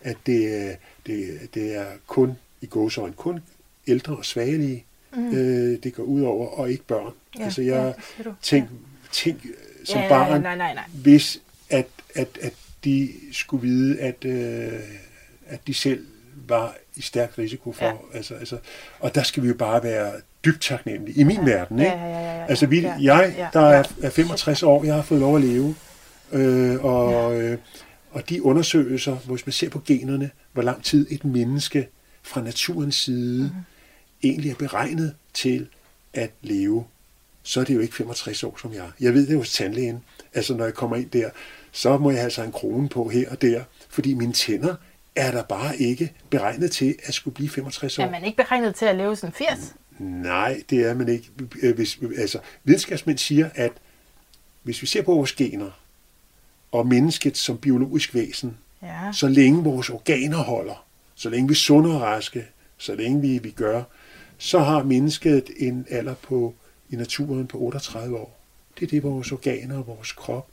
[0.02, 0.76] at det,
[1.06, 2.32] det, det er kun,
[2.62, 3.40] i gåsøjne, kun
[3.88, 4.86] ældre og svagelige,
[5.16, 5.36] Mm.
[5.36, 7.14] øh, det går ud over, og ikke børn.
[7.40, 8.36] Ja, altså, ja, jeg det siger du.
[8.42, 8.70] tænk,
[9.12, 9.46] tænk
[9.84, 10.84] som ja, barn, Ja, nej, nej, nej.
[10.94, 11.40] hvis
[11.70, 12.54] at, at, at
[12.84, 14.80] de skulle vide, at, øh,
[15.48, 16.06] at de selv
[16.48, 17.86] var i stærk risiko for.
[17.86, 17.92] Ja.
[17.92, 18.18] Ja.
[18.18, 18.58] Altså, altså,
[19.00, 20.12] og der skal vi jo bare være
[20.46, 21.20] dybt taknemmelige.
[21.20, 21.44] I min ja.
[21.44, 21.92] verden, ikke?
[21.92, 22.46] Ja, ja, ja, ja, ja.
[22.46, 23.76] Altså, vi, ja, jeg, ja, der ja.
[23.76, 25.76] er, er 65 år, jeg har fået lov at leve.
[26.32, 27.58] Øh, og, øh,
[28.12, 31.88] og de undersøgelser, hvis man ser på generne, hvor lang tid et menneske
[32.24, 33.50] fra naturens side mm.
[34.24, 35.68] egentlig er beregnet til
[36.14, 36.86] at leve,
[37.44, 38.90] så er det jo ikke 65 år som jeg.
[39.00, 40.04] Jeg ved det hos tandlægen.
[40.34, 41.30] Altså, når jeg kommer ind der,
[41.72, 44.76] så må jeg have altså en krone på her og der, fordi mine tænder
[45.16, 48.04] er der bare ikke beregnet til at skulle blive 65 år.
[48.04, 49.76] Er man ikke beregnet til at leve sådan 80?
[50.00, 51.30] Nej, det er man ikke.
[51.76, 53.72] Hvis, altså, videnskabsmænd siger, at
[54.64, 55.70] hvis vi ser på vores gener
[56.72, 59.12] og mennesket som biologisk væsen, Ja.
[59.14, 62.46] så længe vores organer holder, så længe vi er sunde og raske,
[62.78, 63.84] så længe vi, vi gør,
[64.38, 66.54] så har mennesket en alder på
[66.94, 68.40] i naturen på 38 år.
[68.80, 70.48] Det er det, vores organer og vores krop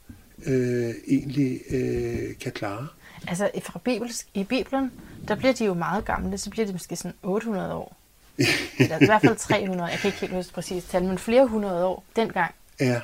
[0.46, 2.86] øh, egentlig øh, kan klare.
[3.28, 4.92] Altså fra Bibels, i Bibelen,
[5.28, 6.38] der bliver de jo meget gamle.
[6.38, 7.96] Så bliver de måske sådan 800 år.
[8.78, 9.90] Eller i hvert fald 300.
[9.90, 12.54] Jeg kan ikke helt huske præcis tal, men flere hundrede år dengang.
[12.80, 13.00] Ja,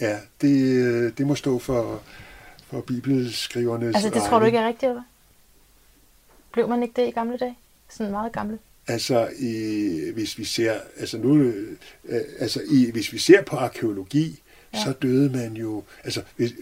[0.00, 2.02] ja det, øh, det må stå for,
[2.66, 5.02] for bibelskrivernes Altså det tror du ikke er rigtigt, eller?
[6.52, 7.56] Blev man ikke det i gamle dage?
[7.88, 8.58] Sådan meget gamle?
[8.92, 14.42] Altså, i, hvis vi ser, altså nu, øh, altså i, hvis vi ser på arkeologi,
[14.74, 14.84] Ja.
[14.84, 16.52] så døde man jo, altså hvis,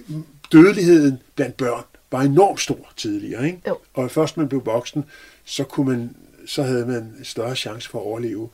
[0.52, 1.82] dødeligheden blandt børn
[2.12, 3.60] var enormt stor tidligere, ikke?
[3.68, 3.78] Jo.
[3.94, 5.04] Og først man blev voksen,
[5.44, 6.10] så kunne man,
[6.46, 8.48] så havde man større chance for at overleve.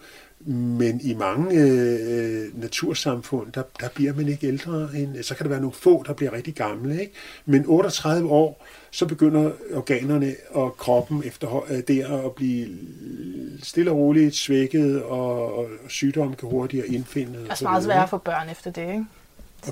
[0.47, 5.51] Men i mange øh, natursamfund, der, der bliver man ikke ældre end, så kan der
[5.51, 7.13] være nogle få, der bliver rigtig gamle, ikke?
[7.47, 12.69] Men 38 år, så begynder organerne og kroppen efter øh, der at blive
[13.63, 17.33] stille og roligt svækket, og, og sygdomme kan hurtigere indfinde.
[17.33, 19.05] Det er og også så meget sværere for børn efter det, ikke?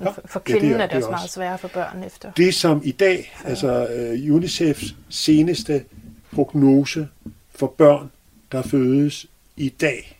[0.01, 0.07] Ja.
[0.11, 2.33] for, for Ja, det er- kvinden er det også meget sværere for børn efter.
[2.33, 5.85] Det som i dag, altså øh, UNICEFs seneste
[6.33, 7.09] prognose
[7.55, 8.11] for børn,
[8.53, 9.27] der fødes
[9.57, 10.19] i dag,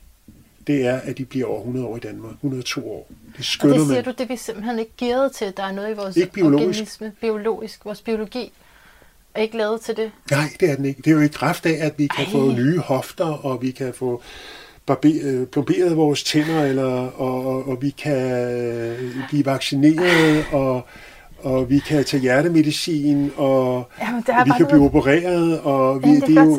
[0.67, 2.33] det er, at de bliver over 100 år i Danmark.
[2.33, 3.09] 102 år.
[3.29, 4.05] Det Og skønner det siger man.
[4.05, 5.53] du, det er vi simpelthen ikke gearet til.
[5.57, 6.63] Der er noget i vores Ikke biologisk.
[6.67, 8.53] organisme, biologisk, vores biologi
[9.35, 10.11] er ikke lavet til det.
[10.31, 11.03] Nej, det er den ikke.
[11.03, 12.31] Det er jo i kraft af, at vi kan Ej.
[12.33, 14.23] få nye hofter, og vi kan få
[14.87, 18.17] barber, øh, plomberet vores tænder, eller, og, og, og vi kan
[18.53, 20.83] øh, blive vaccineret, og,
[21.43, 24.95] og vi kan tage hjertemedicin, og Jamen, er vi kan blive noget...
[24.95, 26.59] opereret, og vi, Jamen, det det, er er jo,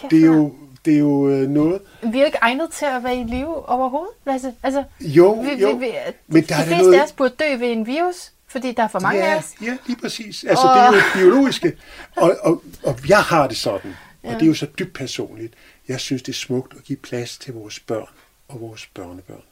[0.00, 0.22] se det.
[0.22, 0.52] Er jo,
[0.84, 1.80] det er jo noget.
[2.02, 4.52] Vi er jo ikke egnet til at være i live overhovedet, Lasse.
[4.62, 5.68] Altså, Jo, vi, jo.
[5.70, 5.90] vi, vi,
[6.28, 8.72] Men de der er da fleste noget- af os burde dø ved en virus, fordi
[8.72, 9.52] der er for mange af ja, os.
[9.62, 10.44] ja, lige præcis.
[10.44, 11.76] Altså, det er jo biologiske.
[12.16, 15.54] Og, og, og jeg har det sådan, og det er jo så dybt personligt.
[15.88, 18.08] Jeg synes, det er smukt at give plads til vores børn
[18.48, 19.42] og vores børnebørn.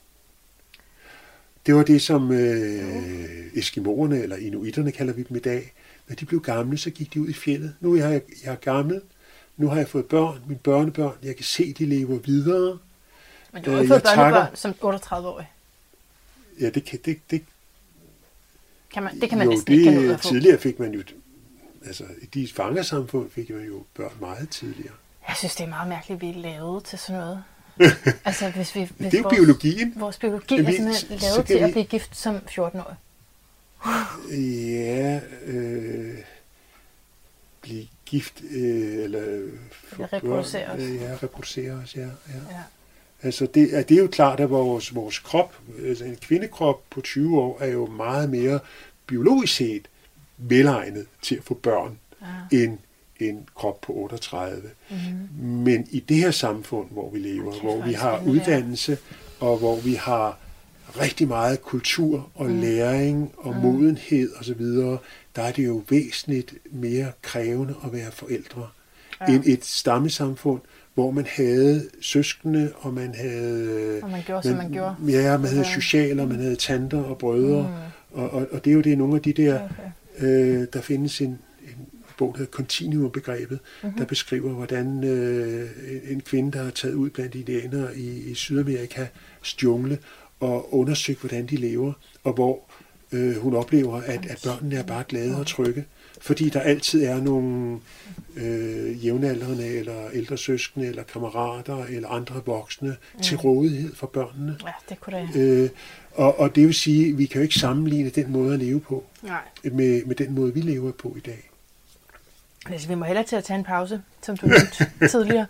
[1.66, 5.72] Det var det, som øh, eskimoerne, eller inuiterne kalder vi dem i dag.
[6.08, 7.74] Når de blev gamle, så gik de ud i fjellet.
[7.80, 9.00] Nu er jeg, jeg er gammel,
[9.56, 11.14] nu har jeg fået børn, mine børnebørn.
[11.22, 12.78] Jeg kan se, de lever videre.
[13.52, 14.74] Men du har Øh, fået jeg takker- børnebørn som
[15.26, 15.46] 38-årig.
[16.60, 17.42] Ja, det kan, det, det,
[18.92, 20.28] Kan man, det kan man jo, næsten ikke det, at få.
[20.28, 21.02] tidligere fik man jo,
[21.86, 24.92] altså i de fangersamfund fik man jo børn meget tidligere.
[25.28, 27.44] Jeg synes, det er meget mærkeligt, at vi er lavet til sådan noget.
[28.24, 29.92] altså, hvis vi, hvis Det er jo vores, biologien.
[29.96, 32.96] Vores biologi Kan er simpelthen så lavet kan til at vi- blive gift som 14-årig.
[34.30, 36.14] Ja, øh,
[37.60, 39.48] blive gift, øh, eller...
[39.72, 40.82] få reproducere børn, os.
[40.82, 42.00] øh, Ja, reproducere os, ja.
[42.00, 42.06] ja.
[42.50, 42.62] Ja.
[43.22, 45.54] Altså, det, er- det er jo klart, at vores, vores krop,
[45.86, 48.58] altså en kvindekrop på 20 år, er jo meget mere
[49.06, 49.88] biologisk set
[50.38, 51.98] velegnet til at få børn,
[52.50, 52.56] Ja.
[52.64, 52.78] end
[53.20, 54.62] en krop på 38.
[54.90, 55.44] Mm-hmm.
[55.48, 58.98] Men i det her samfund, hvor vi lever, hvor vi har uddannelse,
[59.40, 60.38] og hvor vi har
[61.00, 62.60] rigtig meget kultur og mm.
[62.60, 63.60] læring og mm.
[63.60, 64.60] modenhed osv.,
[65.36, 68.68] der er det jo væsentligt mere krævende at være forældre,
[69.20, 69.34] ja.
[69.34, 70.60] end et stammesamfund,
[70.94, 74.00] hvor man havde søskende, og man havde...
[74.02, 74.94] Og man gjorde, som man gjorde.
[75.08, 78.18] Ja, man havde socialer, man havde tanter og brødre, mm.
[78.20, 79.54] og, og, og det er jo det, nogle af de der...
[79.64, 79.90] Okay.
[80.18, 81.86] Øh, der findes en, en
[82.18, 83.98] bog, der hedder Continuum-begrebet, mm-hmm.
[83.98, 85.70] der beskriver, hvordan øh,
[86.10, 89.08] en- kvinde, der har taget ud blandt indianere i, i Sydamerikas
[89.62, 89.98] jungle,
[90.40, 91.92] og undersøgt, hvordan de lever,
[92.24, 92.60] og hvor
[93.12, 95.84] øh, hun oplever, at, at børnene er bare glade og trygge,
[96.22, 97.78] fordi der altid er nogle
[98.36, 103.20] øh, jævnaldrende, eller ældre søskende, eller kammerater, eller andre voksne mm.
[103.20, 104.56] til rådighed for børnene.
[104.66, 105.40] Ja, det kunne det.
[105.40, 105.70] Øh,
[106.14, 108.80] og, og det vil sige, at vi kan jo ikke sammenligne den måde at leve
[108.80, 109.40] på, Nej.
[109.64, 111.50] med, med den måde, vi lever på i dag.
[112.70, 115.46] Altså, vi må hellere til at tage en pause, som du nævnte tidligere.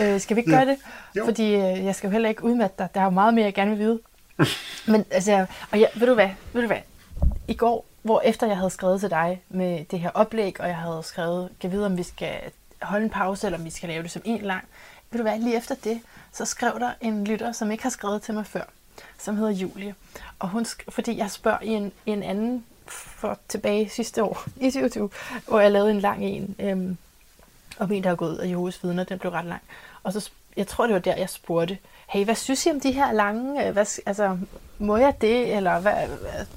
[0.00, 0.76] Øh, skal vi ikke gøre det?
[1.16, 1.24] Jo.
[1.24, 2.88] Fordi øh, jeg skal jo heller ikke udmatte dig.
[2.94, 4.00] Der er jo meget mere, jeg gerne vil vide.
[4.92, 6.28] Men altså, og ja, ved du hvad?
[6.52, 6.80] Ved du hvad?
[7.48, 10.76] I går, hvor efter jeg havde skrevet til dig med det her oplæg, og jeg
[10.76, 12.40] havde skrevet, kan vide, om vi skal
[12.82, 14.64] holde en pause, eller om vi skal lave det som en lang.
[15.10, 15.38] Ved du hvad?
[15.38, 16.00] Lige efter det,
[16.32, 18.64] så skrev der en lytter, som ikke har skrevet til mig før,
[19.18, 19.94] som hedder Julie.
[20.38, 24.44] Og hun, sk- fordi jeg spørger i en, i en anden for tilbage sidste år,
[24.60, 25.10] i 2020,
[25.46, 26.96] hvor jeg lavede en lang en, øhm,
[27.78, 29.62] om en, der er gået af Jehovas vidner, den blev ret lang.
[30.02, 31.78] Og så, jeg tror, det var der, jeg spurgte,
[32.12, 34.38] hey, hvad synes I om de her lange, øh, hvad, altså,
[34.78, 35.92] må jeg det, eller hvad,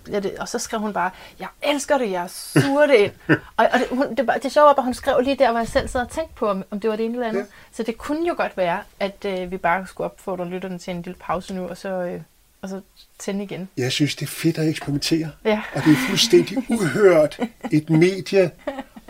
[0.10, 0.38] hvad det?
[0.40, 3.12] Og så skrev hun bare, jeg elsker det, jeg suger det ind.
[3.58, 5.68] og, og det, hun, det, det sjove var, at hun skrev lige der, hvor jeg
[5.68, 7.40] selv sad og tænkte på, om, om det var det ene eller andet.
[7.42, 7.46] Ja.
[7.72, 11.02] Så det kunne jo godt være, at øh, vi bare skulle opfordre lytterne til en
[11.02, 12.22] lille pause nu, og så, øh,
[12.62, 12.82] og så
[13.20, 13.70] tænde igen.
[13.78, 15.62] Jeg synes, det er fedt at eksperimentere, Ja.
[15.74, 17.40] og det er fuldstændig uhørt
[17.72, 18.52] et medie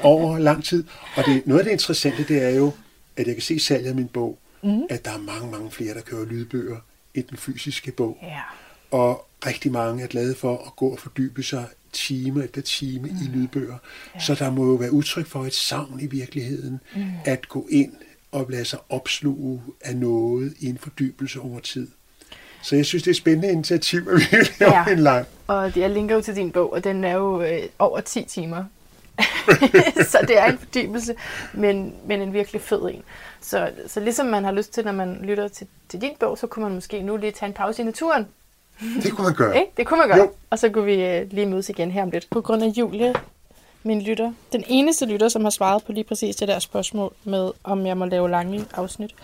[0.04, 0.84] over lang tid.
[1.18, 2.72] Og det, noget af det interessante, det er jo,
[3.18, 4.84] at jeg kan se salget af min bog, mm.
[4.90, 6.78] at der er mange, mange flere, der kører lydbøger
[7.14, 8.18] end den fysiske bog.
[8.22, 8.42] Ja.
[8.98, 13.16] Og rigtig mange er glade for at gå og fordybe sig time efter time mm.
[13.24, 13.78] i lydbøger.
[14.16, 14.20] Ja.
[14.20, 17.06] Så der må jo være udtryk for et savn i virkeligheden, mm.
[17.26, 17.94] at gå ind
[18.32, 21.88] og lade sig opsluge af noget i en fordybelse over tid.
[22.62, 24.26] Så jeg synes, det er et spændende initiativ, at vi
[24.60, 24.84] laver Ja.
[24.88, 24.94] ja.
[24.94, 25.26] en lang.
[25.48, 28.64] Og jeg linker jo til din bog, og den er jo øh, over 10 timer.
[30.12, 31.16] så det er en fordybelse,
[31.54, 33.04] men, men en virkelig fed en.
[33.46, 36.48] Så, så ligesom man har lyst til, når man lytter til, til din bog, så
[36.48, 38.28] kunne man måske nu lige tage en pause i naturen.
[39.04, 39.58] Det kunne man gøre.
[39.58, 39.72] Ikke?
[39.78, 40.18] Det kunne man gøre.
[40.18, 40.32] Jo.
[40.50, 42.28] Og så kunne vi øh, lige mødes igen her om lidt.
[42.30, 43.14] På grund af Julie,
[43.84, 47.52] min lytter, den eneste lytter, som har svaret på lige præcis det der spørgsmål med,
[47.64, 49.16] om jeg må lave lange afsnit.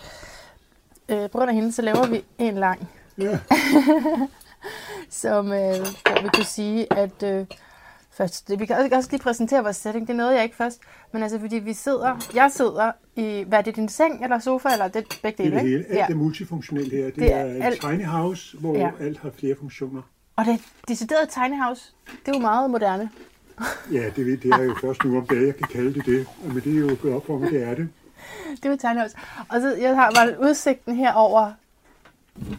[1.08, 2.88] Øh, på grund af hende, så laver vi en lang
[3.18, 3.38] Ja.
[5.22, 7.46] som øh, hvor vi kunne sige, at øh,
[8.12, 10.80] først, det, vi kan også- lige præsentere vores setting, det nåede jeg ikke først,
[11.12, 14.68] men altså fordi vi sidder, jeg sidder i, hvad er det, din seng eller sofa,
[14.72, 15.78] eller det begge Det er dele, det hele.
[15.90, 16.02] ikke?
[16.02, 17.04] Alt er multifunktionelt her.
[17.04, 18.80] Det, Det er er, alt- tiny house, hvor Ja.
[19.00, 19.04] ja.
[19.04, 20.02] alt har flere funktioner.
[20.36, 21.92] Og det decideret tiny house,
[22.26, 23.10] det er jo meget moderne.
[23.92, 26.26] Ja, det, det er jo først nu om dagen, jeg kan kalde det det.
[26.44, 27.88] Men det er jo gået op for mig, det er det.
[28.50, 29.16] Det er jo tiny house.
[29.48, 31.52] Og så jeg har bare udsigten her over,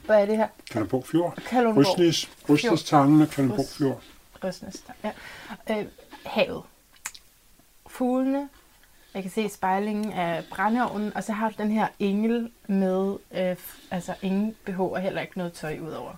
[0.05, 0.47] hvad er det her?
[0.71, 1.33] Kalundborg Fjord.
[1.49, 1.85] Kalundborg.
[1.99, 4.01] Rysnes, Rysnes Tangen og Kalundborg Fjord.
[4.43, 4.83] Røsnes.
[5.03, 5.11] Ja.
[5.69, 5.85] Øh,
[6.25, 6.63] havet.
[7.87, 8.49] Fuglene.
[9.13, 13.55] Jeg kan se spejlingen af brændeovnen, og så har du den her engel med, øh,
[13.91, 16.11] altså ingen BH og heller ikke noget tøj udover.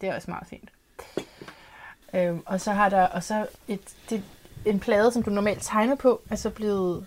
[0.00, 0.70] Det er også meget fint.
[2.14, 4.22] Øh, og så har der og så et, det,
[4.66, 7.06] en plade, som du normalt tegner på, er så blevet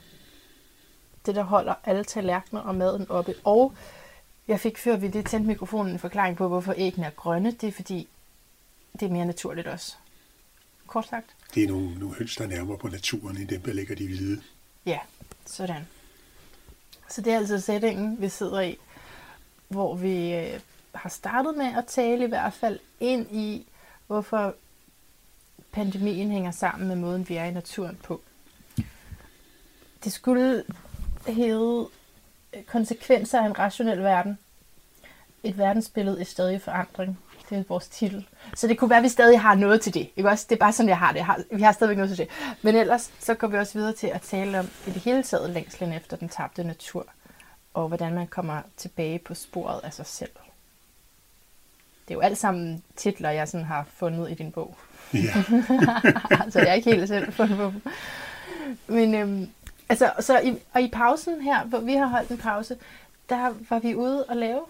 [1.25, 3.35] det, der holder alle tallerkener og maden oppe.
[3.43, 3.73] Og
[4.47, 7.51] jeg fik før vi lige tændte mikrofonen en forklaring på, hvorfor æggene er grønne.
[7.51, 8.07] Det er fordi,
[8.99, 9.95] det er mere naturligt også.
[10.87, 11.35] Kort sagt.
[11.55, 14.07] Det er nogle, nogle høns, der er nærmere på naturen, end dem, der ligger de
[14.07, 14.41] hvide.
[14.85, 14.99] Ja,
[15.45, 15.87] sådan.
[17.09, 18.77] Så det er altså sætningen, vi sidder i,
[19.67, 20.59] hvor vi øh,
[20.95, 23.65] har startet med at tale i hvert fald ind i,
[24.07, 24.55] hvorfor
[25.71, 28.21] pandemien hænger sammen med måden, vi er i naturen på.
[30.03, 30.63] Det skulle
[31.27, 31.87] hedde
[32.53, 34.37] øh, konsekvenser af en rationel verden.
[35.43, 37.19] Et verdensbillede i stadig forandring.
[37.49, 38.27] Det er vores titel.
[38.55, 40.09] Så det kunne være, at vi stadig har noget til det.
[40.15, 40.45] Ikke også?
[40.49, 41.17] Det er bare sådan, jeg har det.
[41.17, 42.55] Jeg har, vi har stadigvæk noget til det.
[42.61, 45.49] Men ellers så går vi også videre til at tale om i det hele taget
[45.49, 47.05] længslen efter den tabte natur.
[47.73, 50.31] Og hvordan man kommer tilbage på sporet af sig selv.
[52.07, 54.77] Det er jo alt sammen titler, jeg sådan har fundet i din bog.
[55.13, 55.43] Ja.
[56.51, 57.81] så jeg er ikke helt selv fundet på dem.
[58.87, 59.49] Men øhm,
[59.89, 62.77] altså, så i, og i pausen her, hvor vi har holdt en pause,
[63.29, 64.61] der var vi ude og lave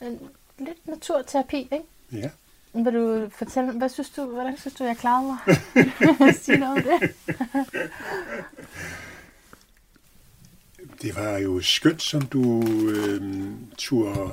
[0.00, 0.20] en,
[0.58, 1.84] lidt naturterapi, ikke?
[2.12, 2.30] Ja.
[2.74, 5.38] Vil du fortælle, hvad synes du, hvordan synes du, jeg klarede mig?
[6.42, 7.14] Sige noget om det.
[11.02, 13.22] Det var jo skønt, som du øh,
[13.78, 14.30] turde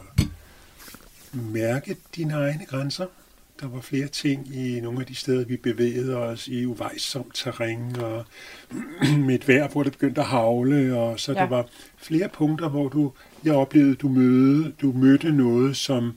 [1.33, 3.05] mærke dine egne grænser.
[3.59, 7.95] Der var flere ting i nogle af de steder, vi bevægede os i uvejsomt terræn,
[7.95, 8.25] og
[9.25, 11.39] med et vejr, hvor det begyndte at havle, og så ja.
[11.39, 11.65] Der var
[11.97, 13.11] flere punkter, hvor du,
[13.43, 16.13] jeg oplevede, du møde, du mødte noget, som øh,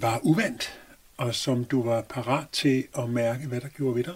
[0.00, 0.80] var uvandt,
[1.16, 4.14] og som du var parat til at mærke, hvad der gjorde ved dig.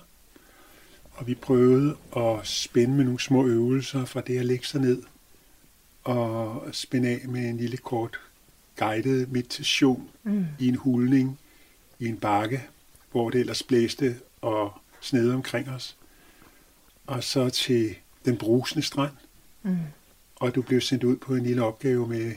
[1.10, 5.02] Og vi prøvede at spænde med nogle små øvelser fra det at lægge sig ned
[6.04, 8.20] og spænde af med en lille kort
[8.76, 10.46] guided meditation Mm.
[10.58, 11.38] i en hulning
[11.98, 12.62] i en bakke,
[13.10, 15.96] hvor det ellers blæste og snede omkring os.
[17.06, 17.94] Og så til
[18.24, 19.12] den brusende strand,
[19.62, 19.76] Mm.
[20.36, 22.32] og du blev sendt ud på en lille opgave med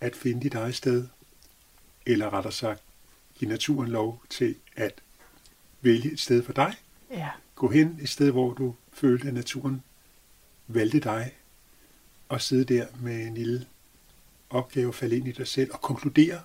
[0.00, 1.06] at finde dit eget sted,
[2.06, 2.82] eller rettere sagt,
[3.38, 5.00] give naturen lov til at
[5.80, 6.74] vælge et sted for dig.
[7.10, 7.30] Ja.
[7.54, 9.82] Gå hen et sted, hvor du følte, at naturen
[10.66, 11.32] valgte dig,
[12.28, 13.66] og sidde der med en lille
[14.50, 16.40] opgave, falde ind i dig selv og konkludere,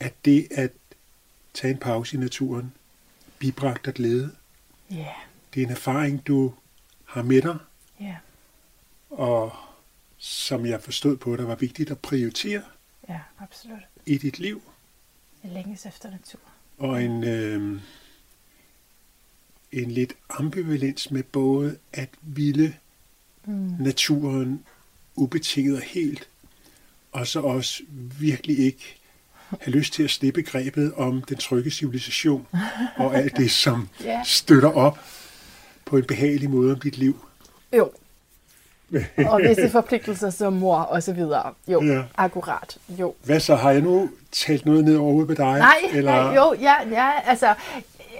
[0.00, 0.72] at det at
[1.54, 2.72] tage en pause i naturen
[3.38, 4.34] bibragte dig glæde.
[4.90, 5.08] Ja.
[5.54, 6.54] Det er en erfaring, du
[7.04, 7.56] har med dig,
[8.00, 8.16] Ja.
[9.10, 9.52] og
[10.18, 12.62] som jeg forstod på, der var vigtigt at prioritere
[13.08, 13.78] Ja, absolut.
[14.06, 14.62] I dit liv.
[15.44, 16.38] Jeg længes efter natur.
[16.78, 17.80] Og en, øh,
[19.72, 22.76] en lidt ambivalens med både at ville
[23.44, 23.74] Mm.
[23.80, 24.64] naturen
[25.16, 26.28] ubetinget og helt,
[27.12, 27.82] og så også
[28.20, 28.98] virkelig ikke
[29.60, 32.46] have lyst til at slippe grebet om den trygge civilisation
[32.96, 34.22] og alt det, som Ja.
[34.24, 34.98] støtter op
[35.84, 37.24] på en behagelig måde om dit liv.
[37.76, 37.92] Jo.
[39.28, 41.52] Og visse forpligtelser som mor og så videre.
[41.68, 42.02] Jo, Ja.
[42.16, 42.78] akkurat.
[42.88, 43.14] Jo.
[43.24, 43.54] Hvad så?
[43.54, 45.58] Har jeg nu talt noget ned over med dig?
[45.58, 46.12] Nej, eller?
[46.24, 47.54] nej, jo, ja, ja, altså,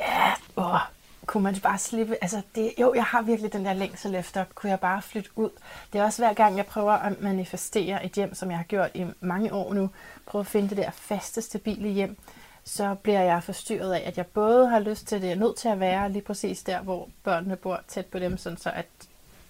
[0.01, 0.79] ja, åh,
[1.27, 4.71] kunne man bare slippe, altså, det, jo, jeg har virkelig den der længsel efter, kunne
[4.71, 5.51] jeg bare flytte ud.
[5.93, 8.91] Det er også hver gang, jeg prøver at manifestere et hjem, som jeg har gjort
[8.95, 9.91] i mange år nu,
[10.27, 12.17] prøve at finde det der faste, stabile hjem,
[12.65, 15.57] så bliver jeg forstyrret af, at jeg både har lyst til det, jeg er nødt
[15.57, 18.87] til at være lige præcis der, hvor børnene bor tæt på dem, sådan så at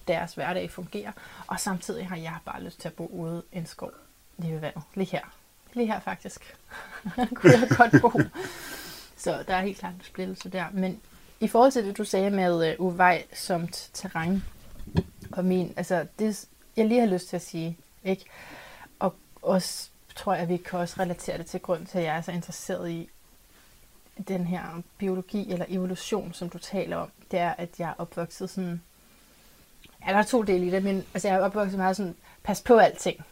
[0.09, 1.13] deres hverdag fungerer,
[1.47, 3.91] og samtidig har jeg bare lyst til at bo ude i en skov
[4.39, 5.35] lige ved vandet, lige her.
[5.75, 6.57] Lige her faktisk.
[7.35, 8.21] kunne jeg godt bo.
[9.17, 10.67] Så der er helt klart en splittelse der.
[10.73, 11.01] Men
[11.41, 14.43] i forhold til det, du sagde med uh, uvejsomt terræn,
[15.33, 18.25] og min, altså det, jeg lige har lyst til at sige, ikke?
[18.99, 22.17] Og også tror jeg, at vi kan også relatere det til grund til, at jeg
[22.17, 23.11] er så interesseret i
[24.29, 27.11] den her biologi eller evolution, som du taler om.
[27.31, 28.83] Det er, at jeg er opvokset sådan...
[30.07, 32.61] Ja, der er to dele i det, men altså, jeg er opvokset meget sådan, pas
[32.61, 33.25] på alting.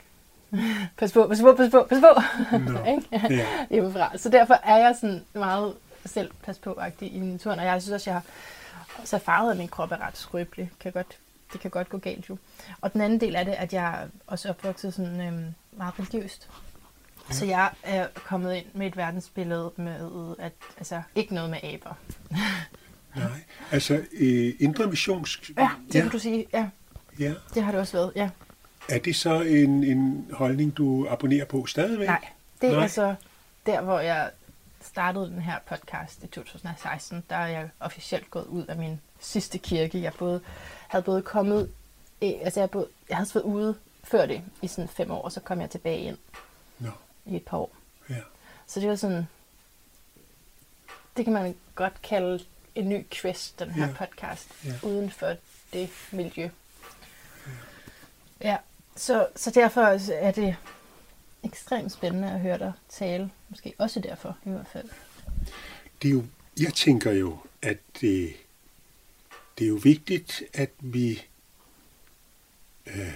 [0.98, 2.20] pas på, pas på, pas på, pas på.
[2.90, 3.09] Ikke?
[3.36, 3.66] Ja.
[3.70, 4.18] hjemmefra.
[4.18, 5.74] Så derfor er jeg sådan meget
[6.06, 8.24] selv pas på i naturen, og jeg synes også, jeg har
[8.98, 10.70] også erfaret, at min krop er ret skrøbelig.
[10.80, 11.18] Kan godt,
[11.52, 12.36] det kan godt gå galt jo.
[12.80, 16.48] Og den anden del af det, at jeg er også opvokset sådan øhm, meget religiøst.
[17.28, 17.34] Ja.
[17.34, 21.94] Så jeg er kommet ind med et verdensbillede med, at altså ikke noget med aber.
[23.16, 23.39] Nej,
[23.70, 25.51] altså øh, indre missionsk...
[25.59, 26.47] Ja, det ja, kan du sige.
[26.52, 26.68] Ja,
[27.18, 27.34] ja.
[27.55, 28.12] det har det også været.
[28.16, 28.30] Ja.
[28.88, 32.09] Er det så en, en holdning, du abonnerer på stadigvæk?
[32.09, 32.28] Nej,
[32.60, 32.84] det Nej.
[32.84, 33.14] er så
[33.66, 34.30] der, hvor jeg
[34.82, 39.59] startede den her podcast i 2016, der er jeg officielt gået ud af min sidste
[39.59, 40.02] kirke.
[40.02, 40.40] Jeg både,
[40.88, 41.70] havde både kommet,
[42.22, 43.74] øh, altså jeg, både, jeg havde været ude
[44.05, 46.16] før det i sådan fem år, og så kom jeg tilbage ind
[46.78, 46.90] Nå,
[47.26, 47.70] i et par år.
[48.10, 48.14] ja.
[48.66, 49.28] Så det var sådan,
[51.16, 52.40] det kan man godt kalde
[52.81, 53.94] en ny quest, den her Ja.
[53.98, 54.73] podcast, Ja.
[54.82, 55.36] uden for
[55.73, 56.48] det miljø.
[58.40, 58.57] Ja,
[58.97, 59.81] så, så derfor
[60.12, 60.57] er det
[61.44, 63.31] ekstremt spændende at høre dig tale.
[63.48, 64.89] Måske også derfor, i hvert fald.
[66.02, 66.24] Det er jo,
[66.61, 68.32] jeg tænker jo, at det,
[69.59, 71.23] det er jo vigtigt, at vi
[72.86, 73.15] øh,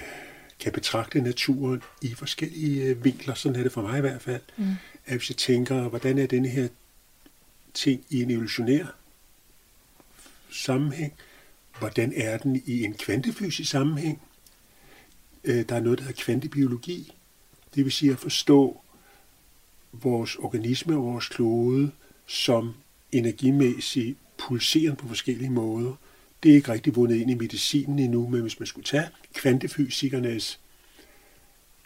[0.60, 3.34] kan betragte naturen i forskellige øh, vinkler.
[3.34, 4.42] Sådan er det for mig i hvert fald.
[4.56, 4.74] Mm.
[5.06, 6.68] At hvis jeg tænker, hvordan er denne her
[7.74, 8.86] ting i en evolutionær
[10.54, 11.12] sammenhæng?
[11.78, 14.22] Hvordan er den i en kvantefysisk sammenhæng?
[15.44, 17.12] Øh, der er noget, der hedder kvantebiologi.
[17.74, 18.80] Det vil sige at forstå
[19.92, 21.90] vores organisme og vores klode
[22.26, 22.74] som
[23.12, 25.94] energimæssigt pulserende på forskellige måder.
[26.42, 30.60] Det er ikke rigtig vundet ind i medicinen endnu, men hvis man skulle tage kvantefysikernes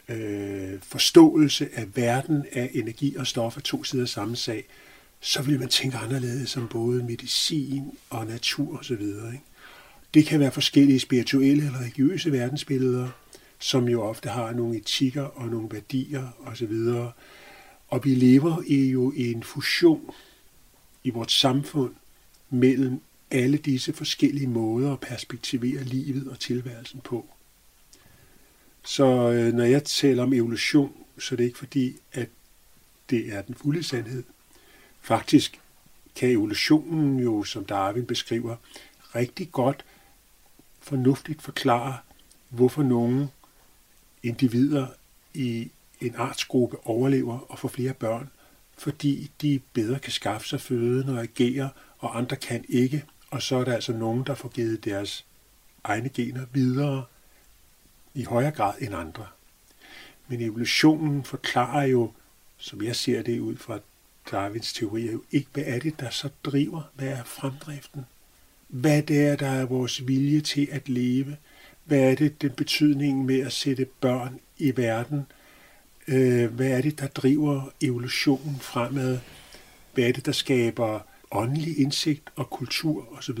[0.09, 4.65] øh, forståelse af verden af energi og stoffer, to sider af samme sag,
[5.19, 9.01] så vil man tænke anderledes om både medicin og natur osv.
[9.01, 9.41] Ikke?
[10.13, 13.09] Det kan være forskellige spirituelle eller religiøse verdensbilleder,
[13.59, 16.73] som jo ofte har nogle etikker og nogle værdier osv.
[17.87, 20.11] Og vi lever i jo i en fusion
[21.03, 21.93] i vores samfund
[22.49, 23.01] mellem
[23.31, 27.29] alle disse forskellige måder at perspektivere livet og tilværelsen på.
[28.85, 32.29] Så øh, når jeg taler om evolution, så er det ikke fordi, at
[33.09, 34.23] det er den fulde sandhed.
[35.09, 35.61] Faktisk
[36.15, 38.55] kan evolutionen jo, som Darwin beskriver,
[39.15, 39.85] rigtig godt
[40.79, 41.97] fornuftigt forklare,
[42.49, 43.29] hvorfor nogle
[44.23, 44.87] individer
[45.33, 45.71] i
[46.01, 48.29] en artsgruppe overlever og får flere børn,
[48.77, 53.05] fordi de bedre kan skaffe sig føden og agere, og andre kan ikke.
[53.29, 55.25] Og så er der altså nogen, der får givet deres
[55.83, 57.05] egne gener videre
[58.13, 59.25] i højere grad end andre.
[60.27, 62.11] Men evolutionen forklarer jo,
[62.57, 63.79] som jeg ser det ud fra
[64.31, 68.05] Darwins teorier, jo ikke, hvad er det, der så driver, hvad er fremdriften?
[68.67, 71.35] Hvad det er, der er vores vilje til at leve?
[71.85, 75.25] Hvad er det, den betydning med at sætte børn i verden?
[76.07, 79.19] Øh, hvad er det, der driver evolutionen fremad?
[79.93, 80.99] Hvad er det, der skaber
[81.31, 83.39] åndelig indsigt og kultur osv.?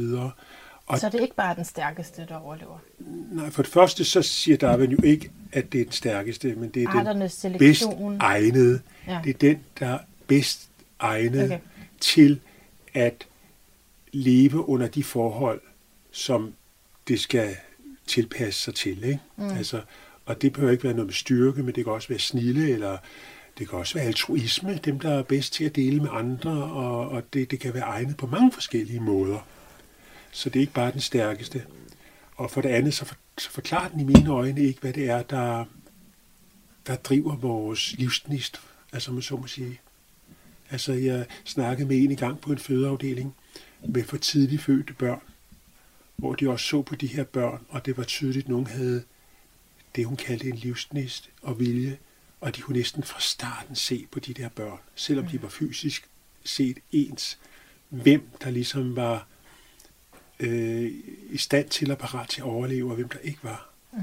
[0.85, 2.77] Og Så det er ikke bare den stærkeste, der overlever.
[3.31, 6.69] nej, for det første, så siger Darwin jo ikke, at det er den stærkeste, men
[6.69, 8.17] det er den Arternes bedst selektion.
[8.19, 8.81] egnede.
[9.07, 9.21] Ja.
[9.23, 10.68] Det er den, der er bedst
[10.99, 11.59] egnet Okay.
[11.99, 12.39] til
[12.93, 13.27] at
[14.11, 15.61] leve under de forhold,
[16.11, 16.53] som
[17.07, 17.55] det skal
[18.07, 19.03] tilpasse sig til.
[19.03, 19.19] Ikke?
[19.37, 19.49] Mm.
[19.49, 19.81] Altså,
[20.25, 22.97] og det behøver ikke være noget med styrke, men det kan også være snille, eller
[23.57, 27.09] det kan også være altruisme, dem der er bedst til at dele med andre, og,
[27.09, 29.39] og det, det kan være egnet på mange forskellige måder.
[30.31, 31.63] Så det er ikke bare den stærkeste.
[32.35, 35.09] Og for det andet, så, for, så forklarer den i mine øjne ikke, hvad det
[35.09, 35.65] er, der,
[36.87, 38.61] der driver vores livsgnist,
[38.93, 39.79] altså man så må sige.
[40.71, 43.35] Altså, jeg snakkede med en i gang på en fødeafdeling
[43.87, 45.21] med for tidligt fødte børn,
[46.15, 49.03] hvor de også så på de her børn, og det var tydeligt, at nogen havde
[49.95, 51.97] det, hun kaldte en livsgnist og vilje,
[52.41, 56.09] og de kunne næsten fra starten se på de der børn, selvom de var fysisk
[56.43, 57.39] set ens,
[57.89, 59.27] hvem der ligesom var
[60.39, 60.91] øh,
[61.29, 63.69] i stand til at parat til at overleve, og hvem der ikke var.
[63.91, 63.99] Mm.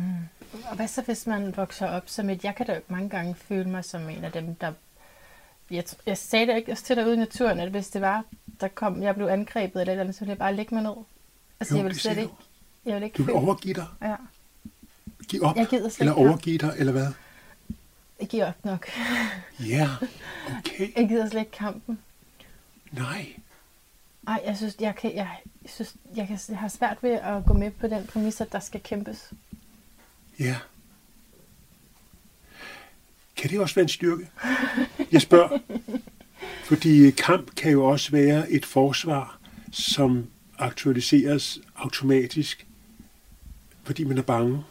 [0.64, 2.44] Og hvad så, hvis man vokser op som et...
[2.44, 4.72] Jeg kan da mange gange føle mig som en af dem, der...
[5.70, 8.24] Jeg, jeg sagde det ikke også til dig ude i naturen, at hvis det var,
[8.60, 10.82] der kom, jeg blev angrebet eller et eller andet, så ville jeg bare lægge mig
[10.84, 10.94] ned.
[11.60, 12.32] Altså, Jo, jeg vil det slet ikke...
[12.84, 14.14] Jeg vil ikke Du vil føle- overgive dig, Ja,
[15.28, 17.06] give op, Jeg gider slet eller overgive dig, eller hvad?
[18.20, 18.88] jeg giver op nok.
[19.60, 19.88] Ja,
[20.58, 20.96] okay.
[20.96, 21.98] Jeg gider slet ikke kampen.
[22.92, 23.26] Nej.
[24.28, 25.28] Ej, jeg synes, jeg, kan, jeg,
[25.66, 28.58] synes, jeg, kan, jeg har svært ved at gå med på den præmis, at der
[28.60, 29.30] skal kæmpes.
[30.38, 30.56] Ja.
[33.36, 34.28] Kan det også være en styrke?
[35.12, 35.58] Jeg spørger.
[36.64, 39.38] Fordi kamp kan jo også være et forsvar,
[39.72, 40.26] som
[40.58, 42.66] aktualiseres automatisk,
[43.84, 44.64] fordi man er bange.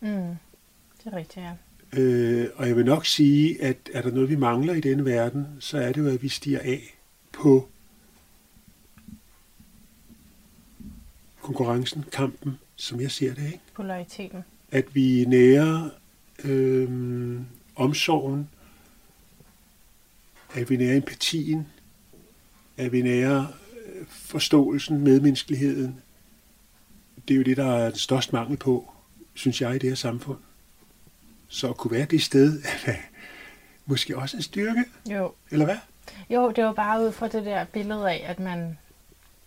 [0.00, 0.08] Mm.
[0.08, 1.52] Det er rigtigt, ja.
[2.00, 5.46] Øh, og jeg vil nok sige, at er der noget, vi mangler i denne verden,
[5.60, 6.96] så er det jo, at vi stiger af
[7.32, 7.68] på
[11.42, 13.60] konkurrencen, kampen, som jeg ser det, ikke?
[13.74, 14.44] Polariteten.
[14.70, 15.90] at vi nærer
[16.44, 16.88] øh,
[17.80, 18.48] omsorgen,
[20.54, 21.68] at vi nærer empatien,
[22.76, 23.46] at vi nærer
[23.86, 26.00] øh, forståelsen, medmenneskeligheden.
[27.28, 28.92] Det er jo det, der er den største mangel på,
[29.34, 30.38] synes jeg, i det her samfund.
[31.48, 32.94] Så at kunne være det sted, er
[33.86, 35.78] måske også en styrke, Jo, eller hvad?
[36.30, 38.78] Jo, det var bare ud fra det der billede af, at man,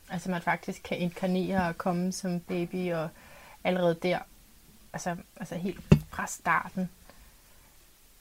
[0.09, 3.09] altså man faktisk kan inkarnere og komme som baby, og
[3.63, 4.19] allerede der,
[4.93, 5.79] altså, altså helt
[6.09, 6.89] fra starten,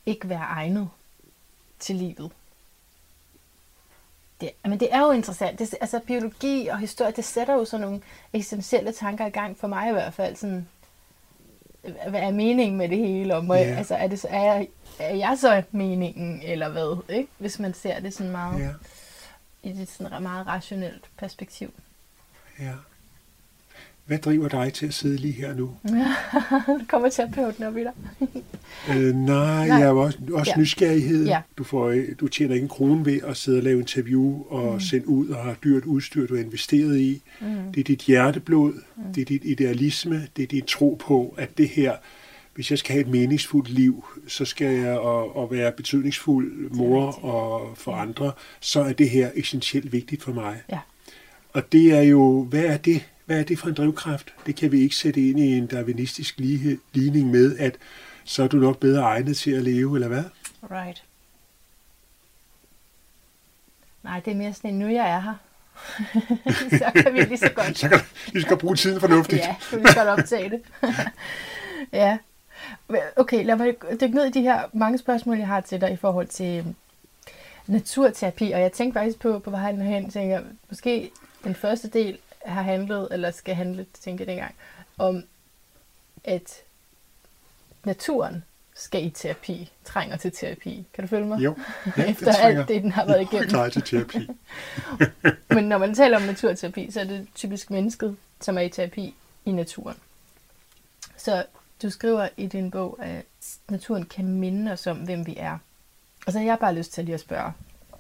[0.07, 0.89] ikke være egnet
[1.79, 2.33] til livet.
[4.41, 5.59] Det, men det er jo interessant.
[5.59, 8.03] Det, altså biologi og historie, det sætter jo sådan nogle
[8.33, 10.37] eksistentielle tanker i gang, for mig i hvert fald.
[10.37, 10.69] Sådan,
[11.83, 13.37] hvad er meningen med det hele?
[13.37, 14.69] Og må jeg, altså, er, det, er, jeg,
[14.99, 17.03] er jeg så meningen, eller hvad?
[17.17, 17.29] Ikke?
[17.39, 18.73] Hvis man ser det sådan meget, Ja,
[19.63, 21.73] i et sådan meget rationelt perspektiv.
[22.59, 22.73] ja.
[24.13, 25.71] Hvad driver dig til at sidde lige her nu?
[26.91, 27.93] Kommer terapeuten op i dig?
[28.91, 29.79] Øh, nej, Nej.
[29.79, 30.61] jeg er også, også Ja.
[30.61, 31.27] nysgerrighed.
[31.27, 31.41] Ja.
[31.59, 34.75] Du, får, øh, du tjener ikke en krone ved at sidde og lave interview og
[34.75, 34.81] mm.
[34.81, 37.23] sende ud og har dyrt udstyr, du har investeret i.
[37.41, 37.47] Mm.
[37.75, 39.03] Det er dit hjerteblod, mm.
[39.15, 41.97] det er dit idealisme, det er din tro på, at det her,
[42.55, 47.25] hvis jeg skal have et meningsfuldt liv, så skal jeg og, og være betydningsfuld mor
[47.25, 50.63] og for andre, så er det her essentielt vigtigt for mig.
[50.71, 50.79] Ja.
[51.53, 53.03] Og det er jo, hvad er det?
[53.25, 54.35] Hvad er det for en drivkraft?
[54.47, 56.39] Det kan vi ikke sætte ind i en darwinistisk
[56.93, 57.77] ligning med, at
[58.25, 60.25] så er du nok bedre egnet til at leve, eller hvad?
[60.71, 61.05] Right.
[64.03, 65.35] Nej, det er mere sådan nu jeg er her.
[66.79, 68.01] så kan vi lige så godt Så kan
[68.35, 69.43] du skal bruge tiden fornuftigt.
[69.43, 70.63] Ja, så vi skal optage det.
[71.93, 72.19] ja.
[73.17, 75.97] Okay, lad mig dykke ned i de her mange spørgsmål, jeg har til dig i
[75.97, 76.75] forhold til øhm,
[77.67, 78.51] naturterapi.
[78.51, 81.11] Og jeg tænkte faktisk på, på vejen hen, tænker, måske
[81.45, 84.55] den første del har handlet, eller skal handle, tænker jeg dengang,
[84.99, 85.25] om
[86.25, 86.63] at
[87.85, 88.45] naturen
[88.75, 90.87] skal i terapi, trænger til terapi.
[90.95, 91.41] Kan du følge mig?
[91.41, 91.57] Jo,
[91.97, 93.49] ja, Efter alt det, den har været igennem.
[93.49, 94.29] klar til terapi.
[95.55, 99.15] Men når man taler om naturterapi, så er det typisk mennesket, som er i terapi
[99.45, 99.97] i naturen.
[101.17, 101.45] Så
[101.83, 103.25] du skriver i din bog, at
[103.69, 105.59] naturen kan minde os om, hvem vi er.
[106.27, 107.53] Og så har jeg bare lyst til lige at spørge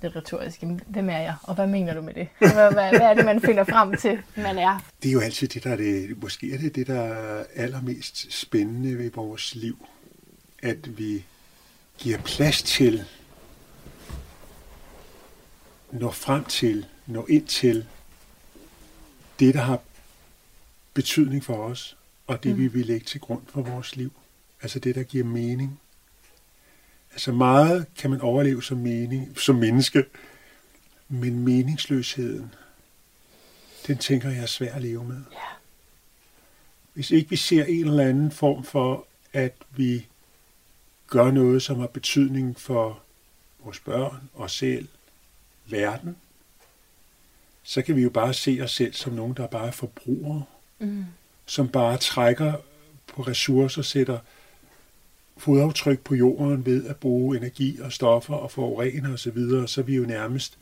[0.03, 2.29] det retoriske, hvem er jeg, og hvad mener du med det?
[2.39, 4.91] Hvad, hvad, hvad er det, man finder frem til, man er?
[5.03, 8.33] Det er jo altid det, der er det, måske er det det, der er allermest
[8.33, 9.87] spændende ved vores liv.
[10.63, 11.25] At vi
[11.99, 13.05] giver plads til,
[15.93, 17.87] når frem til, når ind til
[19.41, 19.79] det, der har
[20.95, 21.97] betydning for os,
[22.27, 22.59] og det, Mm.
[22.59, 24.13] vi vil lægge til grund for vores liv.
[24.63, 25.81] Altså det, der giver mening.
[27.13, 30.05] Altså meget kan man overleve som, mening, som menneske,
[31.09, 32.55] men meningsløsheden,
[33.87, 35.21] den tænker jeg er svær at leve med.
[35.33, 35.39] Ja.
[36.95, 40.07] Hvis ikke vi ser en eller anden form for, at vi
[41.07, 43.03] gør noget, som har betydning for
[43.65, 44.89] vores børn, os selv,
[45.67, 46.17] verden,
[47.63, 50.45] så kan vi jo bare se os selv som nogen, der bare er forbrugere,
[50.79, 51.05] Mm.
[51.47, 52.53] som bare trækker
[53.07, 54.19] på ressourcer, sætter
[55.37, 59.85] fodaftryk på jorden ved at bruge energi og stoffer og forurene osv., så, så er
[59.85, 60.59] vi jo nærmest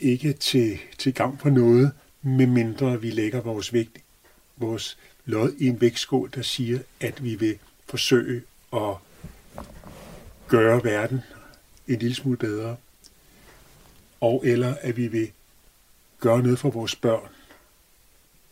[0.00, 3.98] ikke til, til gang for noget, medmindre vi lægger vores, vægt,
[4.56, 8.94] vores lod i en vægtskål, der siger, at vi vil forsøge at
[10.48, 11.20] gøre verden
[11.88, 12.76] en lille smule bedre,
[14.20, 15.30] og eller at vi vil
[16.20, 17.28] gøre noget for vores børn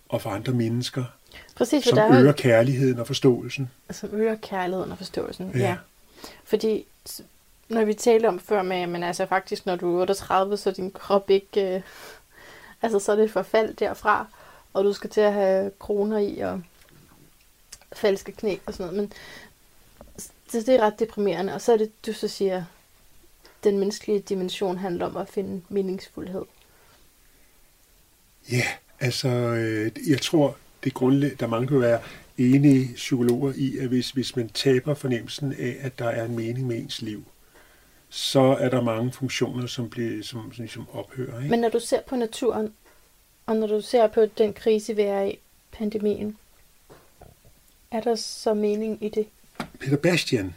[0.09, 1.05] og for andre mennesker,
[1.57, 3.71] Præcis, som der er jo øger kærligheden og forståelsen.
[3.91, 5.51] som øger kærligheden og forståelsen.
[5.55, 5.59] Ja.
[5.59, 5.77] ja.
[6.45, 6.87] Fordi
[7.69, 10.75] når vi talte om før med, men altså faktisk, når du er 38, så er
[10.75, 11.75] din krop ikke...
[11.77, 11.83] Øh,
[12.83, 14.27] altså, så er det et forfald derfra,
[14.73, 16.63] og du skal til at have kroner i og
[17.93, 19.01] falske knæ og sådan noget.
[19.03, 19.13] Men
[20.21, 21.55] s- det, det er ret deprimerende.
[21.55, 22.65] Og så er det, du så siger,
[23.65, 26.43] den menneskelige dimension handler om at finde meningsfuldhed.
[28.53, 28.63] Ja,
[29.01, 30.57] altså, øh, jeg tror,
[30.87, 32.01] det grundlæggende, der er mange, vil være
[32.39, 36.67] enige psykologer i, at hvis, hvis man taber fornemmelsen af, at der er en mening
[36.67, 37.25] med ens liv,
[38.09, 41.39] så er der mange funktioner, som, bliver, som, som ligesom ophører.
[41.39, 41.51] Ikke?
[41.51, 42.73] Men når du ser på naturen,
[43.47, 45.39] og når du ser på den krise, vi er i,
[45.73, 46.37] pandemien,
[47.91, 49.27] er der så mening i det?
[49.79, 50.55] Peter Bastian,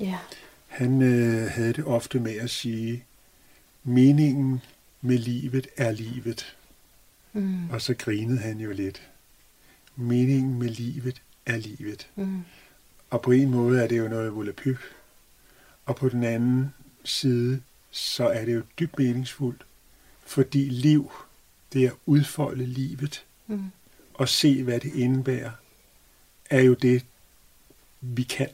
[0.00, 0.18] Ja.
[0.66, 3.04] han øh, havde det ofte med at sige,
[3.84, 4.62] meningen
[5.00, 6.56] med livet er livet.
[7.32, 7.70] Mm.
[7.70, 9.02] Og så grinede han jo lidt.
[10.00, 12.08] Meningen med livet er livet.
[12.16, 12.42] Mm.
[13.10, 14.78] Og på en måde er det jo noget volapyk.
[15.86, 16.74] Og på den anden
[17.04, 19.66] side, så er det jo dybt meningsfuldt.
[20.26, 21.12] Fordi liv,
[21.72, 23.64] det er at udfolde livet Mm.
[24.14, 25.50] og se, hvad det indebærer,
[26.50, 27.04] er jo det,
[28.00, 28.48] vi kan.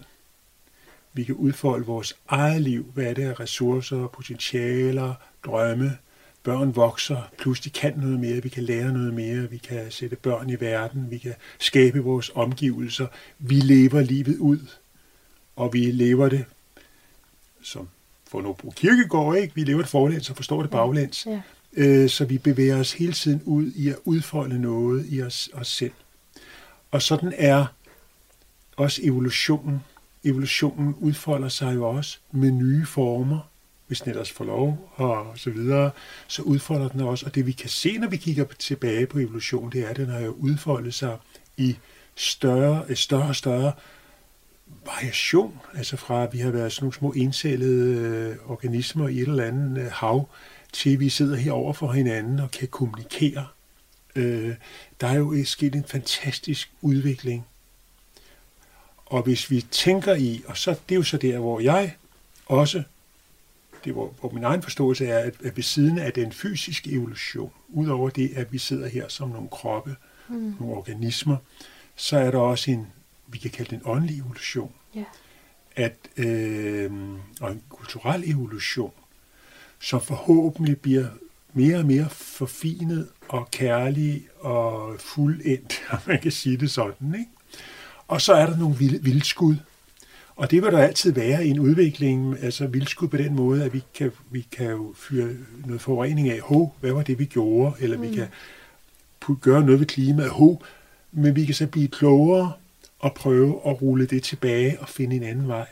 [1.13, 5.15] Vi kan udfolde vores eget liv, hvad er det af ressourcer, potentialer,
[5.45, 5.99] drømme.
[6.47, 10.51] Børn vokser, pludselig kan noget mere, vi kan lære noget mere, vi kan sætte børn
[10.51, 13.07] i verden, vi kan skabe vores omgivelser.
[13.39, 14.59] Vi lever livet ud,
[15.57, 16.45] og vi lever det,
[17.63, 17.89] som
[18.31, 19.55] for nu bruge kirkegård, ikke?
[19.55, 21.27] Vi lever et forlæns og forstår det baglæns.
[21.27, 21.43] Ja.
[21.77, 25.69] Øh, så vi bevæger os hele tiden ud i at udfolde noget i os, os
[25.69, 25.93] selv.
[26.91, 27.67] Og sådan er
[28.77, 29.81] også evolutionen.
[30.25, 33.49] Evolutionen udfolder sig jo også med nye former,
[33.87, 35.91] hvis den ellers får lov, og så videre,
[36.27, 37.27] så udfolder den også.
[37.27, 40.09] Og det vi kan se, når vi kigger tilbage på evolution, det er, at den
[40.09, 41.19] har jo udfoldet sig
[41.57, 41.77] i
[42.15, 43.73] større, større og større
[44.87, 45.59] variation.
[45.75, 49.45] Altså fra, at vi har været sådan nogle små encellede øh, organismer i et eller
[49.45, 50.29] andet øh, hav,
[50.73, 53.47] til vi sidder herover for hinanden og kan kommunikere.
[54.17, 54.55] Øh,
[55.01, 57.47] der er jo øh, sket en fantastisk udvikling.
[59.07, 61.97] Og hvis vi tænker i, og så det er jo så der, hvor jeg
[62.47, 62.83] også,
[63.87, 67.51] det hvor, hvor min egen forståelse er, at, at ved siden af den fysiske evolution,
[67.69, 69.97] udover det, at vi sidder her som nogle kroppe,
[70.29, 70.55] mm.
[70.61, 71.37] nogle organismer,
[71.97, 72.87] så er der også en,
[73.27, 74.73] vi kan kalde det en åndelig evolution.
[74.95, 75.05] Ja.
[75.77, 76.91] At, øh,
[77.41, 78.93] og en kulturel evolution,
[79.81, 81.07] som forhåbentlig bliver
[81.53, 87.15] mere og mere forfinet og kærlig og fuldendt, om man kan sige det sådan.
[87.15, 87.31] Ikke?
[88.09, 89.57] Og så er der nogle vild, vildskud.
[90.37, 93.73] Og det vil der altid være i en udvikling, altså vildskud på den måde, at
[93.73, 95.35] vi kan, vi kan jo fyre
[95.67, 97.75] noget forurening af, ho, hvad var det, vi gjorde?
[97.81, 98.03] Eller mm.
[98.03, 98.27] vi kan
[99.41, 100.57] gøre noget ved klimaet, ho,
[101.13, 102.53] men vi kan så blive klogere
[102.99, 105.67] og prøve at rulle det tilbage og finde en anden vej.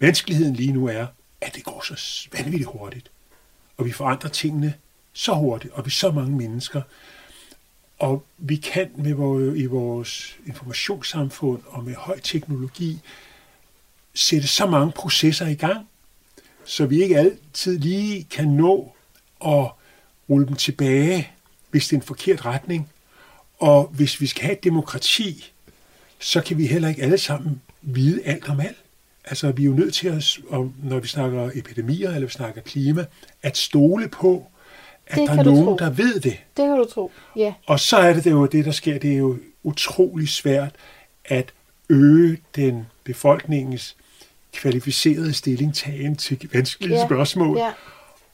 [0.00, 1.06] Vanskeligheden lige nu er,
[1.40, 3.10] at det går så vanvittigt hurtigt.
[3.76, 4.74] Og vi forandrer tingene
[5.12, 6.82] så hurtigt, og vi er så mange mennesker.
[7.98, 13.00] Og vi kan med vores, i vores informationssamfund og med høj teknologi
[14.18, 15.88] sætte så mange processer i gang,
[16.64, 18.92] så vi ikke altid lige kan nå
[19.46, 19.66] at
[20.30, 21.30] rulle dem tilbage,
[21.70, 22.88] hvis det er en forkert retning.
[23.58, 25.52] Og hvis vi skal have et demokrati,
[26.18, 28.76] så kan vi heller ikke alle sammen vide alt om alt.
[29.24, 30.38] Altså, vi er jo nødt til at,
[30.82, 33.04] når vi snakker epidemier eller vi snakker klima,
[33.42, 34.46] at stole på,
[35.06, 36.38] at det der er nogen, der ved det.
[36.56, 37.54] Det kan du tro, ja.
[37.66, 38.98] Og så er det, det jo det, der sker.
[38.98, 40.74] Det er jo utrolig svært
[41.24, 41.52] at
[41.88, 43.96] øge den befolkningens
[44.58, 47.06] kvalificerede stillingtagen til vanskelige ja.
[47.06, 47.58] spørgsmål.
[47.58, 47.72] Ja.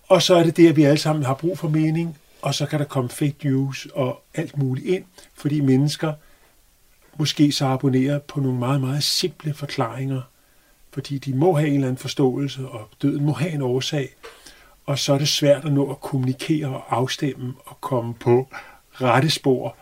[0.08, 2.66] Og så er det det, at vi alle sammen har brug for mening, og så
[2.66, 6.12] kan der komme fake news og alt muligt ind, fordi mennesker
[7.18, 10.22] måske så abonnerer på nogle meget, meget simple forklaringer,
[10.92, 14.14] fordi de må have en eller anden forståelse, og døden må have en årsag,
[14.86, 18.48] og så er det svært at nå at kommunikere og afstemme og komme på
[18.92, 19.76] rette spor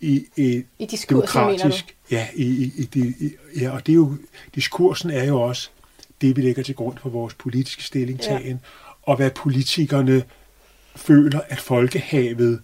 [0.00, 1.96] i et I demokratisk...
[2.10, 4.16] Ja, i, i, i, i, ja, og det er jo,
[4.54, 5.70] diskursen er jo også
[6.20, 8.90] det, vi lægger til grund for vores politiske stillingtagen, ja.
[9.02, 10.22] og hvad politikerne
[10.96, 12.60] føler, at folkehavet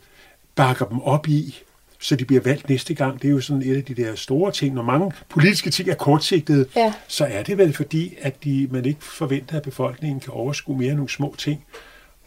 [0.54, 1.62] bakker dem op i,
[1.98, 3.22] så de bliver valgt næste gang.
[3.22, 4.74] Det er jo sådan et af de der store ting.
[4.74, 6.92] Når mange politiske ting er kortsigtede, ja.
[7.08, 10.88] så er det vel fordi, at de, man ikke forventer, at befolkningen kan overskue mere
[10.88, 11.64] end nogle små ting.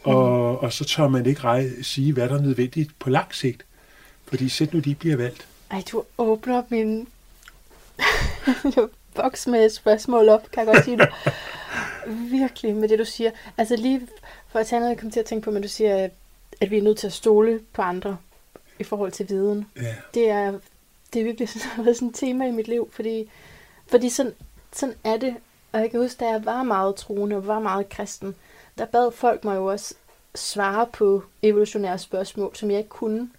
[0.06, 0.12] Mm.
[0.12, 3.64] Og, og så tør man ikke rej, sige, hvad der er nødvendigt på lang sigt.
[4.26, 5.46] Fordi sæt nu, de bliver valgt.
[5.70, 7.08] Ej, du åbner min
[9.16, 11.08] boks med et spørgsmål op, kan jeg godt sige det.
[12.30, 13.30] Virkelig med det, du siger.
[13.58, 14.08] Altså lige
[14.48, 16.08] for at tage noget, jeg kom til at tænke på, men du siger,
[16.60, 18.16] at vi er nødt til at stole på andre
[18.78, 19.66] i forhold til viden.
[19.76, 19.94] Ja.
[20.14, 20.58] Det, er,
[21.12, 23.30] det er virkelig sådan, sådan et tema i mit liv, fordi,
[23.86, 24.34] fordi sådan,
[24.72, 25.36] sådan er det.
[25.72, 28.34] Og jeg kan huske, da jeg var meget troende og var meget kristen,
[28.78, 29.94] der bad folk mig jo også
[30.34, 33.30] svare på evolutionære spørgsmål, som jeg ikke kunne.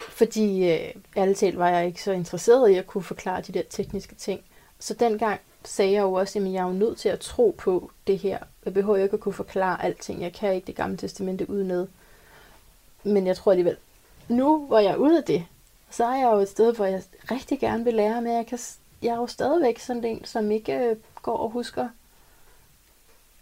[0.00, 3.62] Fordi øh, ærligt talt var jeg ikke så interesseret i at kunne forklare de der
[3.70, 4.40] tekniske ting.
[4.78, 7.90] Så dengang sagde jeg jo også, at jeg er jo nødt til at tro på
[8.06, 8.38] det her.
[8.64, 10.22] Jeg behøver ikke at kunne forklare alting.
[10.22, 11.86] Jeg kan ikke det gamle testamente udenad.
[13.02, 13.76] Men jeg tror alligevel,
[14.28, 15.44] nu hvor jeg er ude af det,
[15.90, 18.58] så er jeg jo et sted, hvor jeg rigtig gerne vil lære, men jeg, kan,
[19.02, 21.88] jeg er jo stadigvæk sådan en, som ikke øh, går og husker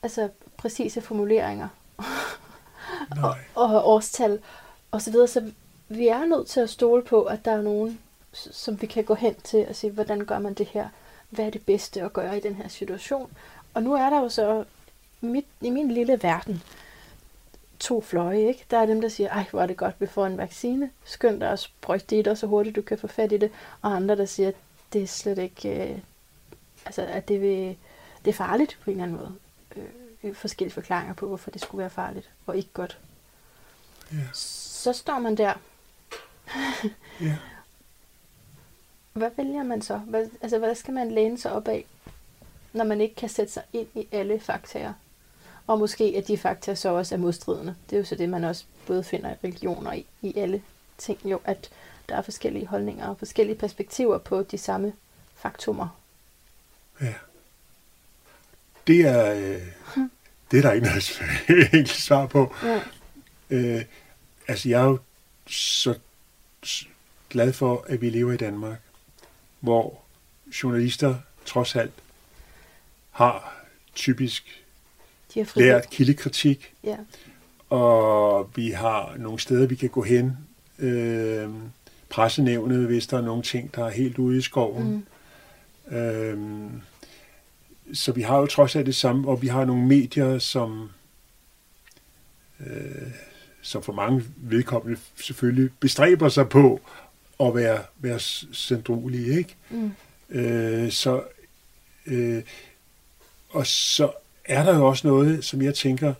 [0.02, 1.68] altså præcise formuleringer
[3.24, 4.40] og, og årstal
[4.90, 5.28] og så videre.
[5.28, 5.52] Så
[5.88, 8.00] vi er nødt til at stole på, at der er nogen,
[8.32, 10.88] som vi kan gå hen til og sige, hvordan gør man det her?
[11.30, 13.32] Hvad er det bedste at gøre i den her situation?
[13.74, 14.64] Og nu er der jo så
[15.20, 16.62] mit, i min lille verden,
[17.78, 18.64] to fløje, ikke?
[18.70, 20.90] Der er dem, der siger, ej, hvor er det godt, vi får en vaccine.
[21.04, 23.50] Skynd dig at sprøjte det i dig, så hurtigt du kan få fat i det.
[23.82, 24.52] Og andre, der siger,
[24.92, 25.98] det er slet ikke, øh,
[26.86, 27.76] altså, at det, vil,
[28.24, 29.34] det er farligt på en eller anden måde.
[30.22, 32.98] Øh, forskellige forklaringer på, hvorfor det skulle være farligt og ikke godt.
[34.14, 34.24] Yeah.
[34.32, 35.52] Så står man der.
[37.22, 37.36] yeah.
[39.12, 39.98] Hvad vælger man så?
[39.98, 41.84] Hvad, altså, hvad skal man læne sig op af,
[42.72, 44.92] når man ikke kan sætte sig ind i alle faktorer?
[45.66, 47.74] Og måske at de fakta så også er modstridende.
[47.90, 50.62] Det er jo så det, man også både finder i religioner i, i alle
[50.98, 51.70] ting, jo, at
[52.08, 54.92] der er forskellige holdninger og forskellige perspektiver på de samme
[55.36, 55.88] faktumer.
[57.00, 57.14] Ja.
[58.86, 59.62] det er, øh,
[60.50, 61.20] det er der ikke noget
[61.74, 62.54] enkelt svar på.
[62.62, 62.80] Ja.
[63.50, 63.84] Øh,
[64.48, 64.98] altså, jeg er jo
[65.46, 65.98] så
[67.30, 68.80] glad for, at vi lever i Danmark,
[69.60, 70.00] hvor
[70.62, 71.14] journalister
[71.46, 71.92] trods alt
[73.10, 73.64] har
[73.94, 74.64] typisk
[75.34, 76.96] De har lært kildekritik, Ja.
[77.70, 80.32] og vi har nogle steder, vi kan gå hen.
[80.78, 81.50] Øh,
[82.08, 85.04] pressenævnet, hvis der er nogle ting, der er helt ude i skoven.
[85.90, 85.96] Mm.
[85.96, 86.70] Øh,
[87.92, 90.90] så vi har jo trods alt det samme, og vi har nogle medier, som,
[92.60, 93.12] øh,
[93.68, 96.80] som for mange vedkommende selvfølgelig bestræber sig på
[97.40, 98.20] at være, være
[98.54, 99.56] centrolige, ikke?
[99.70, 99.92] Mm.
[100.30, 101.22] Øh, så,
[102.06, 102.42] øh,
[103.48, 104.10] og så
[104.44, 106.14] er der jo også noget, som jeg tænker,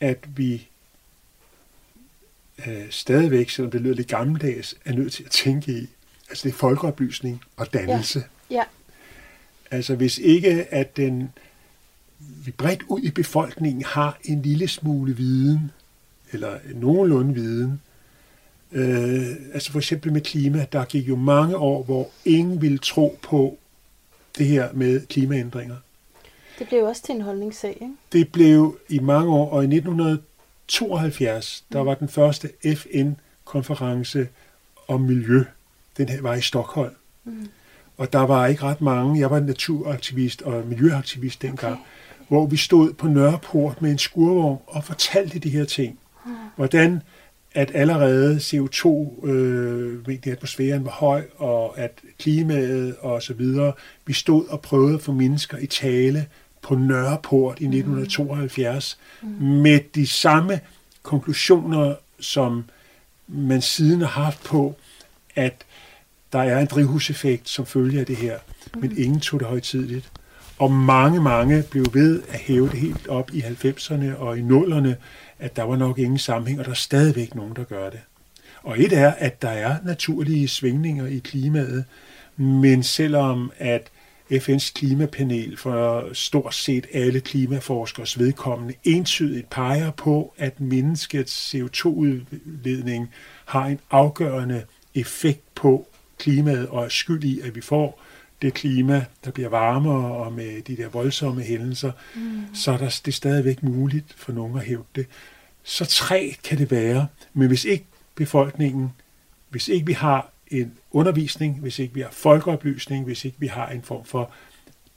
[0.00, 0.68] at vi
[2.66, 5.88] øh, stadigvæk, selvom det lyder lidt gammeldags, er nødt til at tænke i.
[6.28, 8.24] Altså det er folkeoplysning og dannelse.
[8.50, 8.62] Ja.
[9.70, 11.32] Altså hvis ikke at den
[12.18, 15.70] vi bredt ud i befolkningen har en lille smule viden,
[16.32, 17.80] eller nogenlunde viden,
[18.72, 23.18] øh, altså for eksempel med klima, der gik jo mange år, hvor ingen ville tro
[23.22, 23.58] på
[24.38, 25.76] det her med klimaændringer.
[26.58, 27.94] Det blev jo også til en holdningssag, ikke?
[28.12, 34.28] Det blev i mange år, og i 1972, der var den første FN-konference
[34.88, 35.44] om miljø.
[35.96, 36.94] Den her var i Stockholm.
[37.24, 37.48] Mm.
[37.96, 39.20] Og der var ikke ret mange.
[39.20, 41.82] Jeg var naturaktivist og miljøaktivist dengang, Okay.
[42.28, 45.98] hvor vi stod på Nørreport med en skurvogn og fortalte de her ting.
[46.56, 47.02] Hvordan
[47.52, 48.88] at allerede CO2
[49.26, 53.72] øh, i atmosfæren var høj, og at klimaet og så videre,
[54.06, 56.26] vi stod og prøvede at få mennesker i tale
[56.62, 58.98] på Nørreport i 1972
[59.40, 60.60] med de samme
[61.02, 62.64] konklusioner, som
[63.28, 64.76] man siden har haft på,
[65.36, 65.64] at
[66.32, 68.38] der er en drivhuseffekt som følge af det her,
[68.76, 70.10] men ingen tog det højtidligt.
[70.58, 74.94] Og mange, mange blev ved at hæve det helt op i 90'erne og i 0'erne,
[75.38, 78.00] at der var nok ingen sammenhæng, og der er stadigvæk nogen, der gør det.
[78.62, 81.84] Og et er, at der er naturlige svingninger i klimaet,
[82.36, 83.90] men selvom at
[84.32, 93.10] FN's klimapanel for stort set alle klimaforskers vedkommende entydigt peger på, at menneskets CO2-udledning
[93.44, 95.88] har en afgørende effekt på
[96.18, 98.02] klimaet og er skyld i, at vi får
[98.42, 102.42] det klima, der bliver varmere og med de der voldsomme hændelser, mm.
[102.54, 105.06] så er der, det er stadigvæk muligt for nogen at hæve det.
[105.62, 107.84] Så tre kan det være, men hvis ikke
[108.14, 108.92] befolkningen,
[109.48, 113.68] hvis ikke vi har en undervisning, hvis ikke vi har folkeoplysning, hvis ikke vi har
[113.68, 114.30] en form for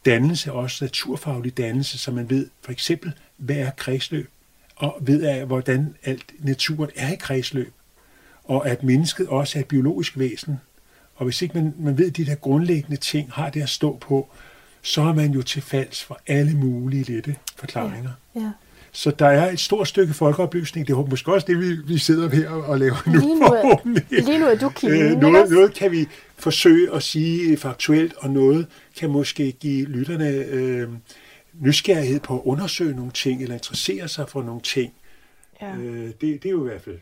[0.06, 4.30] dannelse, også naturfaglig dannelse, så man ved for eksempel, hvad er kredsløb,
[4.76, 7.74] og ved af, hvordan alt naturen er i kredsløb,
[8.44, 10.60] og at mennesket også er et biologisk væsen.
[11.22, 14.30] Og hvis ikke man, man ved de der grundlæggende ting, har det at stå på,
[14.82, 18.10] så er man jo til falds for alle mulige lette forklaringer.
[18.36, 18.52] Ja.
[18.92, 20.88] Så der er et stort stykke folkeoplysning.
[20.88, 23.20] Det er måske også det, vi, vi sidder her og laver nu.
[23.20, 24.22] Lige nu er-.
[24.26, 26.08] Lige nu er du kilden, Øh, noget, noget kan vi
[26.38, 28.68] forsøge at sige faktuelt, og noget
[29.00, 30.90] kan måske give lytterne øh,
[31.60, 34.94] nysgerrighed på at undersøge nogle ting, eller interessere sig for nogle ting.
[35.62, 35.76] Ja.
[35.76, 36.98] Øh, det, det er jo i hvert fald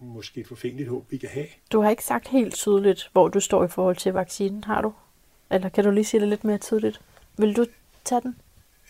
[0.00, 1.46] måske et forfængeligt håb, vi kan have.
[1.72, 4.92] Du har ikke sagt helt tydeligt, hvor du står i forhold til vaccinen, har du?
[5.50, 7.00] Eller kan du lige sige det lidt mere tydeligt?
[7.38, 7.66] Vil du
[8.04, 8.36] tage den?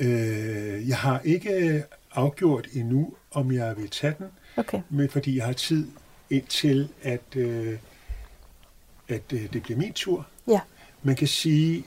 [0.01, 1.85] Øh, jeg har ikke
[2.15, 4.27] afgjort endnu, om jeg vil tage den,
[4.57, 4.83] Okay.
[4.91, 5.89] men fordi jeg har tid
[6.31, 7.78] indtil, at, øh,
[9.09, 10.27] at øh, det bliver min tur.
[10.49, 10.61] Ja.
[11.03, 11.85] Man kan sige,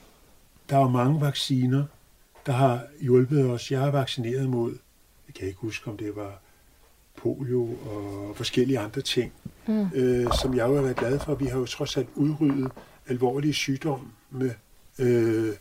[0.69, 1.85] der er jo mange vacciner,
[2.45, 3.71] der har hjulpet os.
[3.71, 4.77] Jeg er vaccineret mod,
[5.27, 6.41] jeg kan ikke huske, om det var
[7.21, 9.31] polio og forskellige andre ting,
[9.67, 9.87] Mm.
[9.95, 11.35] øh, som jeg jo har været glad for.
[11.35, 12.71] Vi har jo trods alt udryddet
[13.07, 14.07] alvorlige sygdomme.
[14.99, 15.53] Øh,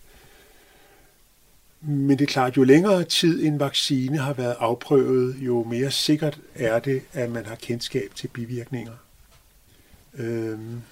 [1.81, 6.41] men det er klart, jo længere tid en vaccine har været afprøvet, jo mere sikkert
[6.55, 8.93] er det, at man har kendskab til bivirkninger.
[10.15, 10.83] Øhm,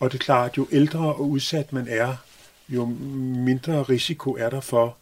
[0.00, 2.16] og det er klart, jo ældre og udsat man er,
[2.68, 4.96] jo mindre risiko er der for,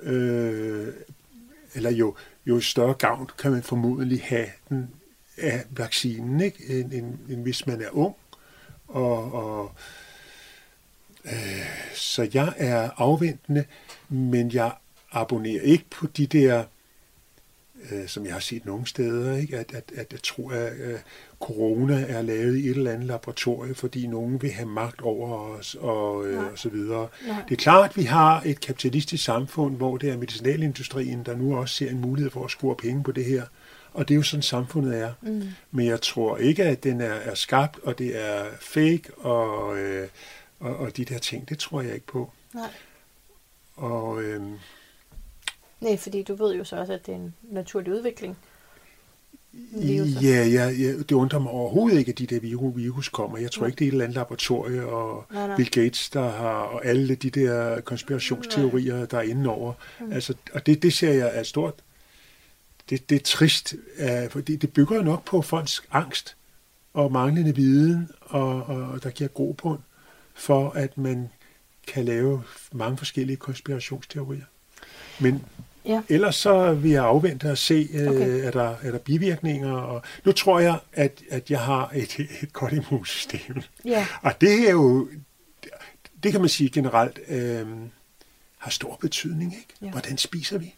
[0.00, 0.88] øh,
[1.74, 2.14] eller jo,
[2.46, 4.90] jo større gavn kan man formodentlig have den,
[5.40, 6.80] af vaccinen, ikke?
[6.80, 8.16] End, end, end hvis man er ung.
[8.88, 9.72] Og, og,
[11.24, 13.64] øh, så jeg er afventende,
[14.08, 14.72] men jeg
[15.12, 16.64] abonnerer ikke på de der,
[17.90, 19.58] øh, som jeg har set nogle steder, ikke?
[19.58, 20.98] At, at, at jeg tror, at øh,
[21.40, 25.76] corona er lavet i et eller andet laboratorie, fordi nogen vil have magt over os
[25.80, 27.08] og, øh, og så videre.
[27.26, 27.42] Nej.
[27.48, 31.58] Det er klart, at vi har et kapitalistisk samfund, hvor det er medicinalindustrien, der nu
[31.58, 33.44] også ser en mulighed for at score penge på det her.
[33.92, 35.12] Og det er jo sådan, samfundet er.
[35.22, 35.42] Mm.
[35.70, 40.08] Men jeg tror ikke, at den er, er skabt, og det er fake, og, øh,
[40.60, 42.30] og, og de der ting, det tror jeg ikke på.
[42.54, 42.68] Nej.
[43.76, 44.42] Og, øh,
[45.80, 48.38] Nej, fordi du ved jo så også, at det er en naturlig udvikling.
[49.52, 50.20] Viruser.
[50.20, 52.40] Ja, ja, ja, det undrer mig overhovedet ikke, at de der
[52.74, 53.38] virus, kommer.
[53.38, 53.66] Jeg tror ja.
[53.66, 55.56] ikke, det er et eller andet laboratorie, og nej, nej.
[55.56, 59.06] Bill Gates, der har, og alle de der konspirationsteorier, nej.
[59.06, 59.72] der er inde over.
[60.00, 60.12] Mm.
[60.12, 61.74] Altså, og det, det ser jeg er stort.
[62.90, 66.36] Det, det er trist, uh, fordi det bygger jo nok på folks angst
[66.94, 69.78] og manglende viden, og, og der giver grobund
[70.34, 71.28] for, at man
[71.86, 74.44] kan lave mange forskellige konspirationsteorier.
[75.20, 75.42] Men
[75.84, 76.02] Ja.
[76.08, 78.44] Ellers så vil jeg afvente og se, øh, okay.
[78.44, 79.72] er, der, er der bivirkninger.
[79.72, 83.62] Og nu tror jeg, at, at jeg har et, et godt immunsystem.
[83.84, 84.06] Ja.
[84.22, 85.08] Og det er jo,
[86.22, 87.66] det kan man sige generelt, øh,
[88.58, 89.52] har stor betydning.
[89.52, 89.74] Ikke?
[89.82, 89.90] Ja.
[89.90, 90.74] Hvordan spiser vi?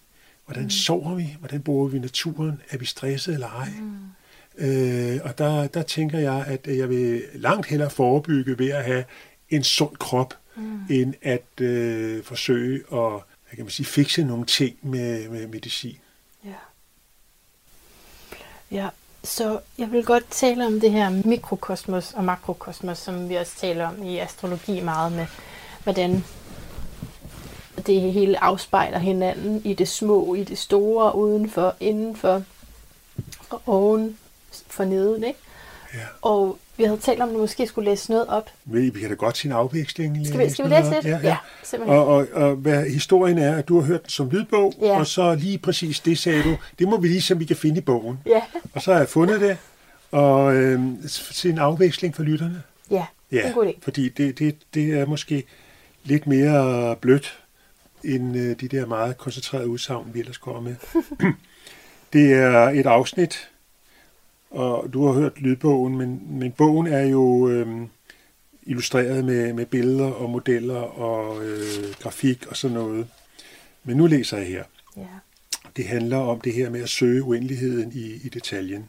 [0.47, 0.71] Hvordan mm.
[0.71, 1.37] sover vi?
[1.39, 2.61] Hvordan bruger vi naturen?
[2.71, 3.69] Er vi stresset eller ej?
[3.81, 4.13] Mm.
[4.59, 9.05] Øh, og der, der tænker jeg, at jeg vil langt hellere forebygge ved at have
[9.49, 10.81] en sund krop, mm.
[10.91, 13.23] end at øh, forsøge at
[13.53, 15.99] hvad kan man sige, fikse nogle ting med, med medicin.
[16.45, 16.55] Ja.
[18.71, 18.89] Ja,
[19.25, 23.89] så jeg vil godt tale om det her mikrokosmos og makrokosmos, som vi også taler
[23.89, 25.27] om i astrologi meget med,
[25.83, 26.25] hvordan
[27.87, 32.43] det hele afspejler hinanden i det små, i det store, udenfor, indenfor
[33.51, 34.19] og oven
[34.67, 35.25] for neden.
[35.25, 35.39] Ikke?
[35.95, 36.07] Ja.
[36.23, 38.51] Og vi havde talt om, at du måske skulle læse noget op.
[38.65, 40.27] Vi, vi kan da godt sige en afveksling.
[40.27, 41.05] Skal vi, skal vi læse lidt?
[41.05, 41.37] Ja, ja.
[41.73, 44.99] ja Og, og, og hvad historien er, at du har hørt den som lydbog, ja.
[44.99, 47.57] og så lige præcis det sagde du, det må vi lige se, om vi kan
[47.57, 48.19] finde i bogen.
[48.27, 48.43] Ja.
[48.75, 49.57] Og så har jeg fundet det,
[50.11, 52.63] og øh, se en afveksling for lytterne.
[52.91, 53.79] Ja, ja det er en god idé.
[53.83, 55.45] Fordi det, det, det er måske
[56.05, 57.39] lidt mere blødt,
[58.05, 60.75] end øh, de der meget koncentrerede udsagn, vi ellers kommer med.
[62.13, 63.49] det er et afsnit,
[64.53, 67.87] og du har hørt lydbogen, men, men bogen er jo øh,
[68.63, 73.09] illustreret med, med billeder og modeller og øh, grafik og sådan noget.
[73.85, 74.65] Men nu læser jeg her.
[74.97, 75.07] Ja.
[75.77, 78.89] Det handler om det her med at søge uendeligheden i, i detaljen.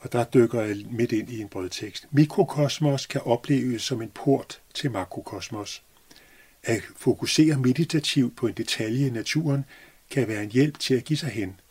[0.00, 2.06] Og der dykker jeg midt ind i en brødtekst.
[2.10, 5.82] Mikrokosmos kan opleves som en port til makrokosmos.
[6.62, 9.64] At fokusere meditativt på en detalje i naturen
[10.10, 11.60] kan være en hjælp til at give sig hen–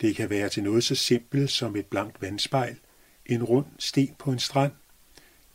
[0.00, 2.76] det kan være til noget så simpelt som et blankt vandspejl,
[3.26, 4.72] en rund sten på en strand,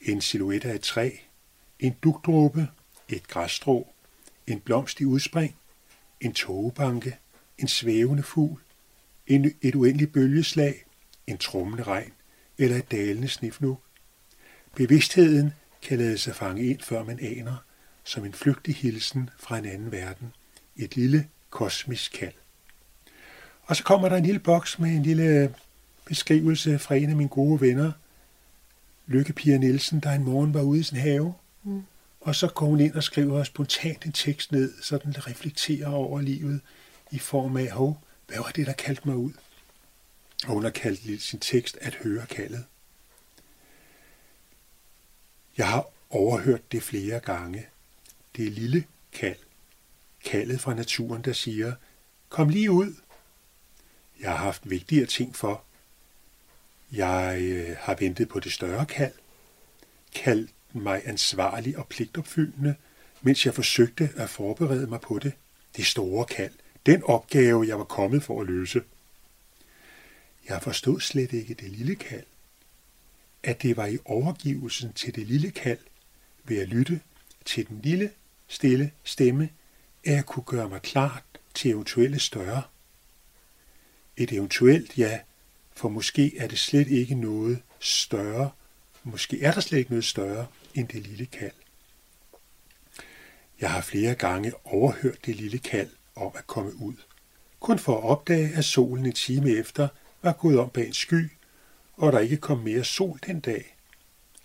[0.02, 1.12] en silhuet af et træ,
[1.80, 2.68] en dugdråbe,
[3.10, 3.94] et græsstrå,
[4.48, 5.56] en blomst i udspring,
[6.22, 7.18] en togebanke,
[7.58, 8.62] en svævende fugl,
[9.28, 10.86] en, et uendeligt bølgeslag,
[11.28, 12.14] en trummende regn
[12.58, 13.82] eller et dalende snifnug.
[14.76, 17.56] Bevidstheden kan lade sig fange ind, før man aner,
[18.04, 20.34] som en flygtig hilsen fra en anden verden.
[20.76, 22.34] Et lille kosmisk kald.
[23.72, 25.56] Og så kommer der en lille boks med en lille
[26.06, 27.92] beskrivelse fra en af mine gode venner,
[29.08, 31.34] Lykke Pia Nielsen, der en morgen var ude i sin have.
[31.64, 31.84] Mm.
[32.22, 36.22] Og så går hun ind og skriver spontant en tekst ned, så den reflekterer over
[36.22, 36.62] livet
[37.12, 39.32] i form af, hov, hvad var det, der kaldte mig ud?
[40.48, 42.66] Og hun har kaldt sin tekst at høre kaldet.
[45.58, 47.66] Jeg har overhørt det flere gange.
[48.36, 49.40] Det er lille kald.
[50.26, 51.74] Kaldet fra naturen, der siger,
[52.30, 52.94] kom lige ud,
[54.22, 55.64] jeg har haft vigtigere ting for.
[56.92, 59.14] Jeg øh, har ventet på det større kald.
[60.16, 62.76] Kaldt mig ansvarlig og pligtopfyldende,
[63.22, 65.34] mens jeg forsøgte at forberede mig på det.
[65.78, 66.54] Det store kald.
[66.86, 68.82] Den opgave, jeg var kommet for at løse.
[70.50, 72.26] Jeg forstod slet ikke det lille kald.
[73.44, 75.80] At det var i overgivelsen til det lille kald,
[76.44, 77.02] ved at lytte
[77.46, 78.12] til den lille,
[78.48, 79.50] stille stemme,
[80.04, 81.24] at jeg kunne gøre mig klart
[81.54, 82.64] til eventuelle større
[84.24, 85.20] et eventuelt ja,
[85.76, 88.50] for måske er det slet ikke noget større,
[89.04, 91.52] måske er der slet ikke noget større end det lille kald.
[93.62, 96.94] Jeg har flere gange overhørt det lille kald om at komme ud,
[97.60, 99.88] kun for at opdage, at solen en time efter
[100.22, 101.32] var gået om bag en sky,
[101.94, 103.76] og der ikke kom mere sol den dag,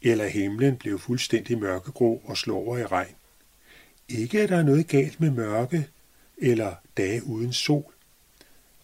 [0.03, 3.15] eller himlen blev fuldstændig mørkegrå og slog over i regn.
[4.09, 5.89] Ikke at der er noget galt med mørke
[6.39, 7.93] eller dage uden sol,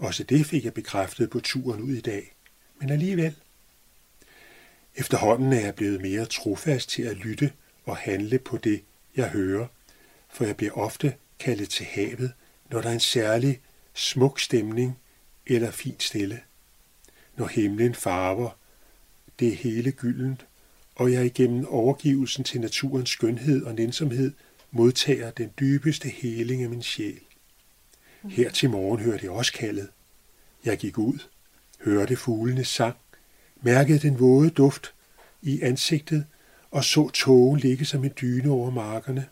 [0.03, 2.35] også det fik jeg bekræftet på turen ud i dag.
[2.81, 3.35] Men alligevel.
[4.95, 7.53] Efterhånden er jeg blevet mere trofast til at lytte
[7.85, 8.83] og handle på det,
[9.17, 9.67] jeg hører,
[10.31, 12.33] for jeg bliver ofte kaldet til havet,
[12.71, 13.61] når der er en særlig
[13.95, 14.99] smuk stemning
[15.47, 16.41] eller fin stille.
[17.37, 18.51] Når himlen farver,
[19.39, 20.47] det er hele gyldent,
[20.95, 24.33] og jeg igennem overgivelsen til naturens skønhed og nænsomhed
[24.71, 27.21] modtager den dybeste heling af min sjæl.
[28.25, 29.89] Her til morgen hørte jeg også kaldet.
[30.65, 31.19] Jeg gik ud,
[31.85, 32.97] hørte fuglenes sang,
[33.63, 34.95] mærkede den våde duft
[35.43, 36.27] i ansigtet
[36.71, 39.27] og så tågen ligge som en dyne over markerne.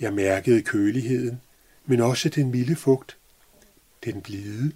[0.00, 1.40] Jeg mærkede køligheden,
[1.86, 3.16] men også den milde fugt,
[4.04, 4.72] den blide.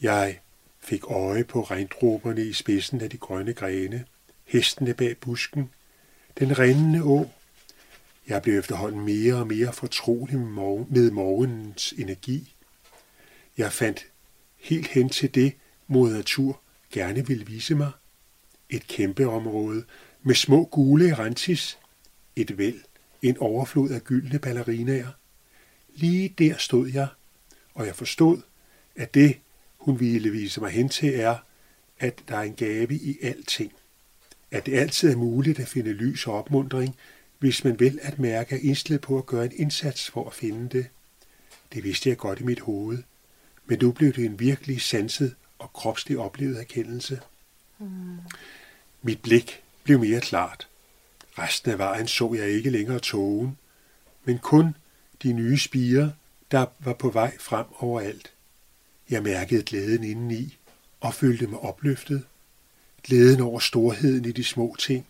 [0.00, 0.38] Jeg
[0.80, 4.04] fik øje på regndråberne i spidsen af de grønne grene,
[4.44, 5.70] hestene bag busken,
[6.38, 7.30] den rindende å.
[8.28, 12.54] Jeg blev efterhånden mere og mere fortrolig med morgenens energi.
[13.58, 14.06] Jeg fandt
[14.56, 15.52] helt hen til det,
[15.86, 16.60] mod natur
[16.92, 17.90] gerne ville vise mig.
[18.70, 19.84] Et kæmpe område
[20.22, 21.78] med små gule rentis,
[22.36, 22.80] et væld,
[23.22, 25.10] en overflod af gyldne ballerinaer.
[25.94, 27.08] Lige der stod jeg,
[27.74, 28.42] og jeg forstod,
[28.96, 29.38] at det,
[29.76, 31.36] hun ville vise mig hen til, er,
[31.98, 33.72] at der er en gave i alting.
[34.50, 36.96] At det altid er muligt at finde lys og opmundring,
[37.44, 40.68] hvis man vil at mærke er indstillet på at gøre en indsats for at finde
[40.78, 40.86] det.
[41.72, 42.98] Det vidste jeg godt i mit hoved,
[43.66, 47.20] men nu blev det en virkelig sanset og kropslig oplevet erkendelse.
[47.78, 48.18] Mm.
[49.02, 50.68] Mit blik blev mere klart.
[51.38, 53.58] Resten af vejen så jeg ikke længere togen,
[54.24, 54.76] men kun
[55.22, 56.10] de nye spiger,
[56.50, 58.32] der var på vej frem overalt.
[59.10, 60.58] Jeg mærkede glæden indeni
[61.00, 62.24] og følte mig opløftet.
[63.02, 65.06] Glæden over storheden i de små ting,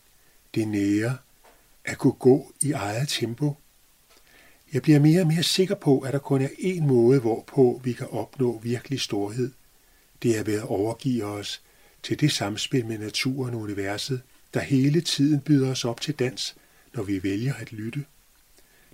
[0.55, 1.19] det nære,
[1.85, 3.57] at kunne gå i eget tempo.
[4.73, 7.93] Jeg bliver mere og mere sikker på, at der kun er én måde, hvorpå vi
[7.93, 9.53] kan opnå virkelig storhed.
[10.23, 11.63] Det er ved at overgive os
[12.03, 14.23] til det samspil med naturen og universet,
[14.55, 16.57] der hele tiden byder os op til dans,
[16.95, 18.05] når vi vælger at lytte.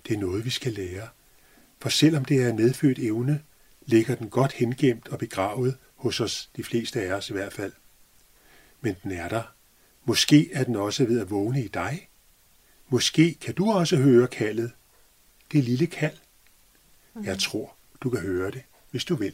[0.07, 1.07] Det er noget, vi skal lære.
[1.79, 3.41] For selvom det er en medfødt evne,
[3.85, 7.71] ligger den godt hengemt og begravet hos os, de fleste af os i hvert fald.
[8.81, 9.43] Men den er der.
[10.05, 12.07] Måske er den også ved at vågne i dig.
[12.91, 14.71] Måske kan du også høre kaldet.
[15.51, 16.17] Det lille kald.
[17.13, 17.25] Mm.
[17.25, 19.33] Jeg tror, du kan høre det, hvis du vil.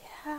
[0.00, 0.36] Ja,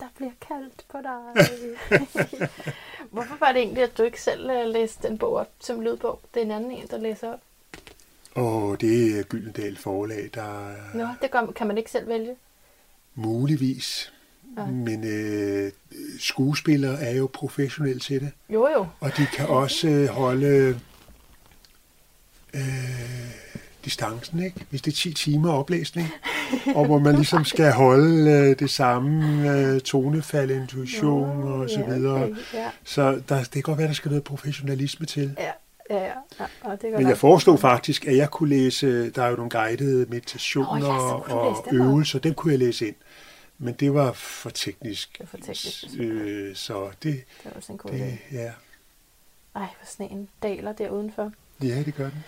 [0.00, 1.48] der bliver kaldt på dig.
[3.12, 6.20] Hvorfor var det egentlig, at du ikke selv øh, læste den bog op som lydbog?
[6.34, 7.40] Det er en anden en, der læser op.
[8.34, 10.74] Og det er Gyldendal forlag, der...
[10.94, 12.36] Nå, det kan man ikke selv vælge?
[13.14, 14.12] Muligvis.
[14.58, 14.66] Ja.
[14.66, 15.72] Men øh,
[16.20, 18.30] skuespillere er jo professionelle til det.
[18.50, 18.86] Jo, jo.
[19.00, 20.78] Og de kan også øh, holde
[22.54, 22.62] øh,
[23.84, 24.66] distancen, ikke?
[24.70, 26.08] Hvis det er 10 timer oplæsning,
[26.76, 31.80] og hvor man ligesom skal holde øh, det samme øh, tonefald, intuition jo, og så
[31.80, 32.24] ja, videre.
[32.24, 32.70] Okay, ja.
[32.84, 35.36] Så der, det kan godt være, der skal noget professionalisme til.
[35.38, 35.50] Ja.
[35.90, 36.04] Ja, ja,
[36.40, 36.44] ja.
[36.60, 40.06] Og det Men jeg foreslog faktisk, at jeg kunne læse, der er jo nogle guidede
[40.08, 42.94] meditationer oh, ja, og øvelser, dem kunne jeg læse ind.
[43.62, 45.12] Men det var for teknisk.
[45.12, 45.84] Det var for teknisk.
[45.98, 47.14] Øh, så det...
[47.14, 48.34] Det var også en god det, idé.
[48.36, 48.52] Ja.
[49.54, 51.32] Ej, hvor sneen daler der udenfor.
[51.62, 52.24] Ja, det gør den.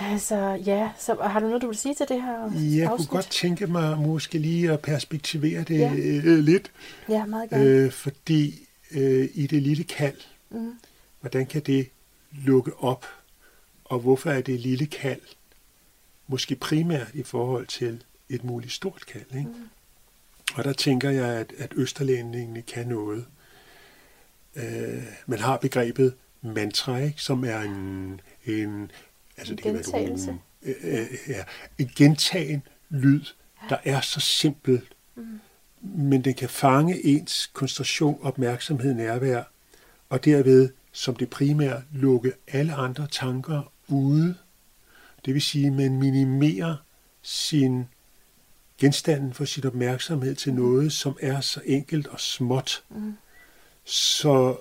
[0.00, 0.36] Altså,
[0.66, 0.90] ja.
[0.98, 3.08] Så har du noget, du vil sige til det her Jeg afsnit?
[3.08, 5.92] kunne godt tænke mig måske lige at perspektivere det ja.
[5.94, 6.72] øh, lidt.
[7.08, 7.64] Ja, meget gerne.
[7.64, 10.16] Øh, fordi øh, i det lille kald,
[10.50, 10.78] mm.
[11.20, 11.88] hvordan kan det
[12.32, 13.06] lukke op?
[13.84, 15.20] Og hvorfor er det lille kald
[16.26, 19.26] måske primært i forhold til et muligt stort kald?
[19.34, 19.50] Ikke?
[19.50, 19.68] Mm.
[20.54, 23.26] Og der tænker jeg, at, at Østerlændingene kan noget.
[24.56, 28.90] Øh, man har begrebet mantra, ikke, som er en, en
[29.36, 31.44] altså det kan være en, øh, øh, ja,
[31.78, 33.24] en gentagen lyd,
[33.68, 34.80] der er så simpel,
[35.14, 35.40] mm.
[35.80, 39.42] men den kan fange ens koncentration, opmærksomhed, nærvær,
[40.08, 44.34] og derved som det primære lukke alle andre tanker ude.
[45.24, 46.76] Det vil sige, at man minimerer
[47.22, 47.84] sin
[48.80, 52.82] genstanden for sit opmærksomhed til noget, som er så enkelt og småt.
[52.90, 53.14] Mm.
[53.84, 54.56] Så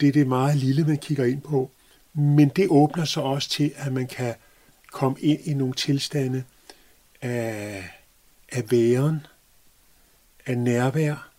[0.00, 1.70] det er det meget lille, man kigger ind på.
[2.12, 4.34] Men det åbner så også til, at man kan
[4.92, 6.44] komme ind i nogle tilstande
[7.22, 7.90] af,
[8.52, 9.26] af væren,
[10.46, 11.30] af nærvær,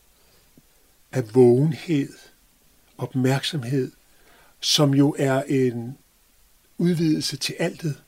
[1.11, 2.09] af vågenhed,
[2.97, 3.91] opmærksomhed,
[4.59, 5.97] som jo er en
[6.77, 8.01] udvidelse til altet.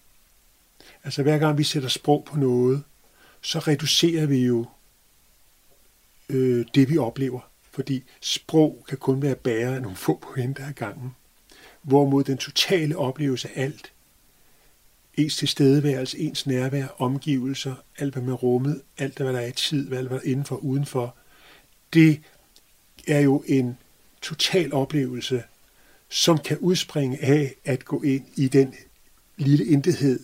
[1.04, 2.84] Altså hver gang vi sætter sprog på noget,
[3.48, 4.66] så reducerer vi jo
[6.30, 7.40] øh, det, vi oplever.
[7.72, 11.16] Fordi sprog kan kun være bæret af nogle få pointer ad gangen.
[11.82, 13.94] Hvorimod den totale oplevelse af alt,
[15.14, 19.94] ens tilstedeværelse, ens nærvær, omgivelser, alt hvad man rummet, alt hvad der er i tid,
[19.94, 21.16] alt hvad der er indenfor og udenfor,
[21.94, 22.22] det
[23.08, 23.78] er jo en
[24.22, 25.44] total oplevelse,
[26.10, 28.76] som kan udspringe af at gå ind i den
[29.38, 30.20] lille intethed,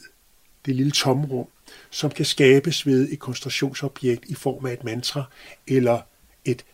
[0.65, 1.47] det lille tomrum,
[1.90, 5.23] som kan skabes ved et koncentrationsobjekt i form af et mantra
[5.68, 6.02] eller
[6.45, 6.65] et,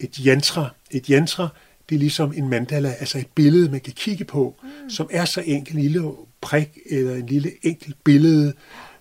[0.00, 0.68] et yantra.
[0.90, 1.48] Et yantra,
[1.88, 4.90] det er ligesom en mandala, altså et billede, man kan kigge på, mm.
[4.90, 8.52] som er så enkelt en lille prik eller en lille enkelt billede,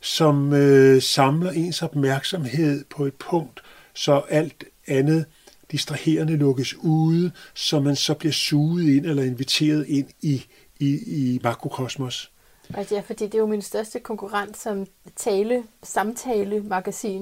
[0.02, 3.62] som øh, samler ens opmærksomhed på et punkt,
[3.94, 5.26] så alt andet
[5.72, 10.46] distraherende lukkes ude, så man så bliver suget ind eller inviteret ind i,
[10.80, 12.32] i, i makrokosmos.
[12.74, 17.22] Altså ja, fordi det er jo min største konkurrent som tale, samtale magasin.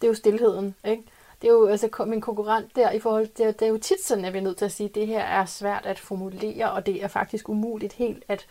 [0.00, 1.02] det er jo stillheden, ikke?
[1.42, 4.24] Det er jo altså min konkurrent der i forhold til, det er jo tit sådan,
[4.24, 6.86] at vi er nødt til at sige, at det her er svært at formulere, og
[6.86, 8.46] det er faktisk umuligt helt at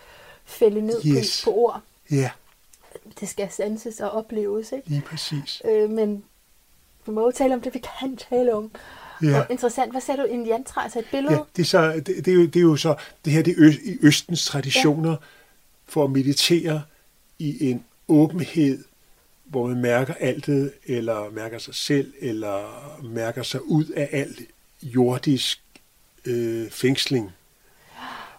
[0.46, 1.42] fælde ned yes.
[1.46, 1.82] på, på ord.
[2.12, 2.32] Ja.
[3.20, 4.90] Det skal sanses og opleves, ikke?
[4.90, 5.62] Lige præcis.
[5.66, 6.24] Øh, men
[7.06, 8.72] vi må jo tale om det, vi kan tale om.
[9.24, 9.40] Ja.
[9.40, 9.92] Og interessant.
[9.92, 10.28] Hvad sagde du?
[10.28, 11.34] En jantræ, altså et billede?
[11.34, 12.96] Ja, det er, så, det, det, er jo, det er jo så,
[13.26, 15.16] det her det er i Østens traditioner ja.
[15.92, 16.84] For at meditere
[17.40, 18.84] i en åbenhed,
[19.46, 24.42] hvor man mærker altet, eller mærker sig selv, eller mærker sig ud af alt
[24.84, 25.62] jordisk
[26.26, 27.32] øh, fængsling.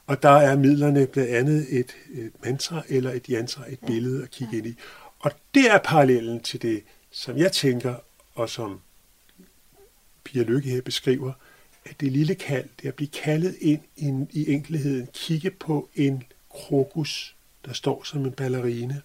[0.06, 4.30] Og der er midlerne blandt andet et, et mantra eller et yantra, et billede at
[4.30, 4.74] kigge ind i.
[5.18, 7.94] Og det er parallellen til det, som jeg tænker,
[8.34, 8.80] og som
[10.24, 11.32] Pia Lykke her beskriver,
[11.84, 16.22] at det lille kald, det at blive kaldet ind i, i enkelheden, kigge på en
[16.50, 19.02] krokus, der står som en ballerine,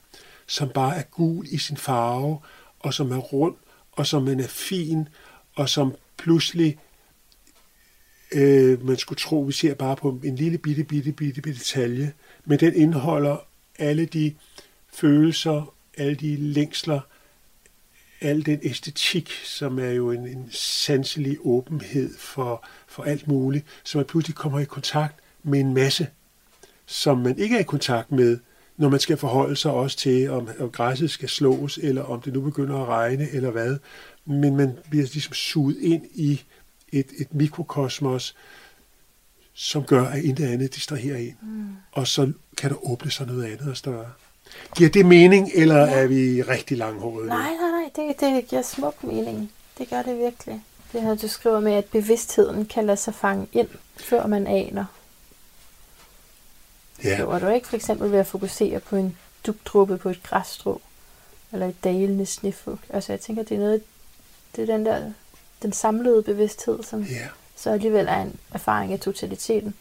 [0.47, 2.39] som bare er gul i sin farve,
[2.79, 3.55] og som er rund,
[3.91, 5.07] og som man er fin,
[5.55, 6.77] og som pludselig,
[8.31, 12.13] øh, man skulle tro, vi ser bare på en lille bitte, bitte, bitte, bitte detalje,
[12.45, 13.37] men den indeholder
[13.79, 14.35] alle de
[14.93, 16.99] følelser, alle de længsler,
[18.21, 23.97] al den æstetik, som er jo en, en sanselig åbenhed for, for alt muligt, så
[23.97, 26.07] man pludselig kommer i kontakt med en masse,
[26.85, 28.39] som man ikke er i kontakt med,
[28.77, 32.33] når man skal forholde sig også til, om, om græsset skal slås, eller om det
[32.33, 33.77] nu begynder at regne, eller hvad.
[34.25, 36.43] Men man bliver ligesom suget ind i
[36.91, 38.35] et, et mikrokosmos,
[39.53, 41.37] som gør, at intet andet distraherer en.
[41.41, 41.67] Mm.
[41.91, 44.05] Og så kan der åbne sig noget andet og større.
[44.75, 45.91] Giver det mening, eller ja.
[45.91, 47.27] er vi rigtig langhårede?
[47.27, 49.51] Nej, nej, nej, det, det giver smuk mening.
[49.77, 50.63] Det gør det virkelig.
[50.93, 53.67] Det her, du skriver med, at bevidstheden kan lade sig fange ind,
[53.97, 54.85] før man aner.
[57.03, 57.13] Ja.
[57.13, 60.81] Skriver du ikke for eksempel ved at fokusere på en dugdruppe på et græsstrå,
[61.51, 62.79] eller et dalende snifug?
[62.89, 63.83] Altså jeg tænker, det er noget,
[64.55, 65.11] det er den der,
[65.61, 67.27] den samlede bevidsthed, som ja.
[67.55, 69.75] så alligevel er en erfaring af totaliteten.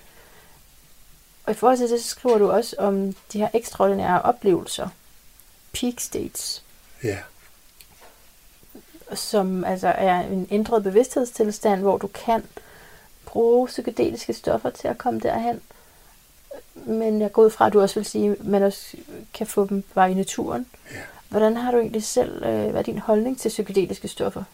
[1.45, 4.89] Og i forhold til det, så skriver du også om de her ekstraordinære oplevelser.
[5.73, 6.65] Peak states.
[7.05, 7.19] Ja.
[9.15, 12.45] Som altså er en ændret bevidsthedstilstand, hvor du kan
[13.25, 15.61] bruge psykedeliske stoffer til at komme derhen.
[16.87, 18.97] Men jeg går ud fra, at du også vil sige, at man også
[19.35, 20.67] kan få dem bare i naturen.
[20.93, 20.97] Ja.
[21.29, 24.45] Hvordan har du egentlig selv, øh, hvad er din holdning til psykedeliske stoffer?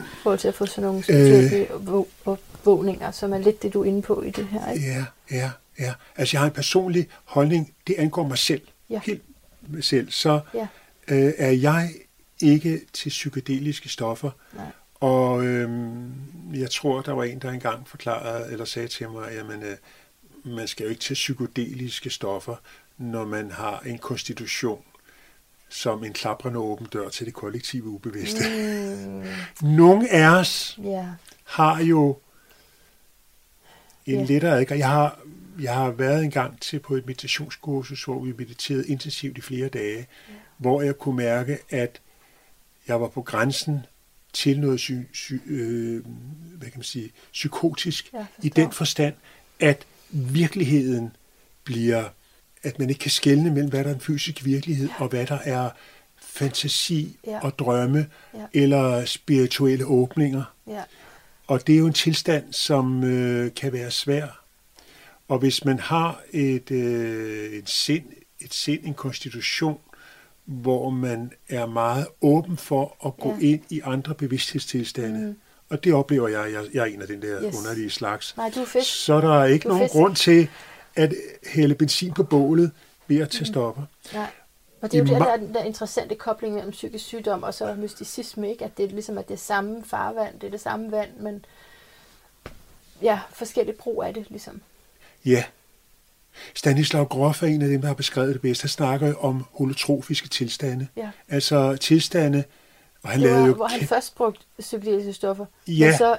[0.00, 3.84] I forhold til at få sådan nogle øh, opvågninger, som er lidt det, du er
[3.84, 4.70] inde på i det her.
[4.70, 4.86] Ikke?
[4.86, 5.94] Ja, ja, ja.
[6.16, 8.62] Altså jeg har en personlig holdning, det angår mig selv.
[8.90, 9.00] Ja.
[9.04, 9.22] Helt
[9.68, 10.10] mig selv.
[10.10, 10.68] Så ja.
[11.08, 11.90] øh, er jeg
[12.42, 14.30] ikke til psykedeliske stoffer.
[14.52, 14.66] Nej.
[14.94, 16.12] Og øhm,
[16.54, 19.76] jeg tror, der var en, der engang forklarede, eller sagde til mig, at øh,
[20.44, 22.56] man skal jo ikke til psykedeliske stoffer,
[22.98, 24.82] når man har en konstitution
[25.68, 28.40] som en klaprende åben dør til det kollektive ubevidste.
[29.06, 29.24] Mm.
[29.76, 31.06] Nogle af os yeah.
[31.44, 32.18] har jo
[34.06, 34.28] en yeah.
[34.28, 34.80] lettere adgang.
[34.80, 35.18] Jeg har,
[35.60, 39.68] jeg har været en gang til på et meditationskursus, hvor vi mediterede intensivt i flere
[39.68, 40.06] dage, yeah.
[40.56, 42.00] hvor jeg kunne mærke, at
[42.88, 43.86] jeg var på grænsen
[44.32, 46.04] til noget sy, sy, øh,
[46.56, 48.12] hvad kan man sige, psykotisk
[48.42, 49.14] i den forstand,
[49.60, 51.16] at virkeligheden
[51.64, 52.04] bliver,
[52.62, 55.02] at man ikke kan skelne mellem, hvad der er en fysisk virkelighed, ja.
[55.02, 55.70] og hvad der er
[56.22, 57.40] fantasi ja.
[57.42, 58.44] og drømme, ja.
[58.52, 60.42] eller spirituelle åbninger.
[60.66, 60.82] Ja.
[61.46, 64.44] Og det er jo en tilstand, som øh, kan være svær.
[65.28, 68.04] Og hvis man har et, øh, et, sind,
[68.40, 69.78] et sind, en konstitution,
[70.44, 73.46] hvor man er meget åben for at gå ja.
[73.46, 75.36] ind i andre bevidsthedstilstande, mm.
[75.70, 77.56] Og det oplever jeg, jeg, jeg er en af den der yes.
[77.58, 79.04] underlige slags, Nej, du er fisk.
[79.04, 79.92] så der er ikke du nogen fisk.
[79.92, 80.48] grund til
[80.96, 81.14] at
[81.46, 82.70] hælde benzin på bålet
[83.06, 83.46] ved at tage mm.
[83.46, 83.82] stopper.
[84.14, 84.26] Nej.
[84.80, 88.50] Og det er jo der, der, der interessante kobling mellem psykisk sygdom og så mysticisme,
[88.50, 88.64] ikke?
[88.64, 91.44] at det er ligesom at det er samme farvand, det er det samme vand, men
[93.02, 94.60] ja, forskellige brug af det ligesom.
[95.24, 95.44] Ja.
[96.54, 98.62] Stanislav Grof er en af dem, der har beskrevet det bedst.
[98.62, 100.86] Han snakker om holotrofiske tilstande.
[100.96, 101.10] Ja.
[101.28, 102.44] Altså tilstande,
[103.02, 103.54] og han det var, lavede jo...
[103.54, 105.88] Hvor han først brugte psykedeliske stoffer, ja.
[105.88, 106.16] og så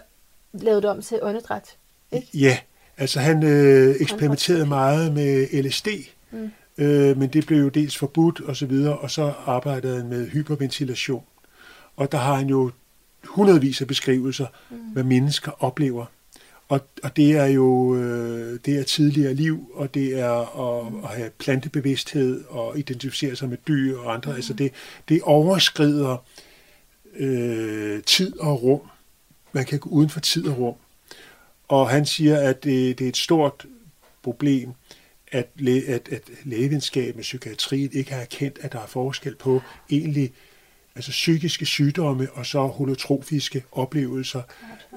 [0.53, 1.75] lavede det om til åndedræt.
[2.11, 2.27] Ikke?
[2.33, 2.57] Ja,
[2.97, 5.87] altså han øh, eksperimenterede meget med LSD,
[6.31, 10.07] mm øh, men det blev jo dels forbudt og så videre, og så arbejdede han
[10.07, 11.23] med hyperventilation.
[11.95, 12.71] Og der har han jo
[13.23, 14.77] hundredvis af beskrivelser, mm.
[14.77, 16.05] hvad mennesker oplever.
[16.69, 21.03] Og, og det er jo øh, det er tidligere liv, og det er at, mm.
[21.03, 24.31] at have plantebevidsthed og identificere sig med dyr og andre.
[24.31, 24.35] Mm.
[24.35, 24.71] Altså det,
[25.09, 26.17] det overskrider øh,
[27.15, 28.81] Øh, tid og rum.
[29.53, 30.75] Man kan gå uden for tid og rum.
[31.67, 33.65] Og han siger, at det, det er et stort
[34.23, 34.69] problem,
[35.31, 39.61] at, læ- at, at lægevidenskaben og psykiatrien ikke har erkendt, at der er forskel på
[39.89, 40.33] egentlig
[40.95, 44.41] altså psykiske sygdomme og så holotrofiske oplevelser,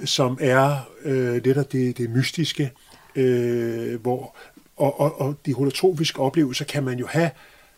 [0.05, 2.73] som er øh, det der det, det mystiske,
[3.17, 4.37] øh, hvor
[4.77, 7.31] og, og, og de holotrofiske oplevelser kan man jo have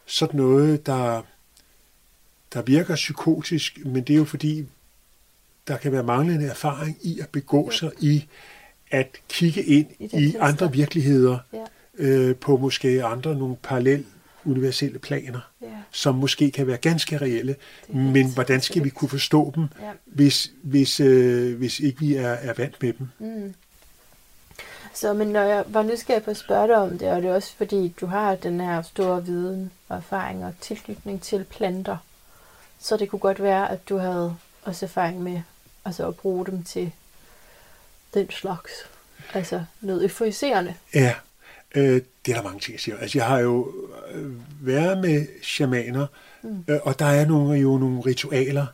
[0.07, 1.23] sådan noget, der,
[2.57, 4.67] der virker psykotisk, men det er jo fordi,
[5.69, 8.27] der kan være manglende erfaring i at begå sig i
[8.91, 11.59] at kigge ind I i, andre virkeligheder, Ja.
[11.99, 14.05] øh, på måske andre nogle parallel
[14.45, 15.67] universelle planer, Ja.
[15.91, 17.57] som måske kan være ganske reelle,
[17.89, 19.91] men hvordan skal vi kunne forstå dem, Ja.
[20.05, 23.09] hvis, hvis, øh, hvis ikke vi er, er vant med dem?
[23.19, 23.55] Mm.
[24.95, 27.35] Så, men når jeg var nysgerrig på at spørge dig om det, og det er
[27.35, 31.97] også fordi, du har den her store viden og erfaring og tilknytning til planter,
[32.87, 35.41] så det kunne godt være, at du havde også erfaring med
[35.85, 36.93] altså at bruge dem til
[38.15, 38.73] den slags.
[39.35, 40.75] Altså noget euforiserende.
[40.95, 41.15] Ja,
[41.75, 42.97] øh, det er der mange ting, jeg siger.
[42.99, 43.73] Altså, jeg har jo
[44.15, 44.33] øh,
[44.67, 46.07] været med shamaner,
[46.43, 46.65] mm.
[46.69, 48.67] øh, og der er nogle, jo nogle ritualer,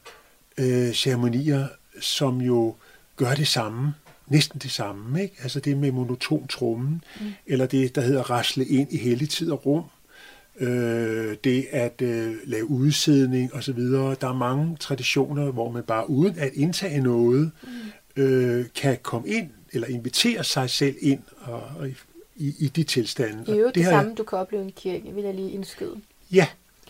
[0.58, 1.68] øh, ceremonier,
[2.00, 2.74] som jo
[3.16, 3.94] gør det samme,
[4.26, 5.22] næsten det samme.
[5.22, 5.34] Ikke?
[5.42, 7.32] Altså det med monoton trummen, mm.
[7.46, 9.84] eller det, der hedder rasle ind i hellig tid og rum,
[10.62, 13.80] øh, det at øh, lave udsidning osv.
[13.80, 17.50] Der er mange traditioner, hvor man bare uden at indtage noget,
[18.16, 18.22] mm.
[18.22, 23.46] øh, kan komme ind, eller invitere sig selv ind og, og i, i, de tilstande.
[23.46, 25.34] Det er jo Og det, har samme, du kan opleve i en kirke, vil jeg
[25.34, 26.00] lige indskyde.
[26.30, 26.46] Jeg, ja,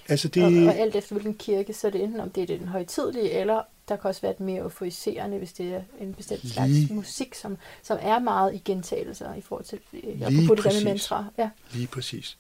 [0.08, 0.42] altså det...
[0.42, 3.30] Og, og alt efter hvilken kirke, så er det enten om det er den højtidlige,
[3.30, 6.94] eller der kan også være et mere euforiserende, hvis det er en bestemt slags Lige-
[6.94, 10.84] musik, som, som er meget i gentagelser i forhold til øh, apropos det der med
[10.84, 11.24] mantra.
[11.38, 11.50] Ja.
[11.72, 12.38] Lige præcis.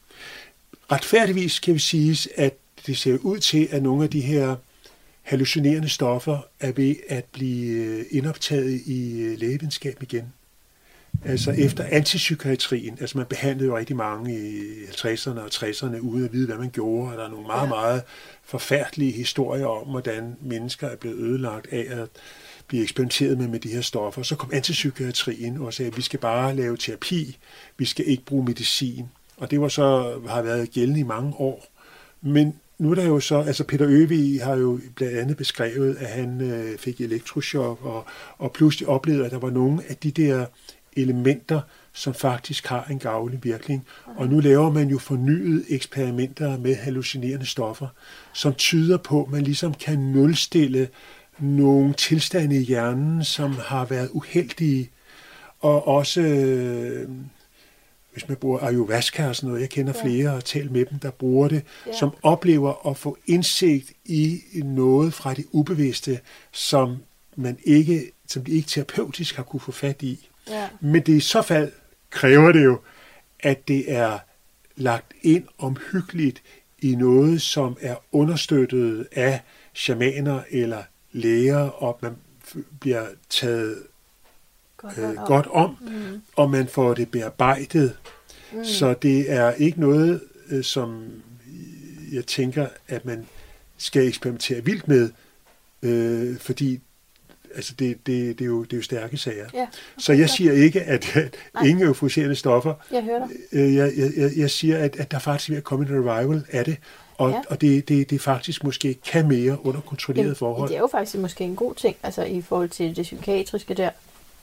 [0.92, 2.56] Retfærdigvis kan vi sige, at
[2.86, 4.56] det ser ud til, at nogle af de her
[5.22, 10.32] hallucinerende stoffer er ved at blive øh, indoptaget i øh, lægevidenskab igen.
[11.24, 16.32] Altså efter antipsykiatrien, altså man behandlede jo rigtig mange i 50'erne og 60'erne uden at
[16.32, 18.02] vide, hvad man gjorde, og der er nogle meget, meget
[18.44, 22.08] forfærdelige historier om, hvordan mennesker er blevet ødelagt af at
[22.66, 24.22] blive eksperimenteret med med de her stoffer.
[24.22, 27.38] Så kom antipsykiatrien og sagde, at vi skal bare lave terapi,
[27.76, 29.08] vi skal ikke bruge medicin.
[29.42, 31.66] Og det var så, har været gældende i mange år.
[32.20, 36.06] Men nu er der jo så, altså Peter Øvig har jo blandt andet beskrevet, at
[36.06, 38.04] han øh, fik elektrochok, og,
[38.38, 40.46] og pludselig oplevede, at der var nogle af de der
[40.96, 41.60] elementer,
[41.92, 43.86] som faktisk har en gavnlig virkning.
[44.16, 47.88] Og nu laver man jo fornyede eksperimenter med hallucinerende stoffer,
[48.32, 50.88] som tyder på, at man ligesom kan nulstille
[51.38, 54.90] nogle tilstande i hjernen, som har været uheldige,
[55.60, 57.08] og også øh,
[58.12, 60.04] hvis man bruger ayahuasca og sådan noget, jeg kender Ja.
[60.04, 61.92] flere og talt med dem, der bruger det, Ja.
[61.98, 66.20] som oplever at få indsigt i noget fra det ubevidste,
[66.52, 66.96] som
[67.36, 70.28] man ikke, som de ikke terapeutisk har kunne få fat i.
[70.48, 70.68] Ja.
[70.80, 71.72] Men det i så fald
[72.10, 72.78] kræver det jo,
[73.40, 74.18] at det er
[74.76, 76.42] lagt ind omhyggeligt
[76.82, 79.40] i noget, som er understøttet af
[79.74, 80.82] shamaner eller
[81.12, 82.16] læger, og man
[82.80, 83.82] bliver taget
[84.82, 85.16] Godt, øh, om.
[85.26, 86.20] godt om, Mm.
[86.36, 87.96] og man får det bearbejdet.
[88.52, 88.64] Mm.
[88.64, 91.04] Så det er ikke noget, øh, som
[92.12, 93.26] jeg tænker, at man
[93.78, 95.10] skal eksperimentere vildt med,
[95.82, 96.80] øh, fordi
[97.54, 99.46] altså det, det, det, er jo, det er jo stærke sager.
[99.54, 99.66] Ja,
[99.98, 101.62] Så jeg siger ikke, at, at Nej.
[101.64, 102.74] ingen euforiserende stoffer.
[102.92, 103.36] jeg hører dig.
[103.52, 105.92] Øh, Jeg, jeg, jeg- jeg siger, at, at der faktisk er ved at komme en
[106.08, 106.76] revival af det,
[107.18, 107.40] og, Ja.
[107.48, 110.68] og det, det, det faktisk måske kan mere under kontrollerede Jamen, forhold.
[110.68, 113.90] Det er jo faktisk måske en god ting, altså i forhold til det psykiatriske der.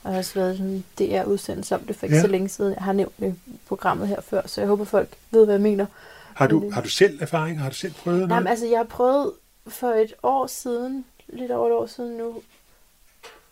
[0.02, 2.22] Der har også været sådan DR udsendelse om det for ikke Ja.
[2.22, 2.74] så længe siden.
[2.74, 5.62] Jeg har nævnt det i programmet her før, så jeg håber folk ved, hvad jeg
[5.62, 5.86] mener.
[6.34, 7.60] Har du, Men- har du selv erfaring?
[7.60, 8.42] Har du selv prøvet noget?
[8.42, 9.32] men altså jeg har prøvet
[9.66, 12.34] for et år siden, lidt over et år siden nu,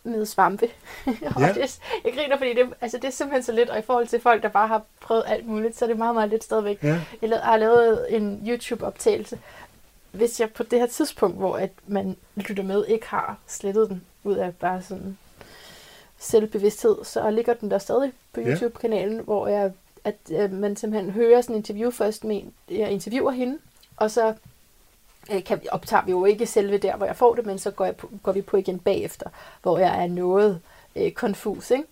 [0.04, 0.66] med svampe.
[1.06, 1.52] og Ja.
[1.52, 4.20] det, jeg griner, fordi det, altså det er simpelthen så lidt, og i forhold til
[4.20, 6.82] folk, der bare har prøvet alt muligt, så er det meget, meget lidt stadigvæk.
[6.82, 9.38] Ja, Jeg har lavet en YouTube-optagelse.
[10.12, 14.02] Hvis jeg på det her tidspunkt, hvor at man lytter med, ikke har slettet den
[14.24, 15.18] ud af bare sådan
[16.18, 18.40] selvbevidsthed, så ligger den der stadig på.
[18.40, 19.72] YouTube-kanalen, hvor jeg,
[20.04, 23.58] at øh, man simpelthen hører sådan en interview først med en, jeg interviewer hende,
[23.96, 24.34] og så
[25.32, 27.84] øh, kan, optager vi jo ikke selve der, hvor jeg får det, men så går,
[27.84, 29.30] jeg på, går vi på igen bagefter,
[29.62, 30.60] hvor jeg er noget
[30.96, 31.84] øh, konfus, ikke?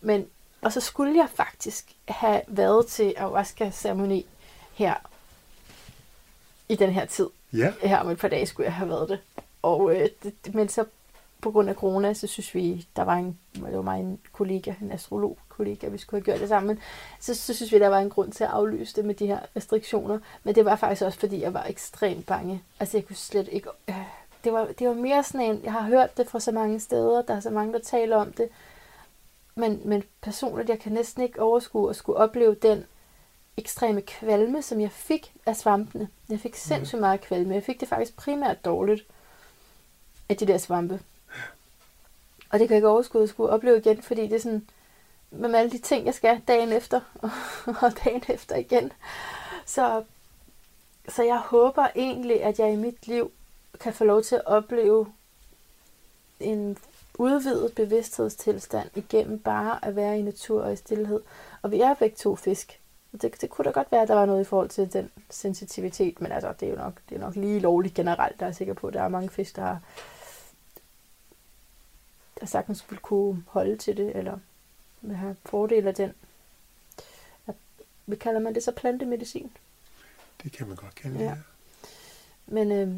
[0.00, 0.26] Men,
[0.62, 4.26] og så skulle jeg faktisk have været til ayahuasca-ceremoni
[4.74, 4.94] her
[6.68, 7.28] i den her tid.
[7.52, 7.72] ja.
[7.82, 9.18] Her om et par dage skulle jeg have været det.
[9.62, 10.84] Og, øh, det- men så
[11.44, 14.74] på grund af corona, så synes vi, der var en, det var mig en kollega,
[14.82, 16.78] en astrolog kollega, vi skulle have gjort det sammen.
[17.20, 19.38] Så, så synes vi, der var en grund til at aflyse det med de her
[19.56, 20.18] restriktioner.
[20.44, 22.62] Men det var faktisk også, fordi jeg var ekstremt bange.
[22.80, 23.68] Altså jeg kunne slet ikke...
[23.88, 23.94] Øh,
[24.44, 25.60] det, var, det var mere sådan en...
[25.64, 28.32] Jeg har hørt det fra så mange steder, der er så mange, der taler om
[28.32, 28.48] det.
[29.54, 32.84] Men, men personligt, jeg kan næsten ikke overskue at skulle opleve den
[33.56, 36.08] ekstreme kvalme, som jeg fik af svampene.
[36.28, 37.54] Jeg fik sindssygt meget kvalme.
[37.54, 39.06] Jeg fik det faktisk primært dårligt.
[40.28, 41.00] af de der svampe.
[42.54, 44.66] Og det kan jeg ikke overskue at skulle opleve igen, fordi det er sådan,
[45.30, 47.00] med alle de ting, jeg skal dagen efter,
[47.82, 48.92] og dagen efter igen.
[49.66, 50.02] Så,
[51.08, 53.30] så jeg håber egentlig, at jeg i mit liv
[53.80, 55.06] kan få lov til at opleve
[56.40, 56.78] en
[57.18, 61.20] udvidet bevidsthedstilstand igennem bare at være i natur og i stillhed.
[61.62, 62.80] Og vi er begge to fisk.
[63.22, 66.20] Det, det kunne da godt være, at der var noget i forhold til den sensitivitet,
[66.20, 68.74] men altså, det er jo nok, det er nok lige lovligt generelt, der er sikker
[68.74, 69.80] på, at der er mange fisk, der har
[72.44, 74.38] der sagtens vil kunne holde til det, eller
[75.00, 76.12] vil have fordel af den.
[78.04, 79.52] Hvad kalder man det så plantemedicin?
[80.42, 81.36] Det kan man godt kalde det, ja.
[82.46, 82.94] Men, øh,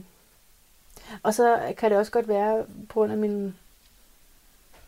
[1.23, 3.57] og så kan det også godt være, på grund af min,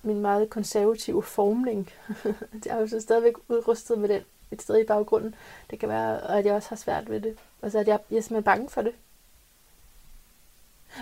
[0.03, 1.91] min meget konservative formling,
[2.65, 5.35] jeg er jo så stadigvæk udrustet med den et sted i baggrunden.
[5.71, 7.39] Det kan være, at jeg også har svært ved det.
[7.63, 8.93] Altså, at jeg, jeg er simpelthen bange for det.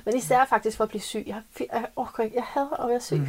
[0.05, 1.24] Men især faktisk for at blive syg.
[1.27, 1.43] Jeg,
[1.73, 2.36] jeg orker ikke.
[2.36, 3.16] Jeg hader at være syg.
[3.16, 3.27] Mm.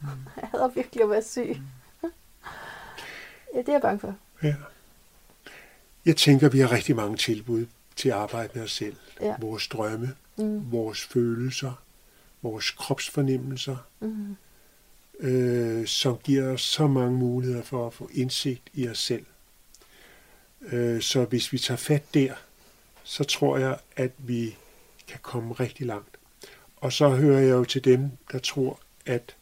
[0.00, 0.08] Mm.
[0.40, 1.60] jeg hader virkelig at være syg.
[2.02, 2.08] Mm.
[3.54, 4.14] ja, det er jeg bange for.
[4.42, 4.54] Ja.
[6.06, 7.66] Jeg tænker, vi har rigtig mange tilbud
[7.96, 8.96] til at arbejde med os selv.
[9.20, 9.34] Ja.
[9.40, 10.72] Vores drømme, mm.
[10.72, 11.72] vores følelser,
[12.42, 14.36] vores kropsfornemmelser, mm.
[15.20, 19.26] øh, som giver os så mange muligheder for at få indsigt i os selv.
[20.62, 22.34] Øh, så hvis vi tager fat der,
[23.04, 24.56] så tror jeg, at vi
[25.08, 26.16] kan komme rigtig langt.
[26.76, 29.36] Og så hører jeg jo til dem, der tror, at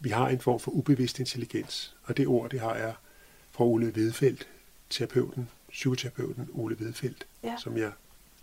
[0.00, 1.94] vi har en form for ubevidst intelligens.
[2.02, 2.94] Og det ord, det har jeg
[3.50, 4.48] fra Ole Vedfeldt,
[4.90, 7.54] terapeuten, psykoterapeuten Ole Vedfeldt, ja.
[7.58, 7.92] som jeg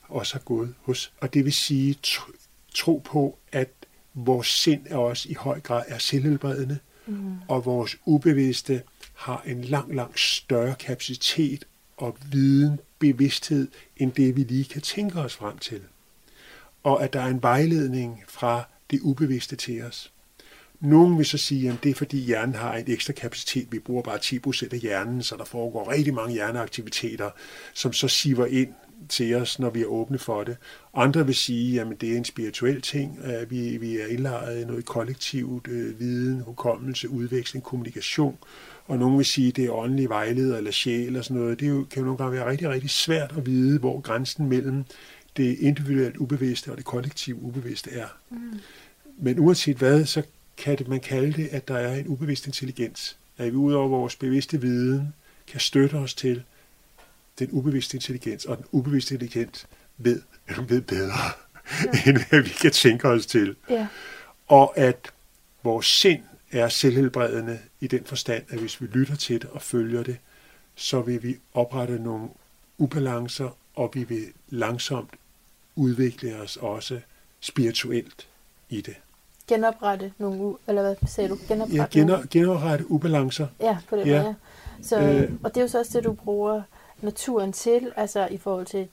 [0.01, 1.13] også har gået hos.
[1.19, 1.97] Og det vil sige
[2.73, 3.69] tro på, at
[4.13, 7.35] vores sind er også i høj grad er selvhelbredende, mm.
[7.47, 11.67] og vores ubevidste har en lang, lang større kapacitet
[11.97, 13.67] og viden, bevidsthed,
[13.97, 15.81] end det vi lige kan tænke os frem til
[16.83, 20.13] og at der er en vejledning fra det ubevidste til os.
[20.79, 23.67] Nogle vil så sige, at det er fordi hjernen har en ekstra kapacitet.
[23.71, 27.29] Vi bruger bare 10% af hjernen, så der foregår rigtig mange hjerneaktiviteter,
[27.73, 28.73] som så siver ind
[29.09, 30.57] til os, når vi er åbne for det.
[30.93, 34.65] Andre vil sige, at det er en spirituel ting, at vi, vi er indlejret i
[34.65, 38.37] noget kollektivt, øh, viden, hukommelse, udveksling, kommunikation.
[38.85, 41.59] Og nogen vil sige, at det er åndelig vejleder eller sjæl eller sådan noget.
[41.59, 44.83] Det kan jo nogle gange være rigtig, rigtig svært at vide, hvor grænsen mellem
[45.37, 48.07] det individuelt ubevidste og det kollektive ubevidste er.
[48.29, 48.59] Mm.
[49.17, 50.23] Men uanset hvad, så
[50.57, 53.17] kan det, man kalde det, at der er en ubevidst intelligens.
[53.37, 55.13] At vi ud over vores bevidste viden
[55.47, 56.43] kan støtte os til
[57.39, 60.21] den ubevidste intelligens, og den ubevidste intelligens ved,
[60.69, 61.19] ved bedre,
[61.83, 62.09] ja.
[62.09, 63.55] end hvad vi kan tænke os til.
[63.69, 63.87] Ja.
[64.47, 65.11] Og at
[65.63, 70.03] vores sind er selvhelbredende i den forstand, at hvis vi lytter til det og følger
[70.03, 70.17] det,
[70.75, 72.29] så vil vi oprette nogle
[72.77, 75.09] ubalancer, og vi vil langsomt
[75.75, 76.99] udvikle os også
[77.39, 78.27] spirituelt
[78.69, 78.95] i det.
[79.47, 81.37] Genoprette nogle, eller hvad sagde du?
[81.47, 83.47] Genoprette, ja, gener, genoprette ubalancer.
[83.59, 84.33] Ja, på det ja.
[84.81, 86.61] Så, øh, og det er jo så også det, du bruger
[87.01, 88.87] naturen til, altså i forhold til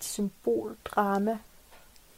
[0.00, 1.38] symboldrama,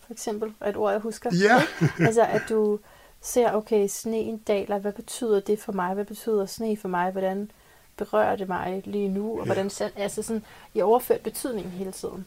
[0.06, 1.30] for eksempel, er et ord, jeg husker.
[1.34, 1.62] Ja.
[2.06, 2.78] altså, at du
[3.20, 5.94] ser, okay, sneen daler, hvad betyder det for mig?
[5.94, 7.10] Hvad betyder sne for mig?
[7.10, 7.50] Hvordan
[7.96, 9.32] berører det mig lige nu?
[9.32, 9.44] Og ja.
[9.44, 10.44] hvordan, altså sådan,
[10.74, 12.26] i overført betydning hele tiden.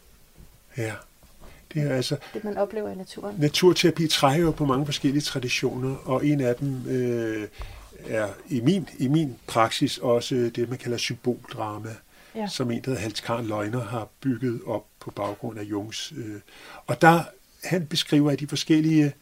[0.78, 0.94] Ja.
[1.74, 2.18] Det er altså...
[2.34, 3.36] Det, man oplever i naturen.
[3.40, 7.48] Naturterapi trækker jo på mange forskellige traditioner, og en af dem øh,
[8.08, 11.96] er i min, i min praksis også det, man kalder symboldrama,
[12.36, 12.48] ja.
[12.48, 16.14] som en, der hedder Hans Karl Løgner, har bygget op på baggrund af Jungs.
[16.18, 16.40] Øh.
[16.88, 17.24] Og der,
[17.64, 19.14] han beskriver, at de forskellige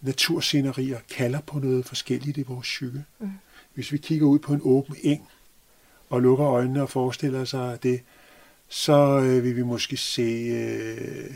[0.00, 3.04] naturscenerier kalder på noget forskelligt i vores psyke.
[3.18, 3.30] Mm.
[3.74, 5.28] Hvis vi kigger ud på en åben eng,
[6.10, 8.00] og lukker øjnene og forestiller sig det,
[8.68, 11.30] så øh, vil vi måske se øh,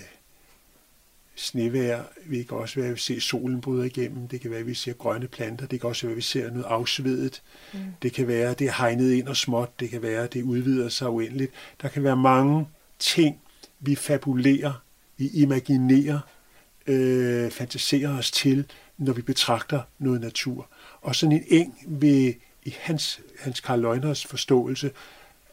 [1.34, 2.02] snevejr.
[2.26, 4.28] Vi kan også være, at vi ser solen bryder igennem.
[4.28, 5.66] Det kan være, at vi ser grønne planter.
[5.66, 7.42] Det kan også være, at vi ser noget afsvedet.
[7.72, 7.80] Mm.
[8.02, 9.80] Det kan være, at det er hegnet ind og småt.
[9.80, 11.52] Det kan være, at det udvider sig uendeligt.
[11.82, 12.66] Der kan være mange
[12.98, 13.40] ting,
[13.80, 14.82] vi fabulerer,
[15.16, 16.20] vi imaginerer,
[16.86, 18.66] øh, fantaserer os til,
[18.98, 20.68] når vi betragter noget natur.
[21.00, 22.34] Og sådan en eng vil
[22.64, 24.90] i hans, hans Karl Løgners forståelse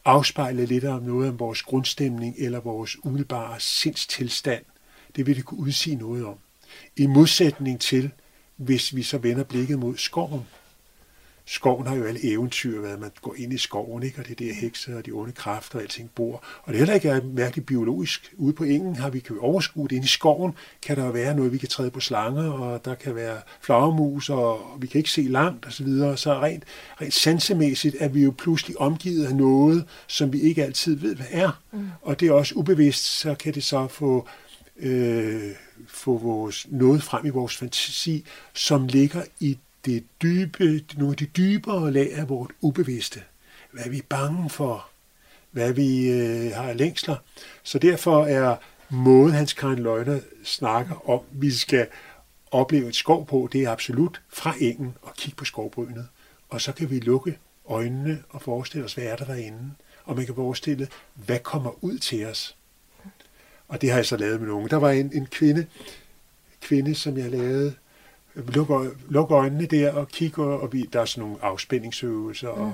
[0.04, 4.64] afspejle lidt om noget om vores grundstemning eller vores umiddelbare sindstilstand
[5.16, 6.34] det vil det kunne udsige noget om.
[6.96, 8.10] I modsætning til,
[8.56, 10.42] hvis vi så vender blikket mod skoven.
[11.52, 14.18] Skoven har jo alle eventyr, hvad man går ind i skoven, ikke?
[14.18, 16.44] og det er der hekser og de onde kræfter og alting bor.
[16.62, 18.34] Og det er heller ikke mærkeligt biologisk.
[18.36, 19.96] Ude på engen har vi kan overskue det.
[19.96, 23.14] Inde i skoven kan der være noget, vi kan træde på slanger, og der kan
[23.14, 25.72] være flagermus, og vi kan ikke se langt osv.
[25.72, 26.16] Så, videre.
[26.16, 26.64] så rent,
[27.00, 31.26] rent sansemæssigt er vi jo pludselig omgivet af noget, som vi ikke altid ved, hvad
[31.30, 31.62] er.
[31.72, 31.88] Mm.
[32.02, 34.28] Og det er også ubevidst, så kan det så få
[34.80, 35.50] øh,
[35.88, 38.24] få vores, noget frem i vores fantasi,
[38.54, 43.22] som ligger i det dybe, nogle af de dybere lag af vores ubevidste.
[43.72, 44.86] Hvad er vi bange for?
[45.50, 47.16] Hvad vi øh, har længsler?
[47.62, 48.56] Så derfor er
[48.88, 51.86] måden, Hans Karin Løgner snakker om, vi skal
[52.50, 56.08] opleve et skov på, det er absolut fra engen og kigge på skovbrynet.
[56.48, 57.38] Og så kan vi lukke
[57.68, 59.70] øjnene og forestille os, hvad er der derinde?
[60.04, 62.56] Og man kan forestille, hvad kommer ud til os?
[63.70, 64.70] Og det har jeg så lavet med nogen.
[64.70, 65.66] Der var en, en kvinde,
[66.60, 67.74] kvinde, som jeg lavede,
[68.34, 72.60] lukke, lukke øjnene der og kigge, og vi, der er sådan nogle afspændingsøvelser, mm.
[72.60, 72.72] og,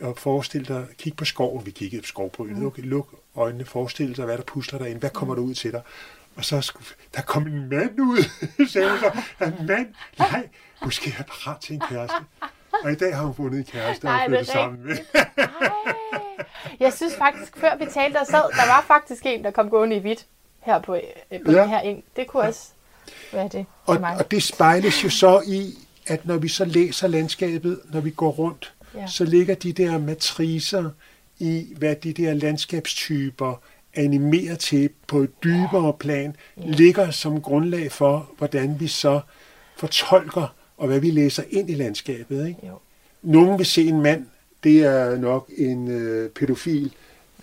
[0.00, 2.62] og forestille dig, kig på skoven, vi kiggede på skovbrynet, mm.
[2.62, 5.40] luk, luk øjnene, forestil dig, hvad der pusler derinde, hvad kommer mm.
[5.40, 5.82] der ud til dig?
[6.36, 6.72] Og så
[7.14, 8.24] der kom en mand ud,
[8.72, 9.86] sagde hun så, en mand,
[10.18, 10.48] nej,
[10.84, 12.16] måske er jeg parat til en kæreste.
[12.84, 14.96] Og i dag har hun fundet en kæreste og flyttet sammen med.
[16.80, 19.96] jeg synes faktisk, før vi talte og sad, der var faktisk en, der kom gående
[19.96, 20.26] i hvidt
[20.60, 21.66] her på, øh, på ja.
[21.66, 22.02] her ind.
[22.16, 22.48] Det kunne ja.
[22.48, 22.68] også
[23.32, 24.16] være det og, mig.
[24.18, 25.74] og det spejles jo så i,
[26.06, 29.06] at når vi så læser landskabet, når vi går rundt, ja.
[29.06, 30.90] så ligger de der matricer
[31.38, 33.60] i, hvad de der landskabstyper
[33.94, 36.62] animerer til på et dybere plan, ja.
[36.66, 39.20] ligger som grundlag for, hvordan vi så
[39.76, 42.48] fortolker, og hvad vi læser ind i landskabet.
[42.48, 42.60] Ikke?
[42.66, 42.78] Jo.
[43.22, 44.26] Nogen vil se en mand,
[44.64, 46.92] det er nok en øh, pædofil,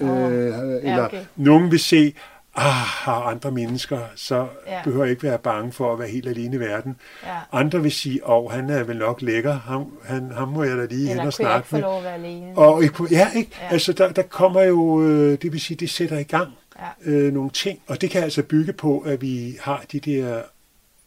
[0.01, 0.07] oh.
[0.07, 1.23] øh, eller ja, okay.
[1.35, 2.13] nogen vil se,
[2.55, 4.81] ah, har andre mennesker, så ja.
[4.83, 6.95] behøver jeg ikke være bange for at være helt alene i verden.
[7.23, 7.37] Ja.
[7.51, 10.77] Andre vil sige, åh, oh, han er vel nok lækker, ham, han, ham må jeg
[10.77, 11.79] da lige hen og snakke med.
[11.79, 12.57] Eller være alene.
[12.57, 13.51] Og, ja, ikke?
[13.61, 13.67] Ja.
[13.71, 17.11] Altså, der, der kommer jo, øh, det vil sige, det sætter i gang ja.
[17.11, 20.41] øh, nogle ting, og det kan altså bygge på, at vi har de der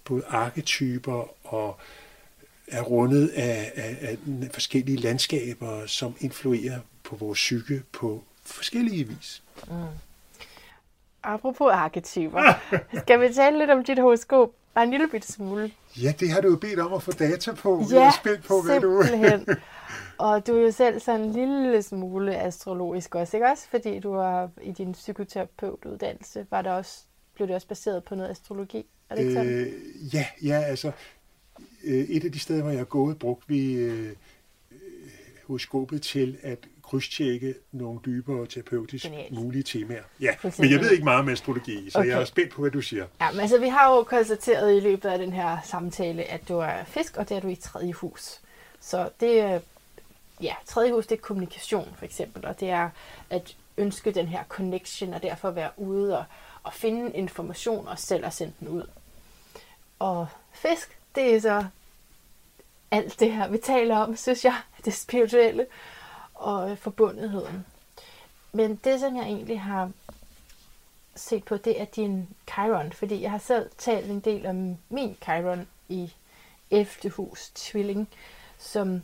[0.04, 1.78] både arketyper og
[2.70, 4.18] er rundet af, af, af
[4.52, 9.42] forskellige landskaber, som influerer på vores psyke på forskellige vis.
[9.66, 9.74] Mm.
[11.22, 12.42] Apropos arketyper,
[13.02, 14.50] skal vi tale lidt om dit horoskop?
[14.74, 15.72] Bare en lille bitte smule.
[16.02, 17.86] Ja, det har du jo bedt om at få data på.
[17.90, 19.02] Ja, jeg er spændt på, hvad du...
[20.18, 23.68] Og du er jo selv sådan en lille smule astrologisk også, ikke også?
[23.70, 27.04] Fordi du har i din psykoterapeutuddannelse, var der også,
[27.34, 28.86] blev det også baseret på noget astrologi?
[29.10, 29.52] Er det ikke sådan?
[29.52, 30.92] Øh, ja, ja, altså
[31.84, 34.12] et af de steder, hvor jeg har gået, brugte vi øh,
[35.46, 39.34] horoskopet til at krydstjekke nogle dybere terapeutisk Genialt.
[39.34, 40.02] mulige temaer.
[40.20, 42.08] Ja, men jeg ved ikke meget om astrologi, så okay.
[42.08, 43.06] jeg er spændt på, hvad du siger.
[43.20, 46.58] Ja, men altså, vi har jo konstateret i løbet af den her samtale, at du
[46.58, 48.40] er fisk, og det er du i tredje hus.
[48.80, 49.62] Så det
[50.42, 52.90] ja, tredje hus, det er kommunikation for eksempel, og det er
[53.30, 56.24] at ønske den her connection, og derfor være ude og,
[56.62, 58.82] og finde information og selv at sende den ud.
[59.98, 61.64] Og fisk, det er så
[62.90, 65.66] alt det her, vi taler om, synes jeg, det spirituelle
[66.34, 67.66] og forbundetheden.
[68.52, 69.90] Men det, som jeg egentlig har
[71.16, 75.16] set på, det er din Chiron, fordi jeg har selv talt en del om min
[75.22, 76.12] Chiron i
[76.70, 77.10] 11.
[77.10, 78.08] hus, tvilling,
[78.58, 79.02] som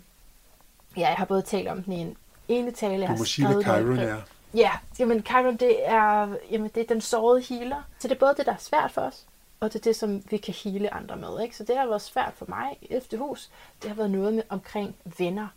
[0.97, 2.17] ja, jeg har både talt om den i en
[2.49, 4.21] ene tale, jeg du må sige, hvad Chiron er.
[4.55, 7.83] Ja, jamen Chiron, det er, jamen, det er den sårede healer.
[7.99, 9.25] Så det er både det, der er svært for os,
[9.65, 11.43] og det er det, som vi kan hele andre med.
[11.43, 11.57] Ikke?
[11.57, 13.51] Så det har været svært for mig efter hus.
[13.83, 15.49] Det har været noget med omkring venner.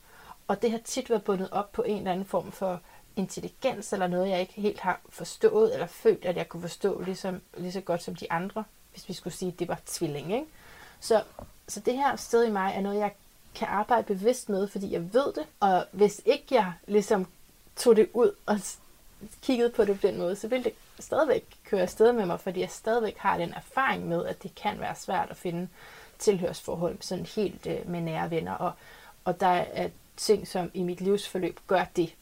[0.47, 2.81] Og det har tit været bundet op på en eller anden form for
[3.15, 7.41] intelligens, eller noget, jeg ikke helt har forstået, eller følt, at jeg kunne forstå ligesom,
[7.57, 10.33] lige så godt som de andre, hvis vi skulle sige, at det var tvilling.
[10.33, 10.45] Ikke?
[10.99, 11.23] Så,
[11.67, 13.11] så det her sted i mig er noget, jeg
[13.55, 15.45] kan arbejde bevidst med, fordi jeg ved det.
[15.59, 17.27] Og hvis ikke jeg ligesom
[17.75, 18.59] tog det ud og
[19.41, 22.59] kiggede på det på den måde, så ville det stadigvæk kører afsted med mig, fordi
[22.59, 25.67] jeg stadigvæk har den erfaring med, at det kan være svært at finde
[26.19, 28.53] tilhørsforhold sådan helt øh, med nære venner.
[28.53, 28.71] Og,
[29.25, 32.15] og der er ting, som i mit livsforløb gør det.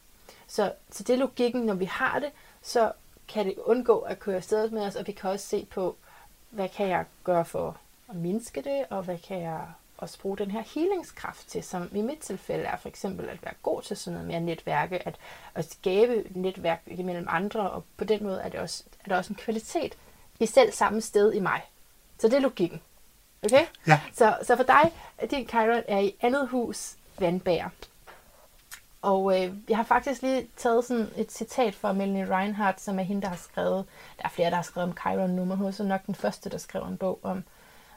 [0.48, 2.32] Så, så det er logikken, når vi har det,
[2.62, 2.92] så
[3.28, 5.96] kan det undgå at køre afsted med os, og vi kan også se på,
[6.50, 7.78] hvad kan jeg gøre for
[8.10, 9.66] at mindske det, og hvad kan jeg
[9.98, 13.54] også bruge den her healingskraft til, som i mit tilfælde er for eksempel at være
[13.64, 15.16] god til sådan noget mere netværke, at,
[15.56, 19.34] at skabe netværk mellem andre, og på den måde er, det også, er der også
[19.34, 19.98] en kvalitet
[20.40, 21.62] i selv samme sted i mig.
[22.18, 22.82] Så det er logikken.
[23.44, 23.66] Okay?
[23.88, 24.00] Ja.
[24.14, 24.92] Så, så for dig,
[25.32, 27.70] din Chiron er i andet hus vandbærer.
[29.02, 33.04] Og øh, jeg har faktisk lige taget sådan et citat fra Melanie Reinhardt, som er
[33.04, 33.86] hende, der har skrevet,
[34.18, 36.16] der er flere, der har skrevet om Chiron nu, men hun er så nok den
[36.16, 37.44] første, der skrev en bog om,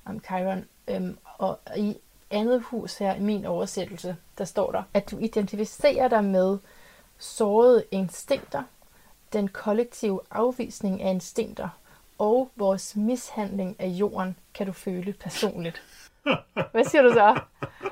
[0.08, 0.64] om Chiron.
[0.88, 1.96] Øhm, og i
[2.30, 6.58] andet hus her, i min oversættelse, der står der, at du identificerer dig med
[7.18, 8.62] sårede instinkter,
[9.32, 11.68] den kollektive afvisning af instinkter
[12.18, 15.82] og vores mishandling af jorden kan du føle personligt.
[16.72, 17.40] Hvad siger du så?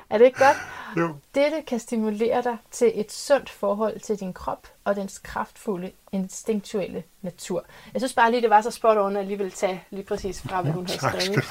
[0.09, 0.57] Er det ikke godt?
[0.97, 1.15] Jo.
[1.35, 7.03] Dette kan stimulere dig til et sundt forhold til din krop og dens kraftfulde, instinktuelle
[7.21, 7.65] natur.
[7.93, 10.61] Jeg synes bare lige, det var så spot on at alligevel tage lige præcis fra,
[10.61, 11.45] hvad hun havde skrevet.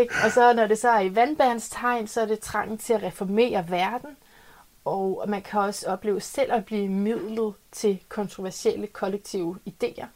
[0.00, 0.14] Ikke?
[0.24, 3.70] Og så når det så er i vandbandstegn, så er det trangen til at reformere
[3.70, 4.16] verden.
[4.84, 10.06] Og man kan også opleve selv at blive midlet til kontroversielle kollektive idéer.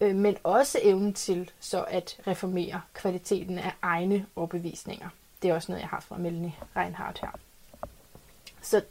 [0.00, 5.08] Øh, Men også evnen til så at reformere kvaliteten af egne overbevisninger.
[5.42, 7.38] Det er også noget, jeg har fra Melanie Reinhardt her.
[8.62, 8.82] Så,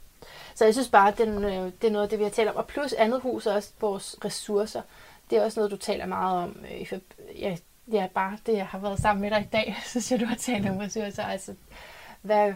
[0.54, 2.48] så jeg synes bare, at den, øh, det er noget af det, vi har talt
[2.48, 2.56] om.
[2.56, 4.82] Og plus andet hus er også vores ressourcer.
[5.30, 6.64] Det er også noget, du taler meget om.
[6.70, 7.00] øh, i jeg,
[7.34, 7.56] Ja,
[7.92, 10.36] ja, bare det, jeg har været sammen med dig i dag, synes jeg, du har
[10.36, 11.24] talt om ressourcer.
[11.24, 11.54] Altså,
[12.22, 12.54] hvad,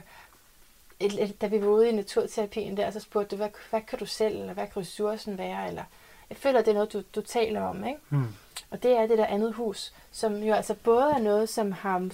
[1.00, 3.98] et, et, da vi var ude i naturterapien der, så spurgte du, hvad, hvad kan
[3.98, 5.68] du selv, eller hvad kan ressourcen være?
[5.68, 5.84] Eller,
[6.30, 8.00] jeg føler, det er noget, du, du taler om, ikke?
[8.08, 8.34] Hmm.
[8.70, 12.10] Og det er det der andet hus, som jo altså både er noget, som har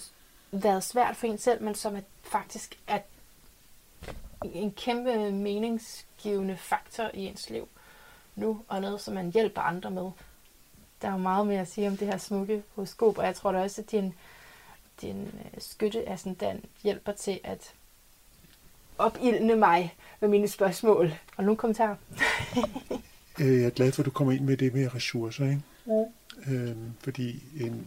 [0.50, 2.98] været svært for en selv, men som er, faktisk er
[4.42, 7.68] en kæmpe meningsgivende faktor i ens liv
[8.36, 10.10] nu, og noget, som man hjælper andre med.
[11.02, 13.52] Der er jo meget mere at sige om det her smukke horoskop, og jeg tror
[13.52, 14.14] da også, at din,
[15.00, 17.74] din øh, skytte er sådan, den hjælper til at
[18.98, 21.14] opildne mig med mine spørgsmål.
[21.36, 21.96] Og nu kommentarer.
[23.40, 25.62] Øh, Jeg er glad for, at du kommer ind med det med ressourcer, ikke?
[26.46, 26.52] Mm.
[26.54, 27.86] Øhm, fordi en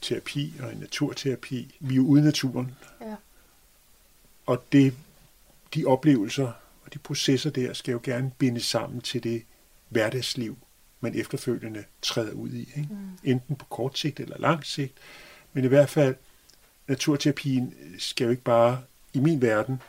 [0.00, 3.14] terapi og en naturterapi, vi er jo ude i naturen, Ja.
[4.46, 4.94] og det,
[5.74, 6.46] de oplevelser
[6.84, 9.42] og de processer der skal jo gerne bindes sammen til det
[9.88, 10.56] hverdagsliv,
[11.00, 12.58] man efterfølgende træder ud i.
[12.60, 12.88] Ikke?
[12.90, 12.96] Mm.
[13.24, 14.94] Enten på kort sigt eller lang sigt.
[15.52, 16.14] Men i hvert fald,
[16.88, 18.82] naturterapien skal jo ikke bare,
[19.12, 19.82] i min verden,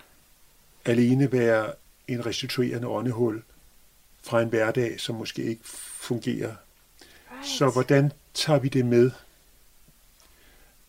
[0.85, 1.73] alene være
[2.07, 3.43] en restituerende åndehul
[4.29, 6.55] fra en hverdag, som måske ikke fungerer
[7.31, 7.47] Right.
[7.47, 9.11] så hvordan tager vi det med?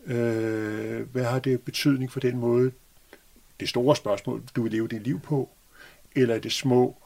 [0.05, 2.71] Øh, hvad har det betydning for den måde,
[3.59, 5.49] det store spørgsmål, du vil leve dit liv på,
[6.15, 6.97] eller det små,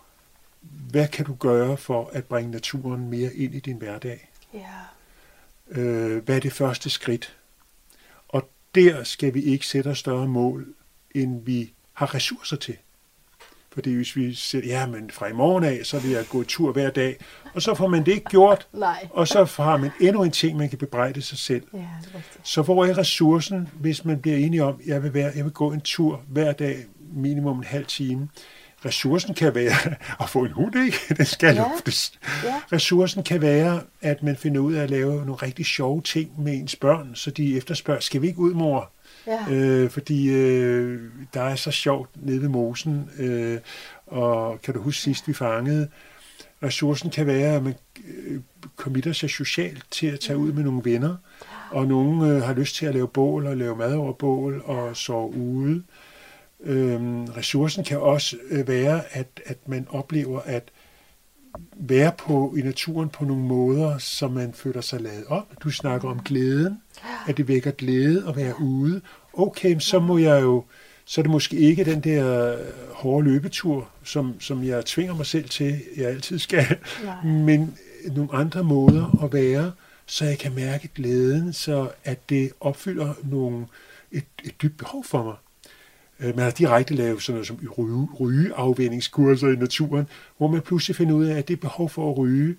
[0.62, 4.30] hvad kan du gøre for at bringe naturen mere ind i din hverdag?
[4.54, 4.74] Ja.
[5.82, 7.38] Øh, hvad er det første skridt?
[8.28, 10.74] Og der skal vi ikke sætte os større mål,
[11.16, 12.78] end vi har ressourcer til.
[13.76, 16.72] Fordi hvis vi siger, ja, men fra i morgen af, så vil jeg gå tur
[16.72, 17.16] hver dag,
[17.54, 19.08] og så får man det ikke gjort, Nej.
[19.10, 21.64] og så har man endnu en ting, man kan bebrejde sig selv.
[21.74, 22.48] Ja, det er rigtigt.
[22.48, 25.72] Så hvor er ressourcen, hvis man bliver enige om, jeg vil, være, jeg vil gå
[25.72, 26.78] en tur hver dag,
[27.14, 28.30] minimum en halv time.
[28.86, 30.98] Ressourcen kan være at få en hund, ikke?
[31.18, 31.64] Den skal Ja.
[31.72, 32.14] luftes.
[32.44, 32.54] Ja.
[32.74, 36.54] Ressourcen kan være, at man finder ud af at lave nogle rigtig sjove ting med
[36.54, 38.92] ens børn, så de efterspørger, skal vi ikke ud, mor?
[39.28, 39.52] Ja.
[39.52, 41.02] Øh, fordi øh,
[41.34, 43.58] der er så sjovt nede ved mosen, øh,
[44.08, 45.90] og kan du huske sidst vi fangede?
[46.64, 47.76] Ressourcen kan være, at man
[48.08, 48.40] øh,
[48.76, 51.16] committer sig socialt til at tage ud med nogle venner,
[51.72, 54.98] og nogen øh, har lyst til at lave bål og lave mad over bål og
[54.98, 55.84] sove ude.
[56.64, 60.72] Øhm, ressourcen kan også øh, være, at, at man oplever at
[61.76, 65.64] være på i naturen på nogle måder, som man føler sig lavet op.
[65.64, 66.78] Du snakker om glæden,
[67.28, 69.02] at det vækker glæde at være ude.
[69.34, 70.64] Okay, så må jeg jo,
[71.06, 72.58] så er det måske ikke den der
[72.94, 77.24] hårde løbetur, som, som jeg tvinger mig selv til, jeg altid skal, Nej.
[77.24, 77.78] men
[78.12, 79.72] nogle andre måder at være,
[80.06, 83.66] så jeg kan mærke glæden, så at det opfylder nogle,
[84.12, 85.36] et, et dybt behov for mig.
[86.20, 90.96] Øh, Man har direkte lavet sådan noget som ryge, rygeafvendingskurser i naturen, hvor man pludselig
[90.96, 92.56] finder ud af, at det behov for at ryge,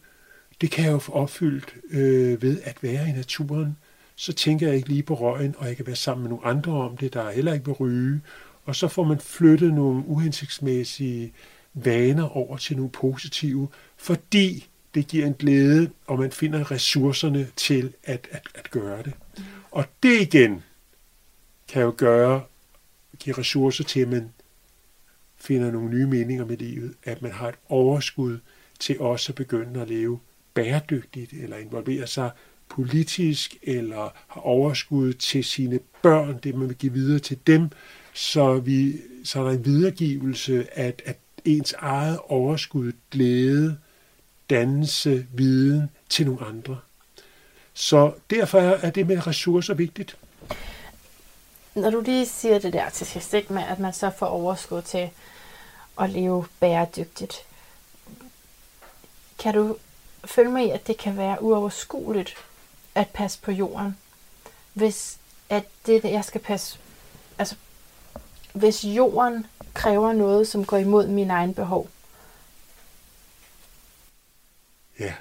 [0.61, 3.77] det kan jeg jo få opfyldt øh, ved at være i naturen.
[4.17, 6.73] Så tænker jeg ikke lige på røgen, og jeg kan være sammen med nogle andre
[6.73, 8.21] om det, der heller ikke vil ryge.
[8.65, 11.33] Og så får man flyttet nogle uhensigtsmæssige
[11.75, 17.93] vaner over til nogle positive, fordi det giver en glæde, og man finder ressourcerne til
[18.05, 19.13] at, at, at gøre det.
[19.71, 20.63] Og det igen
[21.69, 22.41] kan jo gøre,
[23.19, 24.33] give ressourcer til, at man
[25.37, 28.39] finder nogle nye meninger med livet, at man har et overskud
[28.79, 30.19] til også at begynde at leve
[30.55, 32.31] bæredygtigt, eller involvere sig
[32.69, 37.69] politisk, eller har overskud til sine børn, det man vil give videre til dem,
[38.15, 43.79] så, vi, så er der en videregivelse af, at ens eget overskud, glæde,
[44.51, 46.79] dannelse, viden til nogle andre.
[47.75, 50.17] Så derfor er det med ressourcer vigtigt.
[51.77, 54.83] Når du lige siger det der til sidst, ikke, med at man så får overskud
[54.83, 55.11] til
[56.01, 57.47] at leve bæredygtigt,
[59.39, 59.77] kan du
[60.25, 62.35] følge mig i, at det kan være uoverskueligt
[62.95, 63.99] at passe på jorden,
[64.73, 66.79] hvis at det, jeg skal passe,
[67.39, 67.57] altså
[68.53, 71.89] hvis jorden kræver noget, som går imod mine egne behov.
[74.99, 75.15] Ja.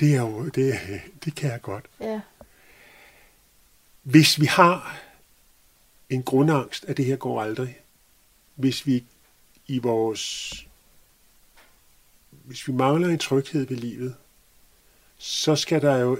[0.00, 0.74] Det, er jo, det,
[1.24, 1.84] det kan jeg godt.
[2.00, 2.20] Ja.
[4.10, 5.00] Hvis vi har
[6.08, 7.78] en grundangst, at det her går aldrig.
[8.54, 9.04] Hvis vi
[9.66, 10.54] i vores
[12.44, 14.14] hvis vi mangler en tryghed ved livet,
[15.18, 16.18] så skal der jo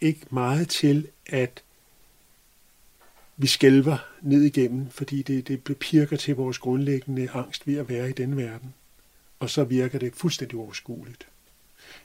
[0.00, 1.62] ikke meget til, at
[3.36, 8.10] vi skælver ned igennem, fordi det, det pirker til vores grundlæggende angst ved at være
[8.10, 8.74] i den verden.
[9.38, 11.28] Og så virker det fuldstændig overskueligt.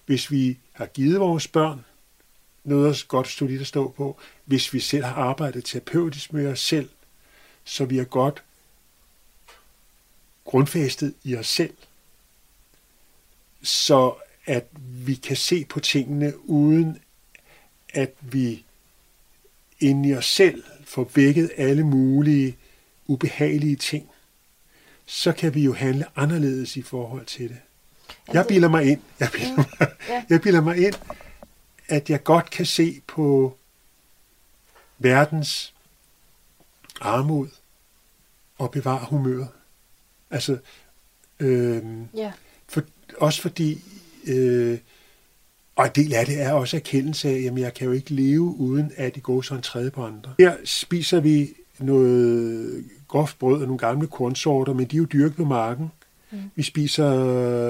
[0.06, 1.85] Hvis vi har givet vores børn
[2.64, 6.90] noget godt solidt at stå på, hvis vi selv har arbejdet terapeutisk med os selv,
[7.64, 8.43] så vi er godt
[10.45, 11.73] grundfæstet i os selv,
[13.61, 14.14] så
[14.45, 16.98] at vi kan se på tingene uden
[17.93, 18.65] at vi
[19.80, 22.57] inde i os selv får vækket alle mulige
[23.07, 24.09] ubehagelige ting,
[25.06, 27.57] så kan vi jo handle anderledes i forhold til det.
[28.33, 29.90] Jeg bilder mig ind, jeg bilder mig,
[30.30, 30.95] jeg bilder mig ind,
[31.92, 33.58] at jeg godt kan se på
[35.00, 35.74] verdens
[37.02, 37.48] armod
[38.58, 39.48] og bevare humøret.
[40.30, 40.58] Altså,
[41.40, 41.84] øh,
[42.18, 42.32] yeah.
[42.68, 42.82] for,
[43.18, 43.82] også fordi,
[44.28, 44.78] øh,
[45.76, 48.42] og en del af det er også erkendelse af, at jeg kan jo ikke leve
[48.42, 50.34] uden at det går så en tredje på andre.
[50.40, 55.36] Her spiser vi noget groft brød og nogle gamle kornsorter, men de er jo dyrket
[55.36, 55.92] på marken.
[56.32, 56.40] Mm.
[56.56, 57.10] Vi spiser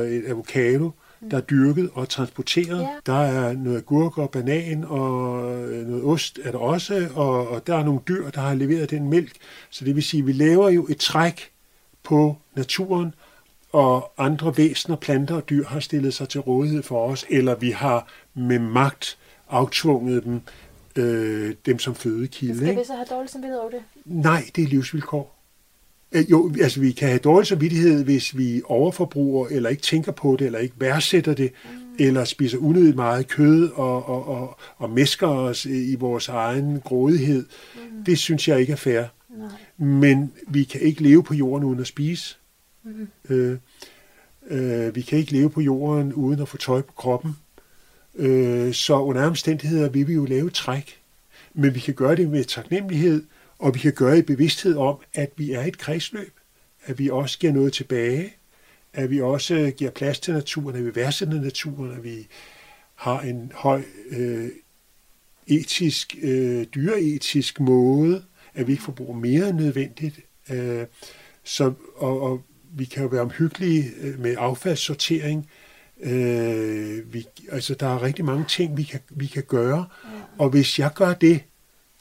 [0.02, 0.92] et avocado,
[1.32, 2.82] der er dyrket og transporteret.
[2.82, 2.90] Ja.
[3.06, 5.44] Der er noget gurk og banan og
[5.88, 9.10] noget ost er der også, og, og der er nogle dyr, der har leveret den
[9.10, 9.36] mælk.
[9.70, 11.52] Så det vil sige, at vi laver jo et træk
[12.04, 13.14] på naturen,
[13.74, 17.72] og andre væsener, planter og dyr har stillet sig til rådighed for os, eller vi
[17.72, 19.18] har med magt
[19.50, 20.42] aftvunget dem,
[20.96, 22.58] øh, dem som fødekilde.
[22.58, 23.84] Skal vi så have dårlig samvittighed over det?
[24.06, 25.41] Nej, det er livsvilkår.
[26.12, 30.36] Øh, jo, altså vi kan have dårlig samvittighed, hvis vi overforbruger, eller ikke tænker på
[30.40, 31.70] det, eller ikke værdsætter det, mm.
[32.00, 37.46] eller spiser unødigt meget kød og, og, og, og mesker os i vores egen grådighed.
[37.76, 38.04] Mm.
[38.04, 39.04] Det synes jeg ikke er fair.
[39.38, 39.48] Nej.
[39.78, 42.38] Men vi kan ikke leve på jorden uden at spise.
[42.84, 43.08] Mm.
[43.30, 43.58] Øh,
[44.48, 47.36] øh, vi kan ikke leve på jorden uden at få tøj på kroppen.
[48.16, 50.98] Øh, så under omstændigheder vil vi jo lave træk.
[51.54, 53.24] Men vi kan gøre det med taknemmelighed,
[53.62, 56.34] og vi kan gøre i bevidsthed om, at vi er et kredsløb,
[56.86, 58.34] at vi også giver noget tilbage,
[58.94, 62.28] at vi også giver plads til naturen, at vi værdsætter naturen, at vi
[62.96, 64.50] har en høj øh,
[65.48, 68.24] etisk, øh, dyreetisk måde,
[68.54, 70.20] at vi ikke forbruger mere end nødvendigt.
[70.50, 70.86] Øh,
[71.44, 72.42] så, og, og
[72.74, 75.50] vi kan jo være omhyggelige øh, med affaldssortering.
[76.02, 79.86] Øh, vi, altså, der er rigtig mange ting, vi kan, vi kan gøre.
[80.38, 81.44] Og hvis jeg gør det,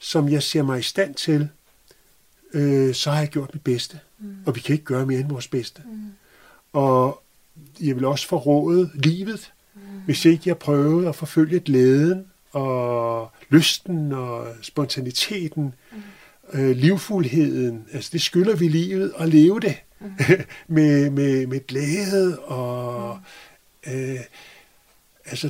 [0.01, 1.49] som jeg ser mig i stand til,
[2.53, 3.99] øh, så har jeg gjort mit bedste.
[4.19, 4.35] Mm.
[4.45, 5.81] Og vi kan ikke gøre mere end vores bedste.
[5.85, 6.11] Mm.
[6.73, 7.23] Og
[7.81, 9.81] jeg vil også forråde livet, mm.
[10.05, 16.59] hvis ikke jeg prøvede at forfølge glæden og lysten og spontaniteten, mm.
[16.59, 17.85] øh, livfuldheden.
[17.93, 20.11] Altså det skylder vi livet at leve det mm.
[20.75, 23.19] med, med, med glæde og
[23.85, 23.91] mm.
[23.93, 24.19] øh,
[25.25, 25.49] altså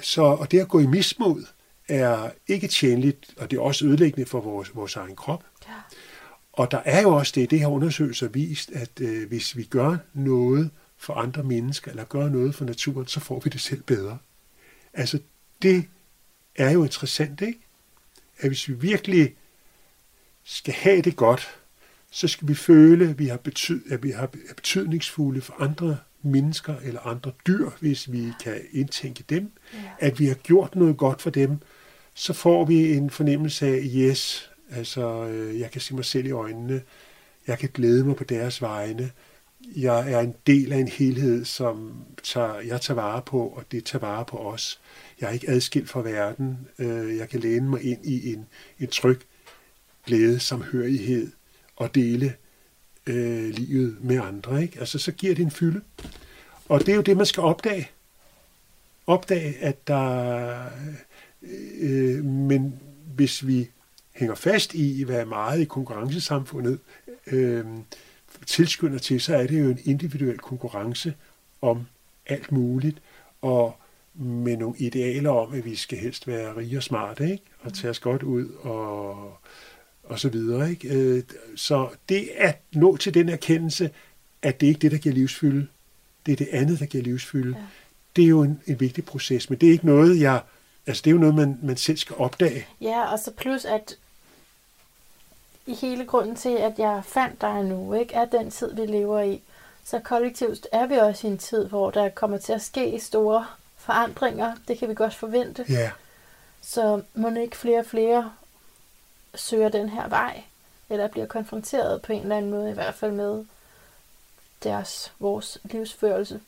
[0.00, 1.44] så og det at gå i mismod
[1.88, 5.44] er ikke tjenligt, og det er også ødelæggende for vores, vores egen krop.
[5.68, 5.72] Ja.
[6.52, 9.96] Og der er jo også det, det har undersøgelser vist, at øh, hvis vi gør
[10.14, 14.18] noget for andre mennesker, eller gør noget for naturen, så får vi det selv bedre.
[14.92, 15.18] Altså,
[15.62, 15.84] det
[16.56, 17.60] er jo interessant, ikke?
[18.38, 19.34] At hvis vi virkelig
[20.44, 21.58] skal have det godt,
[22.10, 26.74] så skal vi føle, at vi har, betyd, at vi har betydningsfulde for andre mennesker
[26.82, 29.78] eller andre dyr, hvis vi kan indtænke dem, ja.
[29.98, 31.58] at vi har gjort noget godt for dem,
[32.18, 36.30] så får vi en fornemmelse af, yes, altså øh, jeg kan se mig selv i
[36.30, 36.82] øjnene,
[37.46, 39.10] jeg kan glæde mig på deres vegne,
[39.76, 43.84] jeg er en del af en helhed, som tager, jeg tager vare på, og det
[43.84, 44.80] tager vare på os.
[45.20, 46.68] Jeg er ikke adskilt fra verden.
[46.78, 48.46] Øh, jeg kan læne mig ind i en,
[48.80, 49.20] en tryg
[50.06, 51.32] glæde, samhørighed
[51.76, 52.34] og dele
[53.06, 54.62] øh, livet med andre.
[54.62, 54.80] Ikke?
[54.80, 55.80] Altså, så giver det en fylde.
[56.68, 57.90] Og det er jo det, man skal opdage.
[59.06, 60.54] Opdage, at der
[61.42, 62.80] Øh, men
[63.14, 63.68] hvis vi
[64.12, 66.78] hænger fast i, hvad meget i konkurrencesamfundet
[67.26, 67.64] øh,
[68.46, 71.14] tilskynder til, så er det jo en individuel konkurrence
[71.62, 71.86] om
[72.26, 72.98] alt muligt,
[73.42, 73.76] og
[74.14, 77.44] med nogle idealer om, at vi skal helst være rige og smarte, ikke?
[77.60, 79.38] og tage os godt ud og,
[80.02, 80.70] og så videre.
[80.70, 80.88] Ikke?
[80.88, 81.22] Øh,
[81.56, 83.90] så det at nå til den erkendelse,
[84.42, 85.66] at det ikke er det, der giver livsfylde,
[86.26, 87.64] det er det andet, der giver livsfylde, ja.
[88.16, 90.40] det er jo en, en vigtig proces, men det er ikke noget, jeg
[90.86, 92.66] Altså det er jo noget, man, man selv skal opdage.
[92.80, 93.96] Ja, og så plus at
[95.66, 99.20] i hele grunden til, at jeg fandt dig nu, ikke, er den tid, vi lever
[99.20, 99.42] i.
[99.84, 103.46] Så kollektivt er vi også i en tid, hvor der kommer til at ske store
[103.76, 104.56] forandringer.
[104.68, 105.64] Det kan vi godt forvente.
[105.68, 105.90] Ja.
[106.62, 108.32] Så må ikke flere og flere
[109.34, 110.42] søger den her vej.
[110.90, 113.44] eller bliver konfronteret på en eller anden måde, i hvert fald med
[114.62, 116.40] deres, vores livsførelse.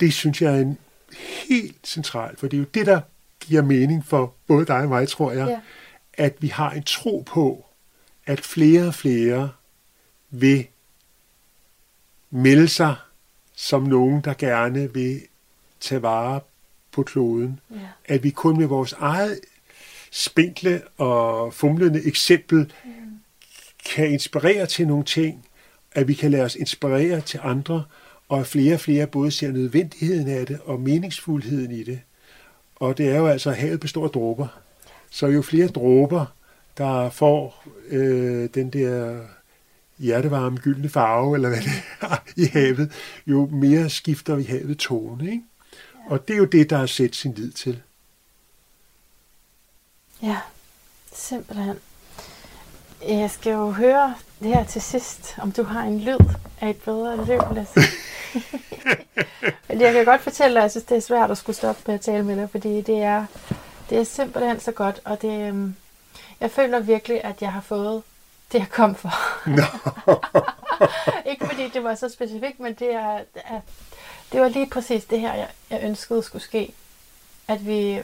[0.00, 0.78] Det synes jeg er en
[1.48, 3.00] helt central, for det er jo det, der
[3.40, 5.60] giver mening for både dig og mig, tror jeg, Ja.
[6.24, 7.64] at vi har en tro på,
[8.26, 9.50] at flere og flere
[10.30, 10.66] vil
[12.30, 12.94] melde sig
[13.56, 15.20] som nogen, der gerne vil
[15.80, 16.40] tage vare
[16.92, 17.60] på kloden.
[17.70, 17.76] Ja.
[18.04, 19.40] At vi kun med vores eget
[20.10, 22.72] spinkle og fumlende eksempel
[23.94, 25.46] kan inspirere til nogle ting,
[25.92, 27.84] at vi kan lade os inspirere til andre,
[28.28, 32.00] og flere og flere både ser nødvendigheden af det og meningsfuldheden i det.
[32.76, 34.46] Og det er jo altså, at havet består af dråber.
[35.10, 36.26] Så jo flere dråber,
[36.78, 39.20] der får øh, den der
[39.98, 42.92] hjertevarme gyldne farve, eller hvad det er, i havet,
[43.26, 45.30] jo mere skifter vi havet tone.
[45.30, 45.44] Ikke?
[46.06, 47.82] Og det er jo det, der er sæt sin lid til.
[50.22, 50.38] Ja,
[51.14, 51.76] simpelthen.
[53.08, 56.76] Jeg skal jo høre det her til sidst, om du har en lyd af et
[56.76, 57.80] bedre liv, Lasse.
[59.68, 61.82] Men jeg kan godt fortælle dig, at jeg synes, det er svært at skulle stoppe
[61.86, 63.26] med at tale med dig, fordi det er,
[63.90, 65.74] det er simpelthen så godt, og det, øhm,
[66.40, 68.02] jeg føler virkelig, at jeg har fået
[68.52, 69.12] det, jeg kom for.
[71.30, 73.42] Ikke fordi det var så specifikt, men det, er, det
[74.32, 76.72] det var lige præcis det her, jeg, jeg ønskede skulle ske.
[77.48, 78.00] At vi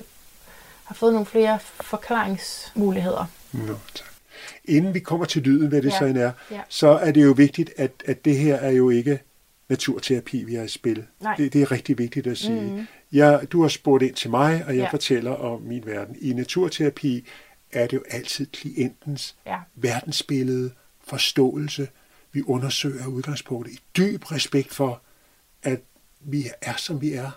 [0.85, 3.25] har fået nogle flere forklaringsmuligheder.
[3.53, 4.07] Nå, tak.
[4.65, 5.99] Inden vi kommer til lyden, hvad det Ja.
[5.99, 6.61] så end er, Ja.
[6.69, 9.21] så er det jo vigtigt, at, at det her er jo ikke
[9.71, 11.07] naturterapi, vi har i spil.
[11.21, 11.35] Nej.
[11.37, 12.61] Det, det er rigtig vigtigt at sige.
[12.73, 12.87] Mhm.
[13.13, 14.91] Jeg, du har spurgt ind til mig, og jeg Ja.
[14.91, 16.17] fortæller om min verden.
[16.21, 17.27] I naturterapi
[17.73, 19.57] er det jo altid klientens Ja.
[19.75, 20.71] verdensbillede,
[21.05, 21.89] forståelse,
[22.33, 25.03] vi undersøger udgangspunktet i dyb respekt for,
[25.63, 25.81] at
[26.21, 27.31] vi er, som vi er.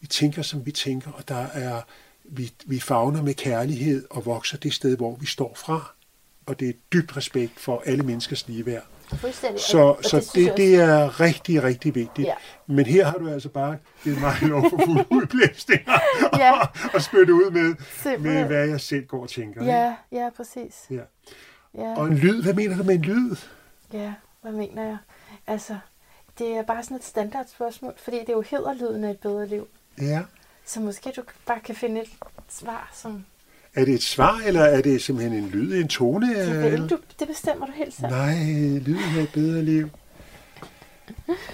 [0.00, 1.80] Vi tænker, som vi tænker, og der er,
[2.24, 5.92] vi, vi fagner med kærlighed og vokser det sted, hvor vi står fra.
[6.46, 8.84] Og det er dybt respekt for alle menneskers ligeværd.
[9.58, 12.26] Så, Og- og så det, jeg det er rigtig, rigtig vigtigt.
[12.28, 12.34] Ja.
[12.66, 15.92] Men her har du altså bare givet mig lov for fuld udblæsninger
[16.44, 16.52] Ja.
[16.94, 17.74] og spytte ud med,
[18.18, 19.60] med, hvad jeg selv går og tænker.
[19.60, 19.72] ikke?
[19.72, 20.86] Ja, ja, præcis.
[20.90, 21.00] Ja.
[21.74, 23.36] Ja, Og en lyd, hvad mener du med en lyd?
[23.92, 24.96] ja, hvad mener jeg?
[25.46, 25.76] Altså,
[26.38, 29.68] det er bare sådan et standardspørgsmål, fordi det er jo hedderlyden af et bedre liv.
[30.00, 30.22] Ja.
[30.64, 32.08] Så måske du bare kan finde et
[32.48, 33.24] svar, som
[33.74, 36.34] Er det et svar, eller er det simpelthen en lyd, en tone?
[36.80, 38.08] det, du, det bestemmer du helt selv.
[38.10, 38.34] Nej,
[38.78, 39.90] lyden af et bedre liv.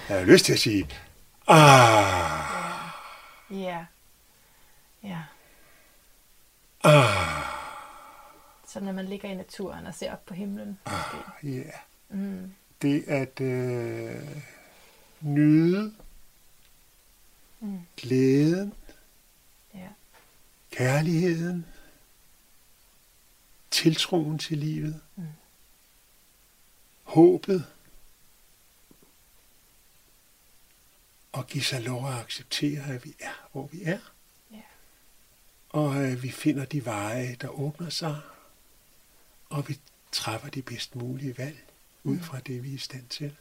[0.09, 0.89] Jeg har lyst til at sige,
[1.47, 2.89] ah,
[3.51, 3.85] Ja.
[5.03, 5.17] Ja.
[6.83, 7.43] ah,
[8.67, 10.79] Så når man ligger i naturen og ser op på himlen.
[10.85, 11.57] måske.
[11.57, 11.71] ja.
[12.09, 12.51] Mm.
[12.81, 14.15] Det at øh,
[15.21, 15.93] nyde
[17.61, 17.79] Mm.
[17.97, 18.73] glæden,
[19.73, 19.87] Ja.
[20.71, 21.65] kærligheden,
[23.71, 25.23] tiltroen til livet, Mm.
[27.03, 27.65] håbet,
[31.31, 33.99] og give sig lov at acceptere, at vi er, hvor vi er.
[34.51, 34.61] Ja.
[35.69, 38.21] Og at vi finder de veje, der åbner sig,
[39.49, 39.79] og vi
[40.11, 41.65] træffer de bedst mulige valg
[42.03, 42.23] ud Mm.
[42.23, 43.35] fra det, vi er i stand til.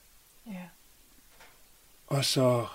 [0.46, 0.68] Ja.
[2.06, 2.68] Og så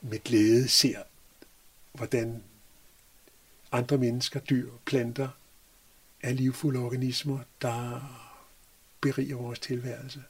[0.00, 1.02] med glæde ser,
[1.92, 2.42] hvordan
[3.72, 5.28] andre mennesker, dyr, planter
[6.24, 8.00] er livfulde organismer, der
[9.00, 10.22] beriger vores tilværelse.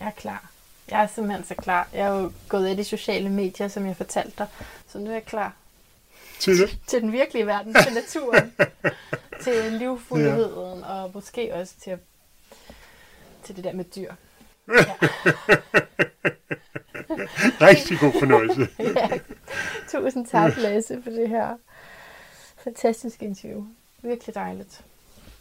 [0.00, 0.50] Jeg er klar.
[0.90, 1.88] Jeg er simpelthen så klar.
[1.92, 4.46] Jeg er jo gået af de sociale medier, som jeg fortalte dig.
[4.88, 5.56] Så nu er jeg klar
[6.38, 6.78] Til det?
[6.86, 8.52] til den virkelige verden, til naturen,
[9.44, 10.86] til livfuldheden, ja.
[10.86, 11.98] og måske også til,
[13.44, 14.14] til det der med dyr.
[14.68, 14.94] Ja.
[17.68, 18.68] Rigtig god fornøjelse.
[19.00, 19.08] ja.
[19.88, 21.56] Tusind tak, Lasse, for det her
[22.64, 23.66] fantastiske interview.
[24.02, 24.84] Virkelig dejligt.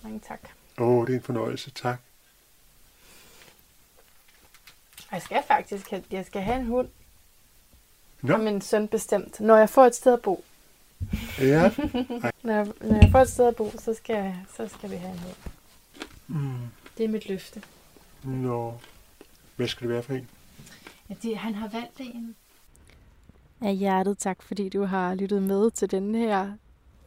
[0.04, 0.40] Mange tak.
[0.78, 1.72] Åh, oh, det er en fornøjelse.
[1.72, 2.00] Tak.
[5.12, 6.90] Jeg skal faktisk have, jeg skal have en hund,
[8.22, 10.44] Nå, og min søn bestemt, når jeg får et sted at bo.
[11.40, 11.72] ja.
[12.44, 14.96] Når jeg, når jeg får et sted at bo, så skal, jeg- så skal vi
[14.96, 15.36] have en hund.
[16.28, 16.68] Mm.
[16.98, 17.64] Det er mit løfte.
[18.24, 18.74] Nå.
[19.56, 20.30] Hvad skal det være for en?
[21.10, 22.36] Ja, det, han har valgt en.
[23.62, 26.54] Af hjertet tak, fordi du har lyttet med til denne her.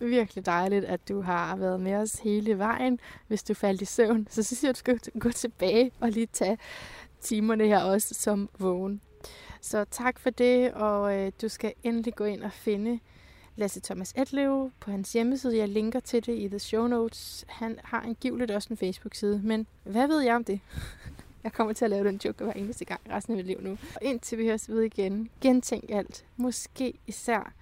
[0.07, 3.01] Virkelig dejligt, at du har været med os hele vejen.
[3.29, 6.29] Hvis du faldt i søvn, så synes jeg, at du skal gå tilbage og lige
[6.33, 6.59] tage
[7.21, 9.01] timerne her også som vågen.
[9.61, 12.99] Så tak for det, og øh, du skal endelig gå ind og finde
[13.57, 15.57] Lasse Thomas Edlev på hans hjemmeside.
[15.57, 17.45] Jeg linker til det i the show notes.
[17.49, 20.61] Han har angiveligt også en Facebook-side, men hvad ved jeg om det?
[21.45, 23.71] Jeg kommer til at lave den joke hver eneste gang resten af mit liv nu.
[23.71, 26.25] Og indtil vi høres ved igen, gentænk alt.
[26.37, 27.53] Måske især,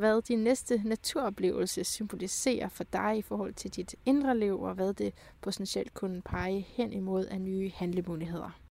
[0.00, 4.94] hvad din næste naturoplevelse symboliserer for dig i forhold til dit indre liv, og hvad
[4.94, 8.60] det potentielt kunne pege hen imod af nye handlemuligheder.